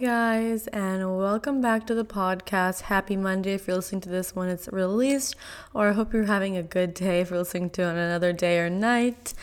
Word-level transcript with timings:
guys, 0.00 0.66
and 0.68 1.18
welcome 1.18 1.60
back 1.60 1.86
to 1.86 1.94
the 1.94 2.06
podcast. 2.06 2.80
Happy 2.80 3.16
Monday 3.16 3.52
if 3.52 3.66
you're 3.66 3.76
listening 3.76 4.00
to 4.00 4.08
this 4.08 4.34
when 4.34 4.48
it's 4.48 4.66
released, 4.72 5.36
or 5.74 5.90
I 5.90 5.92
hope 5.92 6.14
you're 6.14 6.24
having 6.24 6.56
a 6.56 6.62
good 6.62 6.94
day 6.94 7.20
if 7.20 7.28
you're 7.28 7.40
listening 7.40 7.68
to 7.70 7.82
it 7.82 7.84
on 7.84 7.98
another 7.98 8.32
day 8.32 8.60
or 8.60 8.70
night. 8.70 9.34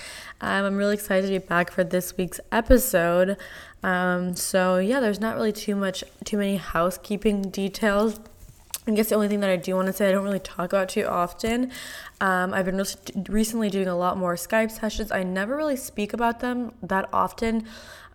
Um, 0.41 0.65
I'm 0.65 0.75
really 0.75 0.95
excited 0.95 1.27
to 1.27 1.39
be 1.39 1.45
back 1.45 1.69
for 1.69 1.83
this 1.83 2.17
week's 2.17 2.39
episode. 2.51 3.37
Um, 3.83 4.35
so 4.35 4.79
yeah, 4.79 4.99
there's 4.99 5.19
not 5.19 5.35
really 5.35 5.53
too 5.53 5.75
much, 5.75 6.03
too 6.25 6.39
many 6.39 6.55
housekeeping 6.55 7.51
details. 7.51 8.19
I 8.87 8.91
guess 8.91 9.09
the 9.09 9.15
only 9.15 9.27
thing 9.27 9.41
that 9.41 9.49
I 9.51 9.57
do 9.57 9.75
want 9.75 9.87
to 9.87 9.93
say 9.93 10.09
I 10.09 10.11
don't 10.13 10.23
really 10.23 10.39
talk 10.39 10.71
about 10.71 10.89
too 10.89 11.03
often. 11.03 11.71
Um, 12.19 12.53
I've 12.53 12.65
been 12.65 12.83
recently 13.29 13.69
doing 13.69 13.89
a 13.89 13.97
lot 13.97 14.17
more 14.17 14.35
Skype 14.35 14.71
sessions. 14.71 15.11
I 15.11 15.23
never 15.23 15.55
really 15.55 15.75
speak 15.75 16.13
about 16.13 16.39
them 16.39 16.71
that 16.81 17.09
often. 17.13 17.67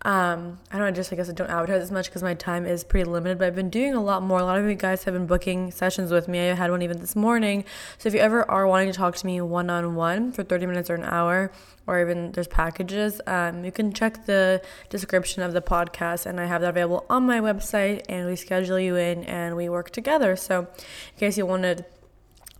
Um, 0.05 0.59
I 0.69 0.77
don't 0.77 0.93
just 0.95 1.13
I 1.13 1.15
guess 1.15 1.29
I 1.29 1.33
don't 1.33 1.49
advertise 1.49 1.81
as 1.81 1.91
much 1.91 2.07
because 2.07 2.23
my 2.23 2.33
time 2.33 2.65
is 2.65 2.83
pretty 2.83 3.09
limited, 3.09 3.39
but 3.39 3.47
I've 3.47 3.55
been 3.55 3.69
doing 3.69 3.93
a 3.93 4.03
lot 4.03 4.21
more. 4.21 4.39
A 4.39 4.43
lot 4.43 4.59
of 4.59 4.65
you 4.65 4.75
guys 4.75 5.05
have 5.05 5.13
been 5.13 5.27
booking 5.27 5.71
sessions 5.71 6.11
with 6.11 6.27
me. 6.27 6.49
I 6.49 6.55
had 6.55 6.71
one 6.71 6.81
even 6.81 6.99
this 6.99 7.15
morning. 7.15 7.63
So 7.97 8.07
if 8.07 8.13
you 8.13 8.19
ever 8.19 8.49
are 8.51 8.67
wanting 8.67 8.91
to 8.91 8.97
talk 8.97 9.15
to 9.15 9.25
me 9.25 9.39
one 9.39 9.69
on 9.69 9.95
one 9.95 10.31
for 10.33 10.43
30 10.43 10.65
minutes 10.65 10.89
or 10.89 10.95
an 10.95 11.05
hour, 11.05 11.51
or 11.87 12.01
even 12.01 12.33
there's 12.33 12.47
packages, 12.47 13.21
um, 13.27 13.63
you 13.63 13.71
can 13.71 13.93
check 13.93 14.25
the 14.25 14.61
description 14.89 15.41
of 15.41 15.53
the 15.53 15.61
podcast, 15.61 16.25
and 16.25 16.39
I 16.39 16.45
have 16.45 16.61
that 16.61 16.71
available 16.71 17.05
on 17.09 17.25
my 17.25 17.39
website, 17.39 18.03
and 18.09 18.27
we 18.27 18.35
schedule 18.35 18.79
you 18.79 18.95
in 18.95 19.23
and 19.23 19.55
we 19.55 19.69
work 19.69 19.89
together. 19.89 20.35
So 20.35 20.61
in 20.61 21.19
case 21.19 21.37
you 21.37 21.45
wanted 21.45 21.85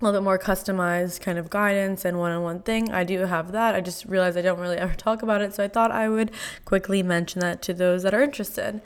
a 0.04 0.06
little 0.06 0.20
bit 0.20 0.26
more 0.26 0.40
customized 0.40 1.22
kind 1.22 1.38
of 1.38 1.50
guidance 1.50 2.04
and 2.04 2.20
one-on-one 2.20 2.62
thing. 2.62 2.92
I 2.92 3.04
do 3.04 3.20
have 3.20 3.52
that. 3.54 3.74
I 3.74 3.82
just 3.82 4.06
realized 4.06 4.38
i 4.38 4.42
don't 4.42 4.60
really 4.60 4.78
ever 4.86 4.96
talk 4.96 5.24
about 5.24 5.42
it 5.42 5.54
so 5.54 5.64
i 5.64 5.68
thought 5.68 5.92
i 5.92 6.10
would 6.10 6.32
quickly 6.66 7.02
mention 7.02 7.40
that 7.42 7.62
to 7.64 7.74
those 7.74 8.04
that 8.04 8.14
are 8.14 8.22
interested. 8.22 8.82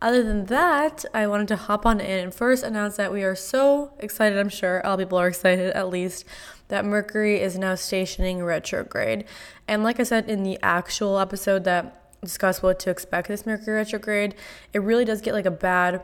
Other 0.00 0.22
than 0.22 0.46
that 0.46 1.04
i 1.14 1.26
wanted 1.26 1.48
to 1.48 1.56
hop 1.56 1.84
on 1.84 2.00
in 2.00 2.18
and 2.18 2.34
first 2.34 2.64
announce 2.64 2.96
that 2.96 3.12
we 3.12 3.22
are 3.22 3.36
so 3.36 3.92
excited 3.98 4.38
i'm 4.38 4.48
sure 4.48 4.84
all 4.86 4.96
people 4.96 5.18
are 5.18 5.28
excited 5.34 5.72
at 5.72 5.88
least 5.88 6.24
that 6.68 6.84
mercury 6.84 7.40
is 7.40 7.58
now 7.58 7.74
stationing 7.74 8.42
retrograde. 8.42 9.24
And 9.68 9.84
like 9.84 10.00
i 10.00 10.04
said 10.04 10.28
in 10.28 10.42
the 10.42 10.58
actual 10.62 11.18
episode 11.18 11.64
that 11.64 11.98
discussed 12.22 12.62
what 12.62 12.78
to 12.78 12.88
expect 12.90 13.28
this 13.28 13.44
mercury 13.44 13.76
retrograde 13.76 14.34
it 14.72 14.78
really 14.78 15.04
does 15.04 15.20
get 15.20 15.34
like 15.34 15.44
a 15.44 15.50
bad 15.50 16.00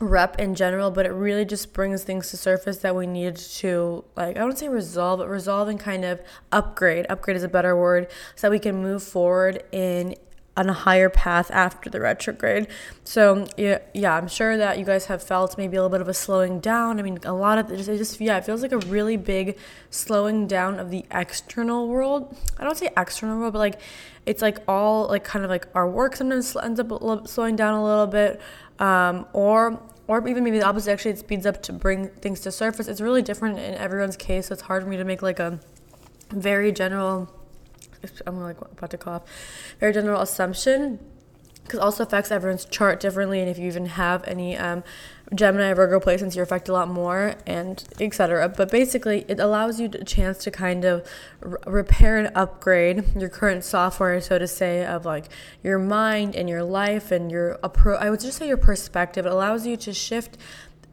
rep 0.00 0.38
in 0.38 0.54
general, 0.54 0.90
but 0.90 1.06
it 1.06 1.10
really 1.10 1.44
just 1.44 1.72
brings 1.72 2.04
things 2.04 2.30
to 2.30 2.36
surface 2.36 2.78
that 2.78 2.94
we 2.94 3.06
need 3.06 3.36
to 3.36 4.04
like 4.16 4.36
I 4.36 4.42
wouldn't 4.42 4.58
say 4.58 4.68
resolve, 4.68 5.18
but 5.18 5.28
resolve 5.28 5.68
and 5.68 5.78
kind 5.78 6.04
of 6.04 6.20
upgrade. 6.52 7.06
Upgrade 7.08 7.36
is 7.36 7.42
a 7.42 7.48
better 7.48 7.76
word, 7.76 8.08
so 8.36 8.46
that 8.46 8.50
we 8.50 8.58
can 8.58 8.80
move 8.80 9.02
forward 9.02 9.62
in 9.72 10.14
on 10.58 10.68
a 10.68 10.72
higher 10.72 11.08
path 11.08 11.52
after 11.52 11.88
the 11.88 12.00
retrograde. 12.00 12.66
So 13.04 13.46
yeah, 13.56 13.78
yeah, 13.94 14.14
I'm 14.14 14.26
sure 14.26 14.56
that 14.56 14.76
you 14.76 14.84
guys 14.84 15.06
have 15.06 15.22
felt 15.22 15.56
maybe 15.56 15.76
a 15.76 15.80
little 15.80 15.96
bit 15.96 16.00
of 16.00 16.08
a 16.08 16.14
slowing 16.14 16.58
down. 16.58 16.98
I 16.98 17.02
mean, 17.02 17.20
a 17.24 17.32
lot 17.32 17.58
of 17.58 17.70
it 17.70 17.76
just, 17.76 17.88
it 17.88 17.98
just 17.98 18.20
yeah, 18.20 18.38
it 18.38 18.44
feels 18.44 18.60
like 18.60 18.72
a 18.72 18.78
really 18.78 19.16
big 19.16 19.56
slowing 19.90 20.48
down 20.48 20.80
of 20.80 20.90
the 20.90 21.04
external 21.12 21.86
world. 21.86 22.36
I 22.58 22.64
don't 22.64 22.76
say 22.76 22.90
external 22.96 23.38
world, 23.38 23.52
but 23.52 23.60
like 23.60 23.80
it's 24.26 24.42
like 24.42 24.58
all 24.66 25.06
like 25.06 25.22
kind 25.22 25.44
of 25.44 25.50
like 25.50 25.68
our 25.74 25.88
work 25.88 26.16
sometimes 26.16 26.56
ends 26.56 26.80
up 26.80 27.28
slowing 27.28 27.54
down 27.54 27.74
a 27.74 27.84
little 27.84 28.08
bit 28.08 28.40
um, 28.78 29.26
or 29.32 29.80
or 30.06 30.26
even 30.26 30.42
maybe 30.42 30.58
the 30.58 30.66
opposite 30.66 30.90
actually 30.90 31.10
it 31.10 31.18
speeds 31.18 31.44
up 31.44 31.62
to 31.62 31.72
bring 31.72 32.08
things 32.08 32.40
to 32.40 32.50
surface. 32.50 32.88
It's 32.88 33.00
really 33.00 33.22
different 33.22 33.58
in 33.58 33.74
everyone's 33.74 34.16
case. 34.16 34.46
So 34.46 34.54
it's 34.54 34.62
hard 34.62 34.82
for 34.82 34.88
me 34.88 34.96
to 34.96 35.04
make 35.04 35.20
like 35.22 35.38
a 35.38 35.60
very 36.30 36.72
general 36.72 37.32
i'm 38.26 38.40
like 38.40 38.60
about 38.60 38.90
to 38.90 38.98
cough 38.98 39.22
very 39.80 39.92
general 39.92 40.20
assumption 40.20 40.98
because 41.62 41.78
also 41.80 42.02
affects 42.02 42.30
everyone's 42.30 42.64
chart 42.64 43.00
differently 43.00 43.40
and 43.40 43.50
if 43.50 43.58
you 43.58 43.66
even 43.66 43.86
have 43.86 44.26
any 44.26 44.56
um, 44.56 44.82
gemini 45.34 45.74
virgo 45.74 46.00
placements 46.00 46.34
you're 46.34 46.44
affected 46.44 46.72
a 46.72 46.74
lot 46.74 46.88
more 46.88 47.34
and 47.46 47.84
etc 48.00 48.48
but 48.48 48.70
basically 48.70 49.26
it 49.28 49.38
allows 49.38 49.78
you 49.78 49.90
a 49.92 50.04
chance 50.04 50.38
to 50.38 50.50
kind 50.50 50.84
of 50.84 51.06
r- 51.42 51.60
repair 51.66 52.16
and 52.16 52.34
upgrade 52.34 53.04
your 53.14 53.28
current 53.28 53.62
software 53.62 54.20
so 54.20 54.38
to 54.38 54.48
say 54.48 54.86
of 54.86 55.04
like 55.04 55.26
your 55.62 55.78
mind 55.78 56.34
and 56.34 56.48
your 56.48 56.62
life 56.62 57.10
and 57.10 57.30
your 57.30 57.58
approach 57.62 58.00
i 58.00 58.08
would 58.08 58.20
just 58.20 58.38
say 58.38 58.48
your 58.48 58.56
perspective. 58.56 59.26
It 59.26 59.32
allows 59.32 59.66
you 59.66 59.76
to 59.76 59.92
shift 59.92 60.36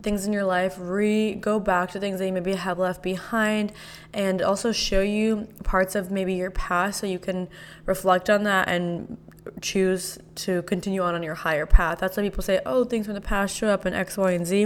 things 0.02 0.26
in 0.26 0.34
your 0.34 0.44
life, 0.44 0.76
re 0.78 1.34
go 1.34 1.60
back 1.60 1.92
to 1.92 2.00
things 2.00 2.20
that 2.20 2.28
you 2.28 2.34
maybe 2.34 2.54
have 2.54 2.78
left 2.78 3.02
behind, 3.02 3.74
and 4.14 4.42
also 4.42 4.72
show 4.72 5.02
you 5.02 5.48
parts 5.64 5.96
of 5.96 6.12
maybe 6.12 6.34
your 6.34 6.52
past 6.52 7.00
so 7.00 7.08
you 7.08 7.20
can 7.20 7.48
reflect 7.86 8.30
on 8.30 8.44
that 8.44 8.68
and 8.68 9.18
choose 9.62 10.18
to 10.36 10.62
continue 10.64 11.02
on 11.02 11.16
on 11.16 11.24
your 11.24 11.36
higher 11.36 11.66
path. 11.66 12.00
That's 12.00 12.18
why 12.18 12.24
people 12.24 12.44
say, 12.44 12.62
"Oh, 12.66 12.84
things 12.84 13.06
from 13.06 13.16
the 13.16 13.22
past 13.22 13.56
show 13.56 13.68
up 13.68 13.86
in 13.86 13.94
X, 13.94 14.18
Y, 14.18 14.32
and 14.32 14.46
Z." 14.46 14.64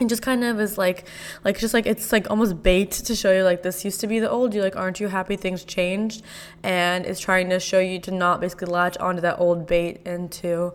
And 0.00 0.08
just 0.08 0.22
kind 0.22 0.42
of 0.42 0.58
is 0.58 0.78
like, 0.78 1.06
like 1.44 1.58
just 1.58 1.74
like 1.74 1.86
it's 1.86 2.10
like 2.10 2.28
almost 2.28 2.62
bait 2.62 2.90
to 2.90 3.14
show 3.14 3.30
you 3.32 3.44
like 3.44 3.62
this 3.62 3.84
used 3.84 4.00
to 4.00 4.06
be 4.06 4.18
the 4.18 4.30
old 4.30 4.54
you. 4.54 4.62
Like, 4.62 4.74
aren't 4.74 4.98
you 4.98 5.08
happy 5.08 5.36
things 5.36 5.64
changed? 5.64 6.22
And 6.62 7.06
it's 7.06 7.20
trying 7.20 7.50
to 7.50 7.60
show 7.60 7.78
you 7.78 8.00
to 8.00 8.10
not 8.10 8.40
basically 8.40 8.68
latch 8.68 8.96
onto 8.98 9.20
that 9.20 9.38
old 9.38 9.66
bait 9.66 10.00
and 10.04 10.32
to 10.32 10.72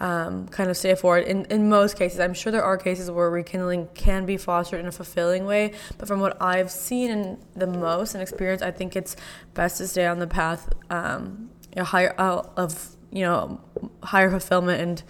um, 0.00 0.48
kind 0.48 0.70
of 0.70 0.76
stay 0.76 0.94
forward. 0.94 1.24
In, 1.24 1.44
in 1.46 1.68
most 1.68 1.96
cases, 1.96 2.20
I'm 2.20 2.34
sure 2.34 2.50
there 2.50 2.64
are 2.64 2.78
cases 2.78 3.10
where 3.10 3.30
rekindling 3.30 3.88
can 3.94 4.24
be 4.24 4.36
fostered 4.36 4.80
in 4.80 4.86
a 4.86 4.92
fulfilling 4.92 5.44
way, 5.44 5.72
but 5.98 6.08
from 6.08 6.20
what 6.20 6.40
I've 6.40 6.70
seen 6.70 7.10
and 7.10 7.38
the 7.54 7.66
most 7.66 8.14
and 8.14 8.22
experience, 8.22 8.62
I 8.62 8.70
think 8.70 8.96
it's 8.96 9.14
best 9.54 9.78
to 9.78 9.86
stay 9.86 10.06
on 10.06 10.18
the 10.18 10.26
path 10.26 10.72
um, 10.88 11.50
a 11.76 11.84
higher 11.84 12.14
uh, 12.18 12.42
of 12.56 12.96
you 13.10 13.22
know 13.22 13.60
higher 14.02 14.30
fulfillment 14.30 14.80
and 14.80 15.02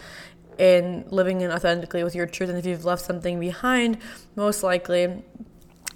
in 0.59 1.04
living 1.09 1.41
in 1.41 1.50
authentically 1.50 2.04
with 2.04 2.15
your 2.15 2.26
truth. 2.26 2.50
And 2.50 2.59
if 2.59 2.66
you've 2.66 2.84
left 2.84 3.03
something 3.03 3.41
behind, 3.41 3.97
most 4.37 4.62
likely 4.62 5.22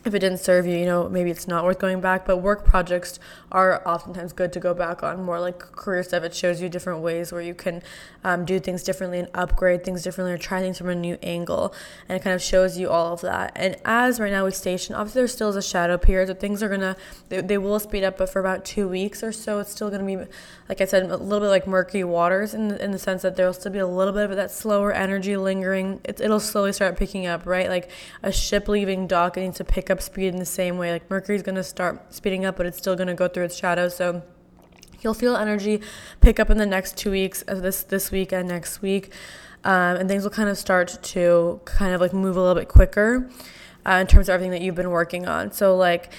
if 0.04 0.14
it 0.14 0.18
didn't 0.18 0.38
serve 0.38 0.66
you, 0.66 0.76
you 0.76 0.84
know, 0.84 1.08
maybe 1.08 1.30
it's 1.30 1.48
not 1.48 1.64
worth 1.64 1.78
going 1.78 2.00
back. 2.00 2.26
But 2.26 2.38
work 2.38 2.64
projects 2.64 3.18
are 3.50 3.86
oftentimes 3.86 4.32
good 4.32 4.52
to 4.52 4.60
go 4.60 4.74
back 4.74 5.02
on. 5.02 5.22
More 5.22 5.40
like 5.40 5.58
career 5.58 6.02
stuff, 6.02 6.22
it 6.24 6.34
shows 6.34 6.60
you 6.60 6.68
different 6.68 7.00
ways 7.00 7.32
where 7.32 7.40
you 7.40 7.54
can 7.54 7.82
um, 8.22 8.44
do 8.44 8.60
things 8.60 8.82
differently 8.82 9.18
and 9.18 9.28
upgrade 9.34 9.84
things 9.84 10.02
differently 10.02 10.32
or 10.32 10.38
try 10.38 10.60
things 10.60 10.78
from 10.78 10.88
a 10.88 10.94
new 10.94 11.16
angle. 11.22 11.74
And 12.08 12.16
it 12.16 12.22
kind 12.22 12.34
of 12.34 12.42
shows 12.42 12.78
you 12.78 12.90
all 12.90 13.12
of 13.12 13.20
that. 13.22 13.52
And 13.56 13.76
as 13.84 14.20
right 14.20 14.32
now 14.32 14.44
we 14.44 14.50
station, 14.50 14.94
obviously 14.94 15.22
there 15.22 15.28
still 15.28 15.48
is 15.48 15.56
a 15.56 15.62
shadow 15.62 15.98
period, 15.98 16.28
so 16.28 16.34
things 16.34 16.62
are 16.62 16.68
gonna 16.68 16.96
they, 17.28 17.40
they 17.40 17.58
will 17.58 17.78
speed 17.78 18.04
up, 18.04 18.18
but 18.18 18.30
for 18.30 18.40
about 18.40 18.64
two 18.64 18.88
weeks 18.88 19.22
or 19.22 19.32
so, 19.32 19.58
it's 19.58 19.70
still 19.70 19.90
gonna 19.90 20.04
be, 20.04 20.16
like 20.68 20.80
I 20.80 20.84
said, 20.84 21.04
a 21.04 21.16
little 21.16 21.40
bit 21.40 21.50
like 21.50 21.66
murky 21.66 22.04
waters 22.04 22.54
in 22.54 22.68
the, 22.68 22.82
in 22.82 22.90
the 22.90 22.98
sense 22.98 23.22
that 23.22 23.36
there'll 23.36 23.52
still 23.52 23.72
be 23.72 23.78
a 23.78 23.86
little 23.86 24.12
bit 24.12 24.30
of 24.30 24.36
that 24.36 24.50
slower 24.50 24.92
energy 24.92 25.36
lingering. 25.36 26.00
It, 26.04 26.20
it'll 26.20 26.40
slowly 26.40 26.72
start 26.72 26.96
picking 26.96 27.26
up, 27.26 27.46
right? 27.46 27.68
Like 27.68 27.90
a 28.22 28.32
ship 28.32 28.68
leaving 28.68 29.06
dock, 29.06 29.36
it 29.36 29.40
needs 29.40 29.56
to 29.58 29.64
pick 29.64 29.90
up 29.90 29.93
up 29.94 30.02
speed 30.02 30.28
in 30.28 30.36
the 30.36 30.44
same 30.44 30.76
way. 30.76 30.92
Like 30.92 31.08
Mercury's 31.08 31.42
going 31.42 31.54
to 31.54 31.64
start 31.64 32.12
speeding 32.12 32.44
up, 32.44 32.56
but 32.56 32.66
it's 32.66 32.78
still 32.78 32.96
going 32.96 33.08
to 33.08 33.14
go 33.14 33.28
through 33.28 33.44
its 33.44 33.56
shadow. 33.56 33.88
So 33.88 34.22
you'll 35.00 35.14
feel 35.14 35.36
energy 35.36 35.80
pick 36.20 36.38
up 36.38 36.50
in 36.50 36.58
the 36.58 36.66
next 36.66 36.96
two 36.96 37.10
weeks, 37.10 37.42
of 37.42 37.62
this 37.62 37.82
this 37.82 38.10
week 38.10 38.32
and 38.32 38.48
next 38.48 38.82
week, 38.82 39.12
um, 39.64 39.96
and 39.96 40.08
things 40.08 40.24
will 40.24 40.30
kind 40.30 40.48
of 40.48 40.58
start 40.58 40.98
to 41.02 41.60
kind 41.64 41.94
of 41.94 42.00
like 42.00 42.12
move 42.12 42.36
a 42.36 42.40
little 42.40 42.54
bit 42.54 42.68
quicker 42.68 43.30
uh, 43.86 43.92
in 43.92 44.06
terms 44.06 44.28
of 44.28 44.34
everything 44.34 44.50
that 44.52 44.62
you've 44.62 44.74
been 44.74 44.90
working 44.90 45.26
on. 45.26 45.52
So 45.52 45.76
like 45.76 46.12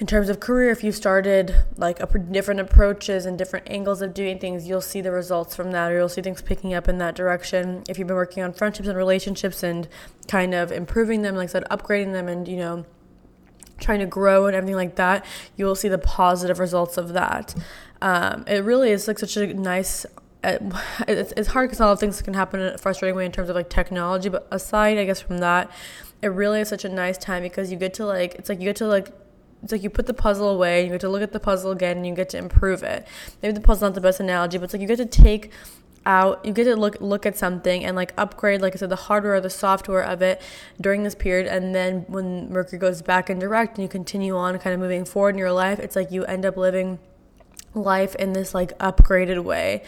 in 0.00 0.06
terms 0.06 0.28
of 0.28 0.38
career, 0.38 0.70
if 0.70 0.84
you 0.84 0.92
started 0.92 1.54
like 1.76 1.98
a, 2.00 2.18
different 2.18 2.60
approaches 2.60 3.26
and 3.26 3.36
different 3.36 3.68
angles 3.68 4.00
of 4.00 4.14
doing 4.14 4.38
things, 4.38 4.68
you'll 4.68 4.80
see 4.80 5.00
the 5.00 5.10
results 5.10 5.56
from 5.56 5.72
that, 5.72 5.90
or 5.90 5.96
you'll 5.96 6.08
see 6.08 6.22
things 6.22 6.40
picking 6.40 6.72
up 6.72 6.88
in 6.88 6.98
that 6.98 7.16
direction. 7.16 7.82
If 7.88 7.98
you've 7.98 8.06
been 8.06 8.16
working 8.16 8.44
on 8.44 8.52
friendships 8.52 8.86
and 8.86 8.96
relationships 8.96 9.64
and 9.64 9.88
kind 10.28 10.54
of 10.54 10.70
improving 10.70 11.22
them, 11.22 11.34
like 11.34 11.48
I 11.48 11.52
said, 11.52 11.64
upgrading 11.68 12.12
them, 12.12 12.28
and 12.28 12.46
you 12.46 12.58
know 12.58 12.86
trying 13.78 14.00
to 14.00 14.06
grow 14.06 14.46
and 14.46 14.54
everything 14.54 14.76
like 14.76 14.96
that, 14.96 15.24
you 15.56 15.64
will 15.64 15.74
see 15.74 15.88
the 15.88 15.98
positive 15.98 16.58
results 16.58 16.96
of 16.96 17.12
that. 17.14 17.54
Um, 18.02 18.44
it 18.46 18.64
really 18.64 18.90
is 18.90 19.08
like 19.08 19.18
such 19.18 19.36
a 19.36 19.52
nice. 19.54 20.06
Uh, 20.44 20.58
it's, 21.08 21.32
it's 21.36 21.48
hard 21.48 21.68
because 21.68 21.80
a 21.80 21.86
lot 21.86 21.92
of 21.92 22.00
things 22.00 22.22
can 22.22 22.34
happen 22.34 22.60
in 22.60 22.74
a 22.74 22.78
frustrating 22.78 23.16
way 23.16 23.26
in 23.26 23.32
terms 23.32 23.48
of 23.48 23.56
like 23.56 23.70
technology, 23.70 24.28
but 24.28 24.46
aside, 24.50 24.98
I 24.98 25.04
guess 25.04 25.20
from 25.20 25.38
that, 25.38 25.70
it 26.22 26.28
really 26.28 26.60
is 26.60 26.68
such 26.68 26.84
a 26.84 26.88
nice 26.88 27.18
time 27.18 27.42
because 27.42 27.70
you 27.70 27.76
get 27.76 27.94
to 27.94 28.06
like 28.06 28.34
it's 28.34 28.48
like 28.48 28.58
you 28.58 28.64
get 28.64 28.76
to 28.76 28.86
like 28.86 29.12
it's 29.62 29.72
like 29.72 29.82
you 29.82 29.90
put 29.90 30.06
the 30.06 30.14
puzzle 30.14 30.48
away, 30.48 30.84
you 30.84 30.90
get 30.90 31.00
to 31.00 31.08
look 31.08 31.22
at 31.22 31.32
the 31.32 31.40
puzzle 31.40 31.72
again, 31.72 31.96
and 31.98 32.06
you 32.06 32.14
get 32.14 32.28
to 32.30 32.38
improve 32.38 32.82
it. 32.82 33.06
Maybe 33.42 33.52
the 33.52 33.60
puzzle's 33.60 33.82
not 33.82 33.94
the 33.94 34.00
best 34.00 34.20
analogy, 34.20 34.58
but 34.58 34.64
it's 34.64 34.72
like 34.72 34.82
you 34.82 34.88
get 34.88 34.98
to 34.98 35.06
take 35.06 35.50
out 36.08 36.44
you 36.44 36.52
get 36.52 36.64
to 36.64 36.74
look 36.74 36.96
look 37.00 37.26
at 37.26 37.36
something 37.36 37.84
and 37.84 37.94
like 37.94 38.14
upgrade 38.16 38.62
like 38.62 38.74
i 38.74 38.76
said 38.76 38.88
the 38.88 38.96
hardware 38.96 39.34
or 39.34 39.40
the 39.40 39.50
software 39.50 40.02
of 40.02 40.22
it 40.22 40.40
during 40.80 41.02
this 41.02 41.14
period. 41.14 41.46
And 41.46 41.74
then 41.74 42.06
when 42.08 42.50
mercury 42.50 42.78
goes 42.78 43.02
back 43.02 43.28
in 43.30 43.38
direct 43.38 43.76
and 43.76 43.82
you 43.82 43.88
continue 43.88 44.34
on 44.34 44.58
kind 44.58 44.72
of 44.74 44.80
moving 44.80 45.04
forward 45.04 45.34
in 45.34 45.38
your 45.38 45.52
life 45.52 45.78
it's 45.78 45.94
like 45.94 46.10
you 46.10 46.24
end 46.24 46.44
up 46.44 46.56
living 46.56 46.98
life 47.74 48.14
in 48.16 48.32
this 48.32 48.54
like 48.54 48.76
upgraded 48.78 49.44
way 49.44 49.82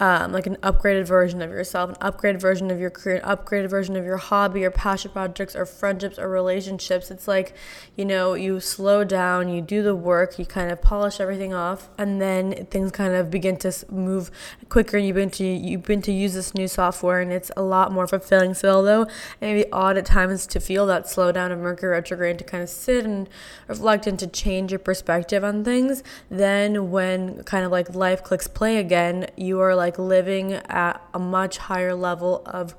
um, 0.00 0.32
like 0.32 0.46
an 0.46 0.56
upgraded 0.56 1.06
version 1.06 1.40
of 1.40 1.50
yourself, 1.50 1.90
an 1.90 1.96
upgraded 1.96 2.40
version 2.40 2.70
of 2.70 2.80
your 2.80 2.90
career, 2.90 3.16
an 3.16 3.36
upgraded 3.36 3.70
version 3.70 3.94
of 3.96 4.04
your 4.04 4.16
hobby 4.16 4.64
or 4.64 4.70
passion 4.70 5.12
projects 5.12 5.54
or 5.54 5.64
friendships 5.64 6.18
or 6.18 6.28
relationships. 6.28 7.10
It's 7.12 7.28
like, 7.28 7.54
you 7.96 8.04
know, 8.04 8.34
you 8.34 8.58
slow 8.58 9.04
down, 9.04 9.48
you 9.48 9.60
do 9.60 9.82
the 9.82 9.94
work, 9.94 10.38
you 10.38 10.46
kind 10.46 10.72
of 10.72 10.82
polish 10.82 11.20
everything 11.20 11.54
off, 11.54 11.88
and 11.96 12.20
then 12.20 12.66
things 12.66 12.90
kind 12.90 13.14
of 13.14 13.30
begin 13.30 13.56
to 13.58 13.72
move 13.88 14.32
quicker. 14.68 14.96
And 14.96 15.06
you've 15.06 15.14
been 15.14 15.30
to 15.30 15.44
you've 15.44 15.84
been 15.84 16.02
to 16.02 16.12
use 16.12 16.34
this 16.34 16.54
new 16.54 16.66
software, 16.66 17.20
and 17.20 17.32
it's 17.32 17.52
a 17.56 17.62
lot 17.62 17.92
more 17.92 18.08
fulfilling. 18.08 18.54
So 18.54 18.70
although 18.70 19.02
it 19.02 19.10
may 19.40 19.54
be 19.54 19.72
odd 19.72 19.96
at 19.96 20.06
times 20.06 20.46
to 20.48 20.60
feel 20.60 20.86
that 20.86 21.04
slowdown 21.04 21.52
of 21.52 21.60
Mercury 21.60 21.92
retrograde, 21.92 22.38
to 22.38 22.44
kind 22.44 22.64
of 22.64 22.68
sit 22.68 23.04
and 23.04 23.28
reflect 23.68 24.08
and 24.08 24.18
to 24.18 24.26
change 24.26 24.72
your 24.72 24.80
perspective 24.80 25.44
on 25.44 25.62
things, 25.62 26.02
then 26.30 26.90
when 26.90 27.44
kind 27.44 27.64
of 27.64 27.70
like 27.70 27.94
life 27.94 28.24
clicks 28.24 28.48
play 28.48 28.78
again, 28.78 29.28
you 29.36 29.60
are 29.60 29.74
like 29.74 29.83
like 29.84 29.98
living 29.98 30.54
at 30.54 30.98
a 31.12 31.18
much 31.18 31.58
higher 31.58 31.94
level 31.94 32.42
of 32.46 32.74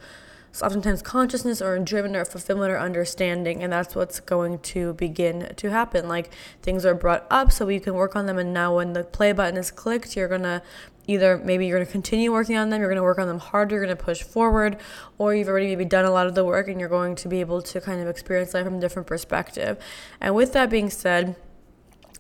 oftentimes 0.64 1.04
consciousness 1.04 1.62
or 1.62 1.76
enjoyment 1.76 2.16
or 2.16 2.26
fulfillment 2.26 2.72
or 2.72 2.80
understanding 2.80 3.62
and 3.62 3.72
that's 3.72 3.94
what's 3.94 4.20
going 4.20 4.58
to 4.58 4.94
begin 4.94 5.54
to 5.56 5.70
happen. 5.70 6.08
Like 6.08 6.34
things 6.64 6.84
are 6.84 6.96
brought 6.96 7.28
up 7.30 7.52
so 7.52 7.70
you 7.70 7.80
can 7.80 7.94
work 7.94 8.16
on 8.16 8.26
them 8.26 8.40
and 8.40 8.52
now 8.54 8.78
when 8.78 8.94
the 8.94 9.04
play 9.04 9.34
button 9.34 9.56
is 9.56 9.70
clicked 9.70 10.16
you're 10.16 10.28
going 10.28 10.42
to 10.42 10.64
either 11.08 11.38
maybe 11.38 11.68
you're 11.68 11.78
going 11.78 11.86
to 11.86 11.92
continue 11.92 12.32
working 12.32 12.58
on 12.58 12.72
them 12.72 12.80
you're 12.80 12.90
going 12.90 12.96
to 12.96 13.04
work 13.04 13.20
on 13.20 13.28
them 13.28 13.38
harder 13.38 13.76
you're 13.76 13.86
going 13.86 13.96
to 13.96 14.04
push 14.04 14.24
forward 14.24 14.76
or 15.20 15.36
you've 15.36 15.48
already 15.48 15.68
maybe 15.68 15.86
done 15.86 16.06
a 16.06 16.10
lot 16.10 16.26
of 16.26 16.34
the 16.34 16.44
work 16.44 16.68
and 16.68 16.80
you're 16.80 16.90
going 16.90 17.14
to 17.14 17.28
be 17.28 17.40
able 17.40 17.62
to 17.62 17.80
kind 17.80 18.02
of 18.02 18.08
experience 18.08 18.56
life 18.56 18.66
from 18.66 18.78
a 18.78 18.80
different 18.80 19.08
perspective. 19.08 19.78
And 20.20 20.34
with 20.34 20.54
that 20.54 20.72
being 20.72 20.90
said 20.90 21.36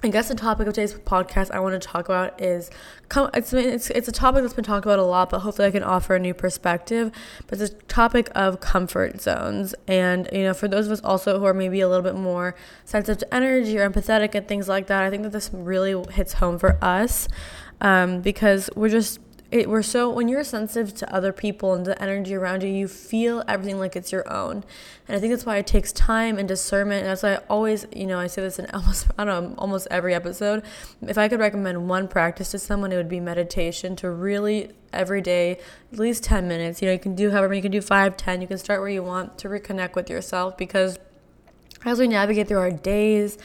I 0.06 0.10
guess 0.10 0.28
the 0.28 0.36
topic 0.36 0.68
of 0.68 0.76
today's 0.76 0.94
podcast 0.94 1.50
I 1.50 1.60
want 1.60 1.82
to 1.82 1.88
talk 1.88 2.06
about 2.06 2.40
is 2.40 2.70
it's 3.16 3.54
it's 3.54 3.90
it's 3.90 4.08
a 4.08 4.12
topic 4.12 4.44
that's 4.44 4.54
been 4.54 4.64
talked 4.64 4.86
about 4.86 5.00
a 5.00 5.04
lot, 5.04 5.32
but 5.32 5.40
hopefully 5.40 5.68
I 5.68 5.72
can 5.72 5.82
offer 5.82 6.14
a 6.14 6.20
new 6.20 6.36
perspective. 6.36 7.12
But 7.48 7.60
it's 7.60 7.74
a 7.74 7.76
topic 7.86 8.30
of 8.36 8.60
comfort 8.60 9.20
zones, 9.20 9.74
and 9.88 10.30
you 10.32 10.44
know, 10.44 10.54
for 10.54 10.68
those 10.68 10.86
of 10.86 10.92
us 10.92 11.02
also 11.02 11.40
who 11.40 11.46
are 11.46 11.56
maybe 11.56 11.82
a 11.82 11.90
little 11.90 12.04
bit 12.04 12.14
more 12.14 12.54
sensitive 12.84 13.18
to 13.18 13.34
energy 13.34 13.80
or 13.80 13.90
empathetic 13.90 14.36
and 14.36 14.48
things 14.48 14.68
like 14.68 14.86
that, 14.86 15.02
I 15.02 15.10
think 15.10 15.24
that 15.24 15.32
this 15.32 15.50
really 15.52 16.00
hits 16.12 16.34
home 16.34 16.60
for 16.60 16.78
us 16.84 17.28
um, 17.82 18.22
because 18.22 18.70
we're 18.76 18.90
just 18.90 19.20
it, 19.56 19.70
we're 19.70 19.82
so 19.82 20.10
when 20.10 20.28
you're 20.28 20.44
sensitive 20.44 20.94
to 20.96 21.14
other 21.14 21.32
people 21.32 21.74
and 21.74 21.86
the 21.86 22.00
energy 22.02 22.36
around 22.36 22.62
you 22.62 22.70
you 22.70 22.88
feel 22.88 23.44
everything 23.48 23.80
like 23.80 23.96
it's 23.96 24.12
your 24.12 24.32
own. 24.32 24.64
And 25.08 25.16
i 25.16 25.20
think 25.20 25.32
that's 25.32 25.46
why 25.46 25.58
it 25.58 25.68
takes 25.68 25.92
time 25.92 26.38
and 26.38 26.48
discernment. 26.48 27.02
And 27.02 27.10
that's 27.10 27.24
why 27.24 27.36
i 27.36 27.38
always 27.50 27.86
you 27.96 28.06
know 28.06 28.20
i 28.20 28.28
say 28.28 28.42
this 28.42 28.60
in 28.60 28.70
almost 28.74 29.08
i 29.18 29.24
don't 29.24 29.50
know 29.50 29.56
almost 29.58 29.88
every 29.90 30.14
episode. 30.14 30.64
If 31.02 31.18
i 31.18 31.28
could 31.28 31.40
recommend 31.40 31.88
one 31.88 32.08
practice 32.08 32.52
to 32.52 32.60
someone 32.60 32.92
it 32.92 32.98
would 32.98 33.10
be 33.10 33.20
meditation 33.20 33.96
to 33.98 34.10
really 34.10 34.72
every 34.92 35.22
day 35.22 35.60
at 35.92 36.00
least 36.00 36.24
10 36.24 36.48
minutes. 36.48 36.82
You 36.82 36.88
know 36.88 36.94
you 36.94 37.00
can 37.00 37.16
do 37.16 37.32
however 37.32 37.54
you 37.54 37.62
can 37.62 37.72
do 37.72 37.82
5 37.82 38.18
10 38.18 38.42
you 38.42 38.48
can 38.48 38.58
start 38.58 38.82
where 38.82 38.90
you 38.90 39.04
want 39.04 39.38
to 39.40 39.48
reconnect 39.48 39.96
with 39.96 40.10
yourself 40.10 40.58
because 40.58 41.00
as 41.86 42.00
we 42.00 42.08
navigate 42.08 42.48
through 42.48 42.60
our 42.60 42.72
days 42.72 43.38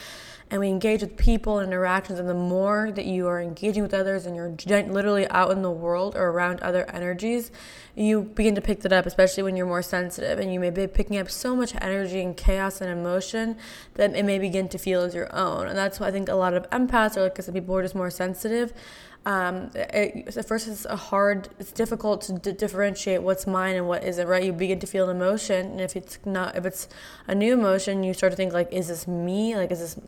and 0.51 0.59
we 0.59 0.67
engage 0.67 1.01
with 1.01 1.15
people 1.15 1.59
and 1.59 1.71
interactions 1.71 2.19
and 2.19 2.27
the 2.27 2.33
more 2.33 2.91
that 2.91 3.05
you 3.05 3.25
are 3.25 3.41
engaging 3.41 3.81
with 3.81 3.93
others 3.93 4.25
and 4.25 4.35
you're 4.35 4.53
literally 4.67 5.27
out 5.29 5.49
in 5.51 5.61
the 5.61 5.71
world 5.71 6.13
or 6.15 6.27
around 6.27 6.59
other 6.59 6.85
energies 6.91 7.51
you 7.95 8.21
begin 8.21 8.53
to 8.53 8.61
pick 8.61 8.81
that 8.81 8.91
up 8.91 9.05
especially 9.05 9.43
when 9.43 9.55
you're 9.55 9.65
more 9.65 9.81
sensitive 9.81 10.39
and 10.39 10.53
you 10.53 10.59
may 10.59 10.69
be 10.69 10.85
picking 10.87 11.17
up 11.17 11.29
so 11.29 11.55
much 11.55 11.73
energy 11.81 12.21
and 12.21 12.35
chaos 12.35 12.81
and 12.81 12.91
emotion 12.91 13.55
that 13.95 14.13
it 14.13 14.23
may 14.23 14.37
begin 14.37 14.67
to 14.69 14.77
feel 14.77 15.01
as 15.01 15.15
your 15.15 15.33
own. 15.35 15.67
And 15.67 15.77
that's 15.77 15.99
why 15.99 16.07
i 16.07 16.11
think 16.11 16.29
a 16.29 16.35
lot 16.35 16.53
of 16.53 16.69
empaths 16.69 17.17
or 17.17 17.23
like 17.23 17.41
said, 17.41 17.53
people 17.53 17.73
who 17.73 17.79
are 17.79 17.83
just 17.83 17.95
more 17.95 18.09
sensitive 18.09 18.73
um, 19.23 19.69
it, 19.75 20.35
at 20.35 20.47
first 20.47 20.67
it's 20.67 20.85
a 20.85 20.95
hard 20.95 21.49
it's 21.59 21.71
difficult 21.71 22.21
to 22.21 22.33
d- 22.33 22.53
differentiate 22.53 23.21
what's 23.21 23.45
mine 23.45 23.75
and 23.75 23.87
what 23.87 24.03
isn't 24.03 24.27
right? 24.27 24.43
You 24.43 24.51
begin 24.51 24.79
to 24.79 24.87
feel 24.87 25.09
an 25.09 25.15
emotion 25.15 25.67
and 25.71 25.81
if 25.81 25.95
it's 25.95 26.17
not 26.25 26.55
if 26.55 26.65
it's 26.65 26.89
a 27.27 27.35
new 27.35 27.53
emotion 27.53 28.03
you 28.03 28.15
start 28.15 28.31
to 28.31 28.35
think 28.35 28.51
like 28.51 28.73
is 28.73 28.87
this 28.87 29.07
me? 29.07 29.55
Like 29.55 29.69
is 29.71 29.79
this 29.79 29.99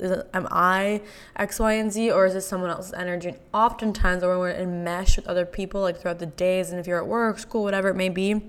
is 0.00 0.10
it, 0.10 0.28
am 0.34 0.46
i 0.50 1.00
x 1.36 1.58
y 1.58 1.72
and 1.72 1.90
z? 1.90 2.10
Or 2.10 2.26
is 2.26 2.34
this 2.34 2.46
someone 2.46 2.68
else's 2.68 2.92
energy? 2.92 3.30
And 3.30 3.38
oftentimes 3.54 4.22
when 4.22 4.38
we're 4.38 4.50
in 4.50 4.84
mesh 4.84 5.16
with 5.16 5.26
other 5.26 5.46
people 5.46 5.80
like 5.80 5.98
throughout 5.98 6.18
the 6.18 6.26
days 6.26 6.70
and 6.70 6.78
if 6.78 6.86
you're 6.86 6.98
at 6.98 7.06
work 7.06 7.38
school 7.38 7.64
whatever 7.64 7.88
it 7.88 7.96
may 7.96 8.10
be 8.10 8.42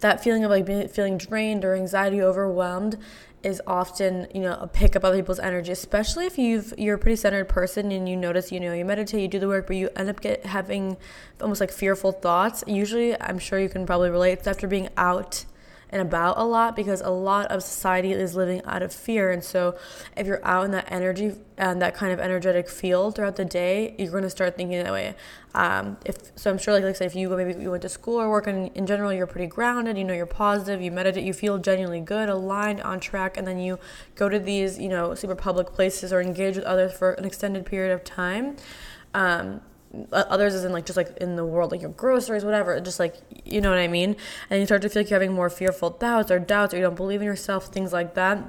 that 0.00 0.22
feeling 0.22 0.44
of 0.44 0.50
like 0.50 0.64
being, 0.64 0.88
feeling 0.88 1.18
drained 1.18 1.64
or 1.64 1.74
anxiety 1.74 2.22
overwhelmed 2.22 2.96
is 3.42 3.62
often 3.66 4.26
you 4.34 4.40
know 4.40 4.68
pick 4.72 4.96
up 4.96 5.04
other 5.04 5.16
people's 5.16 5.38
energy 5.38 5.70
especially 5.70 6.26
if 6.26 6.36
you've 6.38 6.74
you're 6.76 6.96
a 6.96 6.98
pretty 6.98 7.16
centered 7.16 7.48
person 7.48 7.92
and 7.92 8.08
you 8.08 8.16
notice 8.16 8.50
you 8.50 8.58
know 8.58 8.72
you 8.72 8.84
meditate 8.84 9.20
you 9.20 9.28
do 9.28 9.38
the 9.38 9.46
work 9.46 9.66
but 9.66 9.76
you 9.76 9.88
end 9.94 10.08
up 10.08 10.20
get 10.20 10.44
having 10.44 10.96
almost 11.40 11.60
like 11.60 11.70
fearful 11.70 12.10
thoughts 12.10 12.64
usually 12.66 13.20
i'm 13.22 13.38
sure 13.38 13.58
you 13.58 13.68
can 13.68 13.86
probably 13.86 14.10
relate 14.10 14.32
it's 14.32 14.46
after 14.46 14.66
being 14.66 14.88
out 14.96 15.44
and 15.90 16.02
about 16.02 16.38
a 16.38 16.44
lot 16.44 16.76
because 16.76 17.00
a 17.00 17.10
lot 17.10 17.46
of 17.46 17.62
society 17.62 18.12
is 18.12 18.34
living 18.34 18.62
out 18.64 18.82
of 18.82 18.92
fear. 18.92 19.30
And 19.30 19.42
so, 19.42 19.76
if 20.16 20.26
you're 20.26 20.44
out 20.44 20.64
in 20.64 20.70
that 20.72 20.90
energy 20.90 21.32
and 21.56 21.80
that 21.82 21.94
kind 21.94 22.12
of 22.12 22.20
energetic 22.20 22.68
field 22.68 23.14
throughout 23.14 23.36
the 23.36 23.44
day, 23.44 23.94
you're 23.98 24.10
going 24.10 24.22
to 24.22 24.30
start 24.30 24.56
thinking 24.56 24.82
that 24.82 24.92
way. 24.92 25.14
Um, 25.54 25.96
if 26.04 26.16
so, 26.36 26.50
I'm 26.50 26.58
sure, 26.58 26.74
like, 26.74 26.84
like 26.84 26.94
I 26.94 26.98
said, 26.98 27.06
if 27.06 27.16
you 27.16 27.28
go 27.28 27.36
maybe 27.36 27.60
you 27.60 27.70
went 27.70 27.82
to 27.82 27.88
school 27.88 28.20
or 28.20 28.30
work, 28.30 28.46
and 28.46 28.70
in 28.76 28.86
general, 28.86 29.12
you're 29.12 29.26
pretty 29.26 29.46
grounded. 29.46 29.96
You 29.96 30.04
know, 30.04 30.14
you're 30.14 30.26
positive. 30.26 30.82
You 30.82 30.90
meditate. 30.90 31.24
You 31.24 31.32
feel 31.32 31.58
genuinely 31.58 32.00
good, 32.00 32.28
aligned, 32.28 32.80
on 32.82 33.00
track, 33.00 33.36
and 33.36 33.46
then 33.46 33.58
you 33.58 33.78
go 34.14 34.28
to 34.28 34.38
these, 34.38 34.78
you 34.78 34.88
know, 34.88 35.14
super 35.14 35.34
public 35.34 35.72
places 35.72 36.12
or 36.12 36.20
engage 36.20 36.56
with 36.56 36.64
others 36.64 36.92
for 36.92 37.12
an 37.12 37.24
extended 37.24 37.64
period 37.64 37.92
of 37.92 38.04
time. 38.04 38.56
Um, 39.14 39.62
others 40.12 40.54
is 40.54 40.64
in 40.64 40.72
like 40.72 40.84
just 40.84 40.96
like 40.96 41.16
in 41.18 41.36
the 41.36 41.44
world 41.44 41.72
like 41.72 41.80
your 41.80 41.90
groceries 41.90 42.44
whatever 42.44 42.78
just 42.80 42.98
like 42.98 43.16
you 43.44 43.60
know 43.60 43.70
what 43.70 43.78
i 43.78 43.88
mean 43.88 44.14
and 44.50 44.60
you 44.60 44.66
start 44.66 44.82
to 44.82 44.88
feel 44.88 45.02
like 45.02 45.10
you're 45.10 45.18
having 45.18 45.34
more 45.34 45.48
fearful 45.48 45.90
doubts 45.90 46.30
or 46.30 46.38
doubts 46.38 46.74
or 46.74 46.76
you 46.76 46.82
don't 46.82 46.96
believe 46.96 47.20
in 47.20 47.26
yourself 47.26 47.66
things 47.66 47.92
like 47.92 48.14
that 48.14 48.44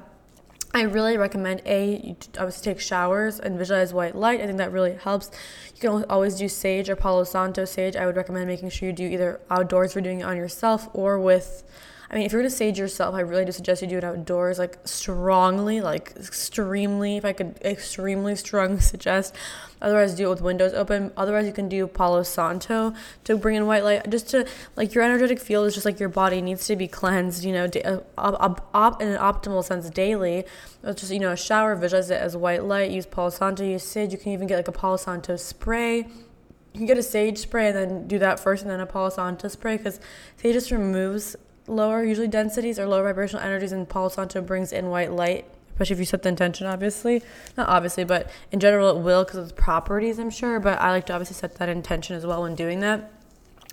I 0.71 0.83
really 0.83 1.17
recommend 1.17 1.63
a 1.65 1.97
you 1.97 2.15
obviously 2.37 2.73
take 2.73 2.79
showers 2.79 3.39
and 3.39 3.57
visualize 3.57 3.91
white 3.91 4.15
light. 4.15 4.39
I 4.39 4.45
think 4.45 4.59
that 4.59 4.71
really 4.71 4.93
helps. 4.93 5.31
You 5.73 5.81
can 5.81 6.05
always 6.05 6.35
do 6.35 6.47
sage 6.47 6.89
or 6.89 6.95
Palo 6.95 7.23
Santo 7.23 7.65
sage. 7.65 7.95
I 7.95 8.05
would 8.05 8.15
recommend 8.15 8.45
making 8.47 8.69
sure 8.69 8.89
you 8.89 8.93
do 8.93 9.05
either 9.05 9.41
outdoors 9.49 9.93
for 9.93 10.01
doing 10.01 10.19
it 10.19 10.23
on 10.23 10.37
yourself 10.37 10.87
or 10.93 11.19
with 11.19 11.63
I 12.11 12.15
mean, 12.15 12.25
if 12.25 12.31
you're 12.31 12.41
gonna 12.41 12.49
sage 12.49 12.79
yourself, 12.79 13.13
I 13.13 13.19
really 13.19 13.45
do 13.45 13.51
suggest 13.51 13.83
you 13.83 13.87
do 13.87 13.97
it 13.97 14.03
outdoors, 14.03 14.57
like 14.57 14.79
strongly, 14.83 15.79
like 15.79 16.13
extremely. 16.17 17.17
If 17.17 17.25
I 17.25 17.33
could, 17.33 17.59
extremely 17.63 18.35
strongly 18.35 18.79
suggest. 18.93 19.35
Otherwise, 19.79 20.15
do 20.15 20.25
it 20.25 20.29
with 20.29 20.41
windows 20.41 20.73
open. 20.73 21.11
Otherwise, 21.15 21.45
you 21.45 21.53
can 21.53 21.69
do 21.69 21.85
Palo 21.85 22.23
Santo 22.23 22.93
to 23.25 23.37
bring 23.37 23.55
in 23.55 23.67
white 23.67 23.83
light, 23.83 24.09
just 24.09 24.27
to 24.29 24.47
like 24.75 24.95
your 24.95 25.03
energetic 25.03 25.39
field 25.39 25.67
is 25.67 25.75
just 25.75 25.85
like 25.85 25.99
your 25.99 26.09
body 26.09 26.41
needs 26.41 26.65
to 26.65 26.75
be 26.75 26.87
cleansed. 26.87 27.43
You 27.43 27.53
know, 27.53 27.69
uh, 27.85 27.99
op, 28.17 28.67
op, 28.73 29.01
in 29.03 29.09
an 29.09 29.19
optimal 29.19 29.63
sense 29.63 29.87
daily. 29.91 30.45
It's 30.83 31.01
just 31.01 31.13
you 31.13 31.19
know 31.19 31.31
a 31.31 31.37
shower, 31.37 31.75
visualize 31.75 32.09
it 32.09 32.19
as 32.19 32.35
white 32.35 32.63
light. 32.63 32.89
Use 32.89 33.05
Palo 33.05 33.29
Santo. 33.29 33.63
Use 33.63 33.83
sage. 33.83 34.11
You 34.11 34.17
can 34.17 34.31
even 34.31 34.47
get 34.47 34.55
like 34.55 34.67
a 34.67 34.71
Palo 34.71 34.97
Santo 34.97 35.35
spray 35.35 36.07
you 36.71 36.77
can 36.77 36.85
get 36.85 36.99
a 36.99 37.03
sage 37.03 37.39
spray 37.39 37.69
and 37.69 37.75
then 37.75 38.07
do 38.07 38.19
that 38.19 38.39
first 38.39 38.61
and 38.61 38.69
then 38.69 38.79
a 38.79 38.85
Palo 38.85 39.09
Santo 39.09 39.47
spray 39.47 39.77
because 39.77 39.99
sage 40.37 40.53
just 40.53 40.69
removes 40.69 41.35
lower 41.69 42.03
usually 42.03 42.27
densities 42.27 42.79
or 42.79 42.87
lower 42.87 43.03
vibrational 43.03 43.43
energies 43.43 43.71
and 43.71 43.87
Palo 43.87 44.09
Santo 44.09 44.41
brings 44.41 44.71
in 44.71 44.89
white 44.89 45.11
light 45.11 45.45
especially 45.79 45.93
if 45.93 45.99
you 45.99 46.05
set 46.05 46.23
the 46.23 46.29
intention 46.29 46.67
obviously. 46.67 47.23
Not 47.55 47.69
obviously 47.69 48.03
but 48.03 48.29
in 48.51 48.59
general 48.59 48.97
it 48.97 49.01
will 49.01 49.23
because 49.23 49.37
of 49.37 49.43
its 49.45 49.53
properties 49.53 50.19
i'm 50.19 50.29
sure 50.29 50.59
but 50.59 50.79
i 50.81 50.91
like 50.91 51.05
to 51.05 51.13
obviously 51.13 51.35
set 51.35 51.55
that 51.55 51.69
intention 51.69 52.15
as 52.15 52.25
well 52.25 52.41
when 52.41 52.55
doing 52.55 52.81
that. 52.81 53.11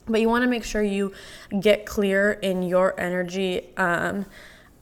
But 0.09 0.21
you 0.21 0.29
want 0.29 0.45
to 0.45 0.49
make 0.49 0.63
sure 0.63 0.83
you 0.83 1.13
get 1.59 1.85
clear 1.85 2.33
in 2.33 2.63
your 2.63 2.99
energy 2.99 3.75
um, 3.77 4.25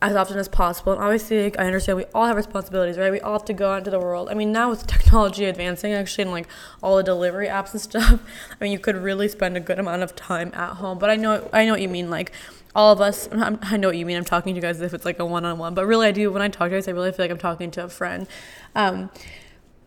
as 0.05 0.15
often 0.17 0.37
as 0.37 0.49
possible. 0.49 0.93
And 0.93 1.03
obviously, 1.03 1.45
like, 1.45 1.59
I 1.59 1.65
understand 1.65 1.97
we 1.97 2.05
all 2.15 2.27
have 2.27 2.37
responsibilities, 2.37 2.99
right? 2.99 3.11
We 3.11 3.21
all 3.21 3.33
have 3.33 3.47
to 3.47 3.55
go 3.55 3.73
out 3.73 3.79
into 3.79 3.91
the 3.91 3.99
world. 3.99 4.29
I 4.29 4.35
mean, 4.35 4.53
now 4.53 4.69
with 4.69 4.87
technology 4.87 5.47
advancing, 5.47 5.95
actually, 5.95 6.23
and 6.23 6.31
like 6.31 6.47
all 6.83 6.99
the 6.99 7.03
delivery 7.03 7.49
apps 7.49 7.73
and 7.73 7.81
stuff, 7.81 8.21
I 8.61 8.63
mean, 8.63 8.71
you 8.71 8.79
could 8.79 8.97
really 8.97 9.29
spend 9.29 9.57
a 9.57 9.61
good 9.61 9.79
amount 9.79 10.03
of 10.03 10.15
time 10.15 10.51
at 10.53 10.75
home. 10.75 10.99
But 10.99 11.09
I 11.09 11.17
know, 11.17 11.49
I 11.55 11.65
know 11.65 11.73
what 11.73 11.81
you 11.81 11.89
mean. 11.89 12.11
Like, 12.11 12.33
all 12.75 12.93
of 12.93 13.01
us, 13.01 13.31
I 13.33 13.79
know 13.79 13.89
what 13.89 13.97
you 13.97 14.05
mean. 14.05 14.19
I'm 14.19 14.27
talking 14.27 14.53
to 14.53 14.57
you 14.57 14.63
guys 14.63 14.77
as 14.77 14.83
if 14.83 14.93
it's 14.93 15.07
like 15.07 15.19
a 15.21 15.25
one 15.25 15.47
on 15.47 15.57
one, 15.57 15.73
but 15.73 15.87
really, 15.87 16.07
I 16.07 16.13
do. 16.13 16.31
When 16.31 16.43
I 16.43 16.49
talk 16.49 16.69
to 16.69 16.75
you 16.75 16.77
guys, 16.77 16.87
I 16.87 16.91
really 16.91 17.11
feel 17.11 17.25
like 17.25 17.31
I'm 17.31 17.39
talking 17.39 17.71
to 17.71 17.85
a 17.85 17.89
friend. 17.89 18.27
Um, 18.75 19.11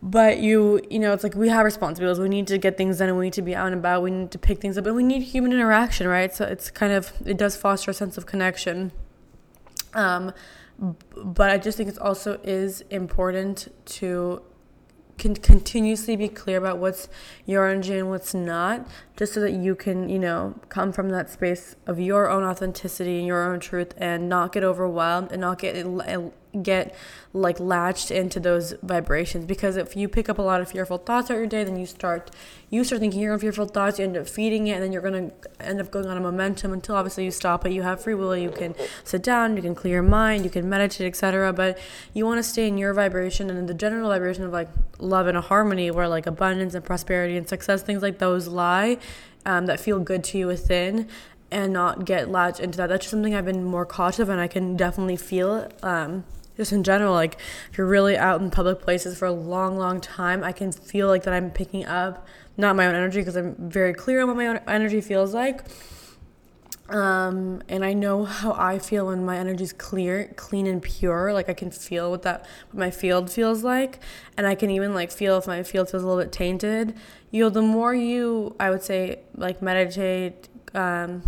but 0.02 0.38
you 0.38 0.80
you 0.92 1.00
know 1.00 1.12
it's 1.12 1.24
like 1.24 1.34
we 1.34 1.50
have 1.50 1.66
responsibilities 1.66 2.20
we 2.20 2.30
need 2.30 2.46
to 2.46 2.60
get 2.60 2.78
things 2.78 3.00
done 3.00 3.10
and 3.10 3.18
we 3.18 3.26
need 3.26 3.34
to 3.34 3.42
be 3.42 3.56
out 3.56 3.66
and 3.66 3.74
about 3.74 4.04
we 4.04 4.12
need 4.12 4.30
to 4.30 4.38
pick 4.38 4.62
things 4.62 4.78
up 4.78 4.86
and 4.86 4.96
we 4.96 5.02
need 5.02 5.24
human 5.24 5.52
interaction 5.52 6.08
right 6.08 6.36
so 6.36 6.46
it's 6.46 6.70
kind 6.70 6.94
of 6.94 7.12
it 7.26 7.36
does 7.36 7.58
foster 7.58 7.90
a 7.90 7.94
sense 7.96 8.16
of 8.16 8.28
connection 8.28 8.92
um, 9.94 10.34
but 11.16 11.50
I 11.50 11.58
just 11.58 11.78
think 11.78 11.90
it 11.90 11.98
also 12.00 12.40
is 12.44 12.82
important 12.90 13.74
to 13.86 14.42
continuously 15.18 16.16
be 16.16 16.28
clear 16.28 16.58
about 16.58 16.78
what's 16.78 17.10
your 17.46 17.68
energy 17.68 17.98
and 17.98 18.10
what's 18.10 18.34
not, 18.34 18.88
just 19.18 19.34
so 19.34 19.40
that 19.42 19.52
you 19.52 19.76
can, 19.76 20.08
you 20.08 20.20
know, 20.20 20.54
come 20.70 20.94
from 20.94 21.10
that 21.10 21.30
space 21.30 21.76
of 21.88 22.00
your 22.00 22.30
own 22.30 22.44
authenticity 22.44 23.18
and 23.18 23.28
your 23.28 23.52
own 23.52 23.60
truth 23.60 23.94
and 23.98 24.30
not 24.30 24.54
get 24.54 24.64
overwhelmed 24.64 25.32
and 25.32 25.42
not 25.42 25.60
get 25.60 25.76
eh, 25.76 26.30
get 26.64 26.96
like 27.34 27.60
latched 27.60 28.10
into 28.10 28.40
those 28.40 28.74
vibrations. 28.82 29.46
Because 29.46 29.76
if 29.76 29.96
you 29.96 30.08
pick 30.08 30.30
up 30.30 30.38
a 30.40 30.42
lot 30.42 30.62
of 30.62 30.72
fearful 30.72 30.98
thoughts 30.98 31.28
throughout 31.28 31.40
your 31.40 31.48
day 31.48 31.64
then 31.64 31.78
you 31.78 31.86
start 31.86 32.32
you 32.70 32.84
start 32.84 33.00
thinking 33.00 33.22
your 33.22 33.34
own 33.34 33.40
fearful 33.40 33.66
thoughts 33.66 34.00
you 34.00 34.06
end 34.06 34.18
up 34.18 34.28
feeding 34.28 34.68
it 34.68 34.74
and 34.74 34.84
then 34.84 34.92
you're 34.92 35.02
going 35.02 35.30
to 35.30 35.66
end 35.66 35.80
up 35.80 35.92
going 35.92 36.06
on 36.06 36.18
a 36.18 36.20
momentum 36.20 36.74
until 36.74 36.96
obviously 36.96 37.24
you 37.24 37.32
stop 37.32 37.66
it 37.66 37.72
you 37.72 37.82
have 37.82 38.02
free 38.02 38.14
will. 38.14 38.36
You 38.36 38.50
can 38.50 38.76
sit 39.04 39.24
down 39.24 39.56
you 39.56 39.62
can 39.62 39.76
clear 39.76 39.96
your 39.96 40.04
mind 40.04 40.44
you 40.44 40.50
can 40.50 40.68
meditate 40.68 41.08
etc 41.08 41.54
but 41.54 41.78
you 42.14 42.26
want 42.26 42.40
to 42.40 42.44
stay 42.44 42.68
in 42.68 42.78
your 42.78 42.94
vibration 42.94 43.50
and 43.50 43.58
in 43.58 43.66
the 43.68 43.74
general 43.74 44.10
vibration 44.10 44.44
of 44.44 44.52
like 44.52 44.70
love 45.00 45.28
and 45.28 45.38
harmony 45.38 45.92
where 45.92 46.08
like 46.08 46.26
abundance 46.26 46.74
and 46.74 46.84
prosperity 46.84 47.38
and 47.38 47.48
success 47.48 47.82
things 47.84 48.02
like 48.02 48.18
those 48.20 48.48
lie 48.48 48.98
um, 49.48 49.66
that 49.66 49.80
feel 49.80 50.00
good 50.00 50.24
to 50.26 50.38
you 50.38 50.46
within 50.48 51.08
and 51.50 51.72
not 51.72 52.06
get 52.06 52.30
latched 52.30 52.60
into 52.60 52.78
that. 52.78 52.88
That's 52.88 53.06
just 53.06 53.12
something 53.12 53.34
I've 53.34 53.46
been 53.46 53.64
more 53.64 53.86
cautious 53.86 54.20
of, 54.20 54.30
and 54.30 54.40
I 54.40 54.48
can 54.48 54.76
definitely 54.76 55.16
feel. 55.16 55.70
Um, 55.82 56.26
just 56.58 56.72
in 56.72 56.84
general, 56.84 57.14
like 57.14 57.38
if 57.72 57.78
you're 57.78 57.88
really 57.88 58.18
out 58.18 58.42
in 58.42 58.52
public 58.52 58.82
places 58.82 59.18
for 59.18 59.26
a 59.26 59.32
long, 59.32 59.78
long 59.78 60.02
time, 60.02 60.44
I 60.44 60.52
can 60.52 60.72
feel 60.72 61.08
like 61.08 61.24
that 61.24 61.34
I'm 61.34 61.50
picking 61.50 61.86
up 61.86 62.28
not 62.58 62.76
my 62.76 62.88
own 62.88 62.96
energy 62.96 63.20
because 63.20 63.38
I'm 63.38 63.56
very 63.58 63.94
clear 63.94 64.22
on 64.22 64.28
what 64.28 64.36
my 64.36 64.48
own 64.48 64.60
energy 64.68 65.00
feels 65.00 65.34
like. 65.34 65.62
Um, 66.90 67.62
and 67.68 67.84
I 67.84 67.94
know 67.94 68.24
how 68.24 68.54
I 68.54 68.80
feel 68.80 69.08
when 69.08 69.26
my 69.26 69.38
energy 69.38 69.64
is 69.66 69.74
clear, 69.74 70.32
clean 70.38 70.68
and 70.68 70.82
pure. 70.82 71.34
Like 71.34 71.50
I 71.50 71.54
can 71.54 71.70
feel 71.70 72.10
what 72.10 72.22
that 72.22 72.46
what 72.70 72.80
my 72.80 72.92
field 72.92 73.30
feels 73.30 73.64
like, 73.64 74.00
and 74.38 74.48
I 74.48 74.56
can 74.56 74.70
even 74.70 74.94
like 74.94 75.12
feel 75.12 75.38
if 75.38 75.48
my 75.48 75.64
field 75.64 75.90
feels 75.90 76.04
a 76.04 76.08
little 76.08 76.22
bit 76.22 76.32
tainted. 76.32 76.96
You 77.32 77.44
know, 77.44 77.50
the 77.50 77.62
more 77.62 77.94
you, 77.94 78.56
I 78.60 78.70
would 78.70 78.84
say, 78.84 79.20
like 79.36 79.62
meditate, 79.62 80.48
um, 80.74 81.24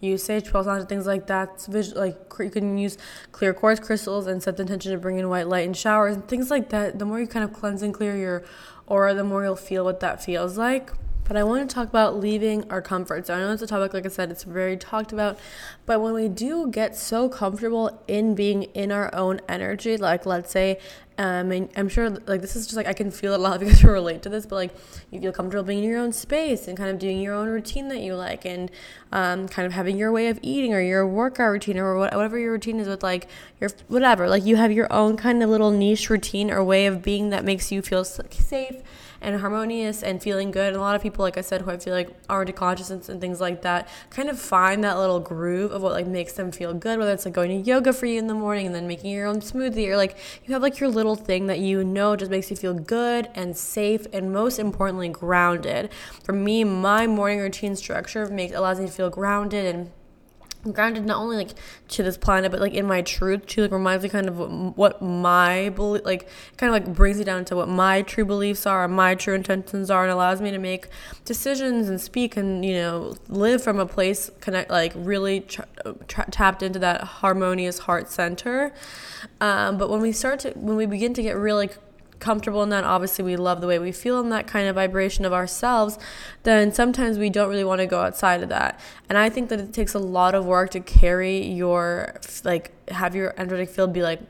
use 0.00 0.22
sage 0.22 0.50
pearls 0.50 0.66
and 0.66 0.86
things 0.88 1.06
like 1.06 1.26
that. 1.28 1.62
Visual, 1.62 2.00
like 2.02 2.18
you 2.38 2.50
can 2.50 2.76
use 2.76 2.98
clear 3.32 3.54
quartz 3.54 3.80
crystals 3.80 4.26
and 4.26 4.42
set 4.42 4.58
the 4.58 4.62
intention 4.62 4.92
to 4.92 4.98
bring 4.98 5.18
in 5.18 5.30
white 5.30 5.48
light 5.48 5.66
and 5.66 5.76
showers 5.76 6.16
and 6.16 6.28
things 6.28 6.50
like 6.50 6.68
that. 6.68 6.98
The 6.98 7.06
more 7.06 7.18
you 7.18 7.26
kind 7.26 7.44
of 7.44 7.54
cleanse 7.54 7.82
and 7.82 7.94
clear 7.94 8.14
your 8.14 8.44
aura, 8.86 9.14
the 9.14 9.24
more 9.24 9.42
you'll 9.42 9.56
feel 9.56 9.84
what 9.84 10.00
that 10.00 10.22
feels 10.22 10.58
like. 10.58 10.92
But 11.28 11.36
I 11.36 11.44
want 11.44 11.68
to 11.68 11.72
talk 11.72 11.88
about 11.88 12.18
leaving 12.18 12.68
our 12.70 12.80
comfort 12.80 13.26
zone. 13.26 13.42
I 13.42 13.44
know 13.44 13.52
it's 13.52 13.60
a 13.60 13.66
topic, 13.66 13.92
like 13.92 14.06
I 14.06 14.08
said, 14.08 14.30
it's 14.30 14.44
very 14.44 14.78
talked 14.78 15.12
about. 15.12 15.38
But 15.84 16.00
when 16.00 16.14
we 16.14 16.26
do 16.26 16.70
get 16.70 16.96
so 16.96 17.28
comfortable 17.28 18.02
in 18.08 18.34
being 18.34 18.62
in 18.62 18.90
our 18.90 19.14
own 19.14 19.42
energy, 19.46 19.98
like 19.98 20.24
let's 20.24 20.50
say, 20.50 20.80
um, 21.18 21.52
and 21.52 21.68
I'm 21.76 21.90
sure 21.90 22.08
like 22.08 22.40
this 22.40 22.56
is 22.56 22.64
just 22.64 22.76
like 22.76 22.86
I 22.86 22.94
can 22.94 23.10
feel 23.10 23.34
a 23.34 23.36
lot 23.36 23.56
of 23.56 23.62
you 23.62 23.68
guys 23.68 23.84
relate 23.84 24.22
to 24.22 24.30
this, 24.30 24.46
but 24.46 24.54
like 24.54 24.74
you 25.10 25.20
feel 25.20 25.32
comfortable 25.32 25.64
being 25.64 25.84
in 25.84 25.90
your 25.90 25.98
own 25.98 26.12
space 26.14 26.66
and 26.66 26.78
kind 26.78 26.88
of 26.88 26.98
doing 26.98 27.20
your 27.20 27.34
own 27.34 27.48
routine 27.48 27.88
that 27.88 28.00
you 28.00 28.14
like, 28.14 28.46
and 28.46 28.70
um, 29.12 29.48
kind 29.48 29.66
of 29.66 29.72
having 29.72 29.98
your 29.98 30.10
way 30.10 30.28
of 30.28 30.38
eating 30.40 30.72
or 30.72 30.80
your 30.80 31.06
workout 31.06 31.50
routine 31.50 31.76
or 31.76 31.98
whatever 31.98 32.38
your 32.38 32.52
routine 32.52 32.80
is 32.80 32.88
with 32.88 33.02
like 33.02 33.28
your 33.60 33.68
whatever. 33.88 34.28
Like 34.28 34.46
you 34.46 34.56
have 34.56 34.72
your 34.72 34.90
own 34.90 35.18
kind 35.18 35.42
of 35.42 35.50
little 35.50 35.72
niche 35.72 36.08
routine 36.08 36.50
or 36.50 36.64
way 36.64 36.86
of 36.86 37.02
being 37.02 37.28
that 37.30 37.44
makes 37.44 37.70
you 37.70 37.82
feel 37.82 38.04
safe 38.04 38.82
and 39.20 39.40
harmonious 39.40 40.02
and 40.02 40.22
feeling 40.22 40.50
good. 40.50 40.68
And 40.68 40.76
a 40.76 40.80
lot 40.80 40.94
of 40.94 41.02
people, 41.02 41.22
like 41.22 41.36
I 41.36 41.40
said, 41.40 41.62
who 41.62 41.70
I 41.70 41.78
feel 41.78 41.94
like 41.94 42.10
are 42.28 42.42
into 42.42 42.52
consciousness 42.52 43.08
and 43.08 43.20
things 43.20 43.40
like 43.40 43.62
that, 43.62 43.88
kind 44.10 44.28
of 44.28 44.38
find 44.38 44.84
that 44.84 44.98
little 44.98 45.20
groove 45.20 45.72
of 45.72 45.82
what 45.82 45.92
like 45.92 46.06
makes 46.06 46.32
them 46.32 46.52
feel 46.52 46.74
good. 46.74 46.98
Whether 46.98 47.12
it's 47.12 47.24
like 47.24 47.34
going 47.34 47.50
to 47.50 47.68
yoga 47.68 47.92
for 47.92 48.06
you 48.06 48.18
in 48.18 48.26
the 48.26 48.34
morning 48.34 48.66
and 48.66 48.74
then 48.74 48.86
making 48.86 49.10
your 49.10 49.26
own 49.26 49.40
smoothie, 49.40 49.88
or 49.88 49.96
like 49.96 50.16
you 50.44 50.52
have 50.52 50.62
like 50.62 50.80
your 50.80 50.90
little 50.90 51.16
thing 51.16 51.46
that 51.46 51.58
you 51.58 51.84
know 51.84 52.16
just 52.16 52.30
makes 52.30 52.50
you 52.50 52.56
feel 52.56 52.74
good 52.74 53.28
and 53.34 53.56
safe, 53.56 54.06
and 54.12 54.32
most 54.32 54.58
importantly, 54.58 55.08
grounded. 55.08 55.90
For 56.24 56.32
me, 56.32 56.64
my 56.64 57.06
morning 57.06 57.40
routine 57.40 57.76
structure 57.76 58.26
makes 58.26 58.54
allows 58.54 58.80
me 58.80 58.86
to 58.86 58.92
feel 58.92 59.10
grounded 59.10 59.74
and 59.74 59.90
grounded 60.72 61.04
not 61.04 61.18
only 61.18 61.36
like 61.36 61.54
to 61.88 62.02
this 62.02 62.16
planet 62.16 62.50
but 62.50 62.60
like 62.60 62.74
in 62.74 62.86
my 62.86 63.02
truth 63.02 63.46
too 63.46 63.62
like 63.62 63.72
reminds 63.72 64.02
me 64.02 64.08
kind 64.08 64.28
of 64.28 64.38
what, 64.76 65.00
my 65.02 65.68
belief 65.70 66.04
like 66.04 66.28
kind 66.56 66.74
of 66.74 66.82
like 66.82 66.94
brings 66.94 67.18
me 67.18 67.24
down 67.24 67.44
to 67.44 67.56
what 67.56 67.68
my 67.68 68.02
true 68.02 68.24
beliefs 68.24 68.66
are 68.66 68.84
and 68.84 68.94
my 68.94 69.14
true 69.14 69.34
intentions 69.34 69.90
are 69.90 70.02
and 70.02 70.12
allows 70.12 70.40
me 70.40 70.50
to 70.50 70.58
make 70.58 70.88
decisions 71.24 71.88
and 71.88 72.00
speak 72.00 72.36
and 72.36 72.64
you 72.64 72.74
know 72.74 73.14
live 73.28 73.62
from 73.62 73.78
a 73.78 73.86
place 73.86 74.30
connect 74.40 74.70
like 74.70 74.92
really 74.94 75.40
tra- 75.40 75.66
tra- 76.06 76.26
tapped 76.30 76.62
into 76.62 76.78
that 76.78 77.02
harmonious 77.02 77.80
heart 77.80 78.10
center. 78.10 78.72
Um, 79.40 79.78
but 79.78 79.90
when 79.90 80.00
we 80.00 80.12
start 80.12 80.40
to 80.40 80.50
when 80.50 80.76
we 80.76 80.86
begin 80.86 81.14
to 81.14 81.22
get 81.22 81.36
really 81.36 81.70
comfortable 82.20 82.62
in 82.62 82.68
that, 82.70 82.84
obviously 82.84 83.24
we 83.24 83.36
love 83.36 83.60
the 83.60 83.66
way 83.66 83.78
we 83.78 83.92
feel 83.92 84.20
in 84.20 84.30
that 84.30 84.46
kind 84.46 84.68
of 84.68 84.74
vibration 84.74 85.24
of 85.24 85.32
ourselves, 85.32 85.98
then 86.42 86.72
sometimes 86.72 87.18
we 87.18 87.30
don't 87.30 87.48
really 87.48 87.64
want 87.64 87.80
to 87.80 87.86
go 87.86 88.00
outside 88.00 88.42
of 88.42 88.48
that. 88.48 88.78
And 89.08 89.16
I 89.16 89.28
think 89.28 89.48
that 89.50 89.60
it 89.60 89.72
takes 89.72 89.94
a 89.94 89.98
lot 89.98 90.34
of 90.34 90.44
work 90.44 90.70
to 90.70 90.80
carry 90.80 91.44
your, 91.44 92.18
like, 92.44 92.72
have 92.90 93.14
your 93.14 93.34
energetic 93.38 93.68
field 93.70 93.92
be 93.92 94.02
like, 94.02 94.20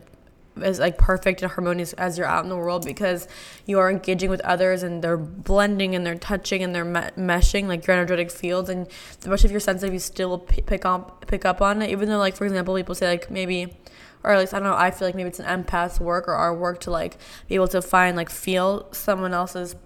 as 0.63 0.79
like 0.79 0.99
perfect 0.99 1.43
and 1.43 1.51
harmonious 1.53 1.93
as 1.95 2.19
you're 2.19 2.27
out 2.27 2.45
in 2.45 2.51
the 2.51 2.57
world 2.57 2.85
because 2.85 3.29
you 3.67 3.79
are 3.79 3.91
engaging 3.91 4.31
with 4.31 4.41
others 4.41 4.83
and 4.83 5.03
they're 5.03 5.17
blending 5.17 5.95
and 5.95 6.05
they're 6.05 6.17
touching 6.17 6.63
and 6.63 6.75
they're 6.75 6.85
me- 6.85 7.11
meshing 7.17 7.67
like 7.67 7.87
your 7.87 7.95
energetic 7.95 8.31
fields. 8.31 8.69
And 8.69 8.89
especially 9.21 9.49
if 9.49 9.51
you're 9.53 9.61
sensitive 9.61 9.93
you 9.93 10.01
still 10.01 10.39
p- 10.39 10.63
pick 10.63 10.85
up 10.85 11.27
pick 11.27 11.45
up 11.45 11.61
on 11.61 11.83
it. 11.83 11.91
Even 11.91 12.09
though 12.09 12.19
like 12.19 12.37
for 12.37 12.45
example 12.45 12.75
people 12.75 12.95
say 12.95 13.09
like 13.09 13.31
maybe 13.31 13.77
or 14.25 14.33
at 14.33 14.39
least 14.39 14.55
I 14.55 14.59
don't 14.59 14.69
know, 14.69 14.77
I 14.77 14.91
feel 14.91 15.09
like 15.09 15.15
maybe 15.15 15.29
it's 15.29 15.41
an 15.41 15.47
empath's 15.65 16.01
work 16.01 16.29
or 16.29 16.35
our 16.35 16.55
work 16.55 16.81
to 16.81 16.91
like 16.91 17.19
be 17.49 17.55
able 17.55 17.69
to 17.69 17.83
find 17.83 18.17
like 18.17 18.31
feel 18.31 18.89
someone 18.93 19.33
else's 19.33 19.77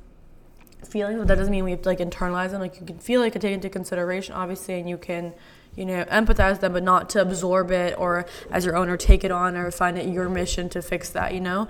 feelings, 0.86 1.18
but 1.18 1.28
that 1.28 1.36
doesn't 1.36 1.50
mean 1.52 1.64
we 1.64 1.70
have 1.70 1.82
to 1.82 1.88
like 1.88 1.98
internalize 1.98 2.50
them. 2.50 2.60
Like 2.60 2.80
you 2.80 2.86
can 2.86 2.98
feel 2.98 3.22
it, 3.22 3.32
can 3.32 3.40
take 3.40 3.52
into 3.52 3.68
consideration, 3.68 4.34
obviously, 4.34 4.78
and 4.78 4.88
you 4.88 4.98
can, 4.98 5.32
you 5.74 5.86
know, 5.86 6.04
empathize 6.04 6.60
them, 6.60 6.72
but 6.72 6.82
not 6.82 7.08
to 7.10 7.22
absorb 7.22 7.70
it 7.70 7.94
or 7.98 8.26
as 8.50 8.64
your 8.64 8.76
owner 8.76 8.96
take 8.96 9.24
it 9.24 9.30
on 9.30 9.56
or 9.56 9.70
find 9.70 9.98
it 9.98 10.06
your 10.06 10.28
mission 10.28 10.68
to 10.70 10.82
fix 10.82 11.10
that, 11.10 11.32
you 11.34 11.40
know. 11.40 11.68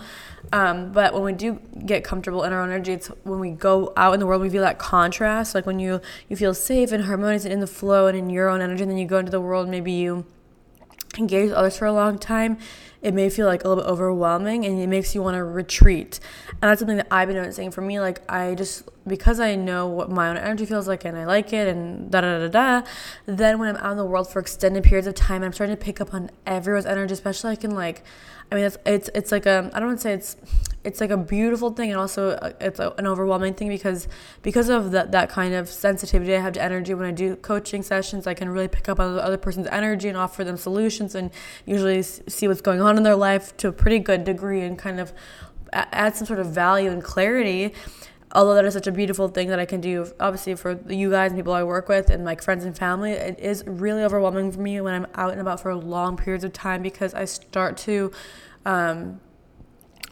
Um, 0.53 0.93
but 0.93 1.15
when 1.15 1.23
we 1.23 1.33
do 1.33 1.61
get 1.87 2.05
comfortable 2.05 2.43
in 2.43 2.53
our 2.53 2.63
own 2.63 2.71
energy, 2.71 2.93
it's 2.93 3.09
when 3.25 3.39
we 3.39 3.51
go 3.51 3.93
out 3.97 4.15
in 4.15 4.21
the 4.21 4.27
world, 4.27 4.43
we 4.43 4.51
feel 4.51 4.63
that 4.63 4.79
contrast. 4.79 5.55
Like 5.55 5.67
when 5.67 5.79
you 5.79 6.01
you 6.29 6.37
feel 6.37 6.55
safe 6.55 6.91
and 6.93 7.05
harmonious 7.05 7.45
and 7.45 7.53
in 7.53 7.61
the 7.61 7.67
flow 7.67 8.07
and 8.07 8.17
in 8.17 8.31
your 8.31 8.49
own 8.49 8.61
energy, 8.61 8.83
and 8.83 8.91
then 8.91 8.99
you 8.99 9.07
go 9.07 9.19
into 9.19 9.31
the 9.31 9.41
world, 9.41 9.69
maybe 9.69 9.93
you 9.93 10.27
engage 11.19 11.51
with 11.51 11.55
others 11.55 11.77
for 11.77 11.87
a 11.87 11.93
long 11.93 12.19
time, 12.19 12.59
it 13.03 13.15
may 13.15 13.29
feel 13.29 13.47
like 13.47 13.65
a 13.65 13.69
little 13.69 13.83
bit 13.83 13.91
overwhelming 13.91 14.65
and 14.65 14.81
it 14.81 14.87
makes 14.87 15.15
you 15.15 15.23
want 15.23 15.35
to 15.35 15.43
retreat. 15.43 16.21
And 16.51 16.63
that's 16.63 16.79
something 16.79 16.99
that 16.99 17.09
I've 17.11 17.29
been 17.29 17.37
noticing 17.37 17.71
for 17.73 17.81
me. 17.81 17.99
Like, 17.99 18.23
I 18.31 18.55
just, 18.55 18.89
because 19.07 19.41
I 19.41 19.57
know 19.57 19.89
what 19.89 20.09
my 20.09 20.29
own 20.29 20.37
energy 20.37 20.67
feels 20.67 20.87
like 20.87 21.05
and 21.05 21.17
I 21.17 21.27
like 21.27 21.53
it 21.53 21.67
and 21.67 22.11
da 22.11 22.21
da 22.21 22.47
da 22.47 22.49
da, 22.49 22.87
then 23.27 23.59
when 23.59 23.69
I'm 23.69 23.77
out 23.83 23.91
in 23.93 23.97
the 23.97 24.05
world 24.05 24.31
for 24.31 24.39
extended 24.39 24.85
periods 24.85 25.09
of 25.09 25.15
time, 25.15 25.43
I'm 25.43 25.53
starting 25.53 25.77
to 25.77 25.83
pick 25.83 26.01
up 26.01 26.15
on 26.15 26.31
everyone's 26.47 26.87
energy, 26.87 27.13
especially 27.13 27.51
I 27.51 27.57
can, 27.57 27.73
like, 27.73 28.05
I 28.51 28.55
mean, 28.55 28.65
it's, 28.65 28.79
it's, 28.87 29.11
it's 29.15 29.33
like 29.33 29.47
a, 29.47 29.71
I 29.75 29.81
don't 29.81 29.89
want 29.89 29.99
to 29.99 30.03
say 30.03 30.13
it's, 30.13 30.37
it's 30.85 31.01
like 31.01 31.11
a 31.11 31.17
beautiful 31.17 31.71
thing 31.71 31.91
and 31.91 32.01
also 32.01 32.31
uh, 32.31 32.53
it's 32.61 32.81
an 32.81 33.07
overwhelming 33.07 33.55
thing 33.55 33.69
because 33.69 34.09
because 34.43 34.69
of 34.69 34.91
that 34.91 35.13
that 35.13 35.29
kind 35.29 35.55
of 35.55 35.69
sensitivity 35.69 36.35
I 36.35 36.41
have 36.41 36.55
to 36.55 36.63
energy 36.63 36.95
when 36.95 37.07
I 37.07 37.13
do 37.13 37.37
coaching 37.37 37.83
sessions 37.83 38.27
I 38.27 38.35
can 38.35 38.49
really 38.49 38.69
pick 38.69 38.89
up 38.89 38.99
on 38.99 39.15
the 39.15 39.25
other 39.25 39.37
person's 39.37 39.69
energy 39.69 40.09
and 40.09 40.17
offer 40.17 40.45
them 40.45 40.57
solutions 40.57 41.15
and 41.15 41.31
usually 41.67 42.03
see 42.03 42.49
what's 42.49 42.61
going 42.61 42.81
on 42.81 42.97
in 42.97 43.03
their 43.03 43.17
life 43.17 43.57
to 43.59 43.69
a 43.69 43.73
pretty 43.73 43.99
good 43.99 44.25
degree 44.25 44.63
and 44.63 44.79
kind 44.79 44.99
of 44.99 45.13
add 45.73 46.15
some 46.17 46.27
sort 46.27 46.39
of 46.39 46.49
value 46.49 46.91
and 46.91 47.03
clarity. 47.03 47.73
Although 48.35 48.55
that 48.55 48.65
is 48.65 48.73
such 48.73 48.87
a 48.87 48.93
beautiful 48.93 49.29
thing 49.29 49.49
that 49.49 49.59
I 49.59 49.67
can 49.67 49.83
do, 49.83 50.11
obviously 50.19 50.55
for 50.55 50.81
you 50.89 51.11
guys 51.11 51.33
and 51.33 51.39
people 51.39 51.53
I 51.53 51.65
work 51.65 51.89
with 51.89 52.09
and 52.09 52.25
like 52.25 52.43
friends 52.43 52.65
and 52.65 52.77
family, 52.77 53.13
it 53.13 53.39
is 53.39 53.63
really 53.67 54.03
overwhelming 54.03 54.51
for 54.53 54.61
me 54.61 54.81
when 54.81 54.95
I'm 54.95 55.07
out 55.15 55.33
and 55.33 55.41
about 55.41 55.61
for 55.61 55.75
long 55.75 56.17
periods 56.17 56.43
of 56.43 56.53
time 56.53 56.83
because 56.83 57.13
I 57.13 57.27
start 57.27 57.77
to 57.79 58.11
um, 58.65 59.21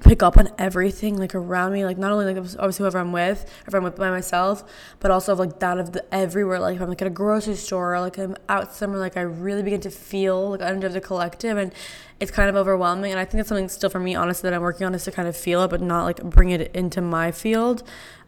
pick 0.02 0.22
up 0.22 0.36
on 0.38 0.48
everything 0.58 1.16
like 1.16 1.34
around 1.34 1.72
me 1.72 1.84
like 1.84 1.98
not 1.98 2.10
only 2.10 2.24
like 2.24 2.36
obviously 2.36 2.82
whoever 2.82 2.98
i'm 2.98 3.12
with 3.12 3.50
if 3.66 3.74
i'm 3.74 3.82
with 3.82 3.96
by 3.96 4.10
myself 4.10 4.64
but 4.98 5.10
also 5.10 5.34
like 5.34 5.58
that 5.60 5.78
of 5.78 5.92
the 5.92 6.14
everywhere 6.14 6.58
like 6.58 6.76
if 6.76 6.82
i'm 6.82 6.88
like 6.88 7.00
at 7.02 7.06
a 7.06 7.10
grocery 7.10 7.54
store 7.54 7.94
or 7.94 8.00
like 8.00 8.18
i'm 8.18 8.36
out 8.48 8.72
somewhere 8.72 8.98
like 8.98 9.16
i 9.16 9.20
really 9.20 9.62
begin 9.62 9.80
to 9.80 9.90
feel 9.90 10.50
like 10.50 10.62
under 10.62 10.88
the 10.88 11.00
collective 11.00 11.56
and 11.58 11.72
it's 12.18 12.30
kind 12.30 12.48
of 12.48 12.56
overwhelming 12.56 13.10
and 13.10 13.20
i 13.20 13.24
think 13.24 13.34
that's 13.34 13.48
something 13.48 13.68
still 13.68 13.90
for 13.90 14.00
me 14.00 14.14
honestly 14.14 14.48
that 14.48 14.56
i'm 14.56 14.62
working 14.62 14.86
on 14.86 14.94
is 14.94 15.04
to 15.04 15.12
kind 15.12 15.28
of 15.28 15.36
feel 15.36 15.62
it 15.62 15.68
but 15.68 15.80
not 15.80 16.04
like 16.04 16.22
bring 16.22 16.50
it 16.50 16.74
into 16.74 17.00
my 17.00 17.30
field 17.30 17.82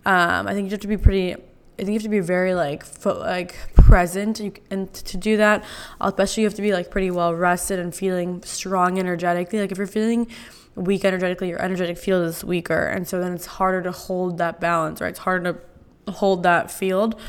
um, 0.04 0.46
i 0.46 0.52
think 0.52 0.66
you 0.66 0.70
have 0.70 0.80
to 0.80 0.88
be 0.88 0.96
pretty 0.96 1.36
I 1.78 1.84
think 1.84 1.88
you 1.88 1.94
have 1.94 2.02
to 2.02 2.08
be 2.10 2.20
very 2.20 2.54
like 2.54 2.84
fo- 2.84 3.18
like 3.18 3.56
present, 3.74 4.40
and 4.70 4.92
to 4.92 5.16
do 5.16 5.38
that, 5.38 5.64
especially 6.00 6.42
you 6.42 6.46
have 6.46 6.54
to 6.56 6.62
be 6.62 6.72
like 6.72 6.90
pretty 6.90 7.10
well 7.10 7.34
rested 7.34 7.78
and 7.78 7.94
feeling 7.94 8.42
strong 8.42 8.98
energetically. 8.98 9.58
Like 9.58 9.72
if 9.72 9.78
you're 9.78 9.86
feeling 9.86 10.28
weak 10.74 11.04
energetically, 11.04 11.48
your 11.48 11.60
energetic 11.60 11.98
field 11.98 12.26
is 12.26 12.44
weaker. 12.44 12.86
And 12.86 13.06
so 13.06 13.20
then 13.20 13.34
it's 13.34 13.46
harder 13.46 13.82
to 13.82 13.92
hold 13.92 14.38
that 14.38 14.60
balance, 14.60 15.00
right? 15.00 15.10
It's 15.10 15.20
harder 15.20 15.52
to 16.06 16.12
hold 16.12 16.42
that 16.42 16.70
field. 16.70 17.20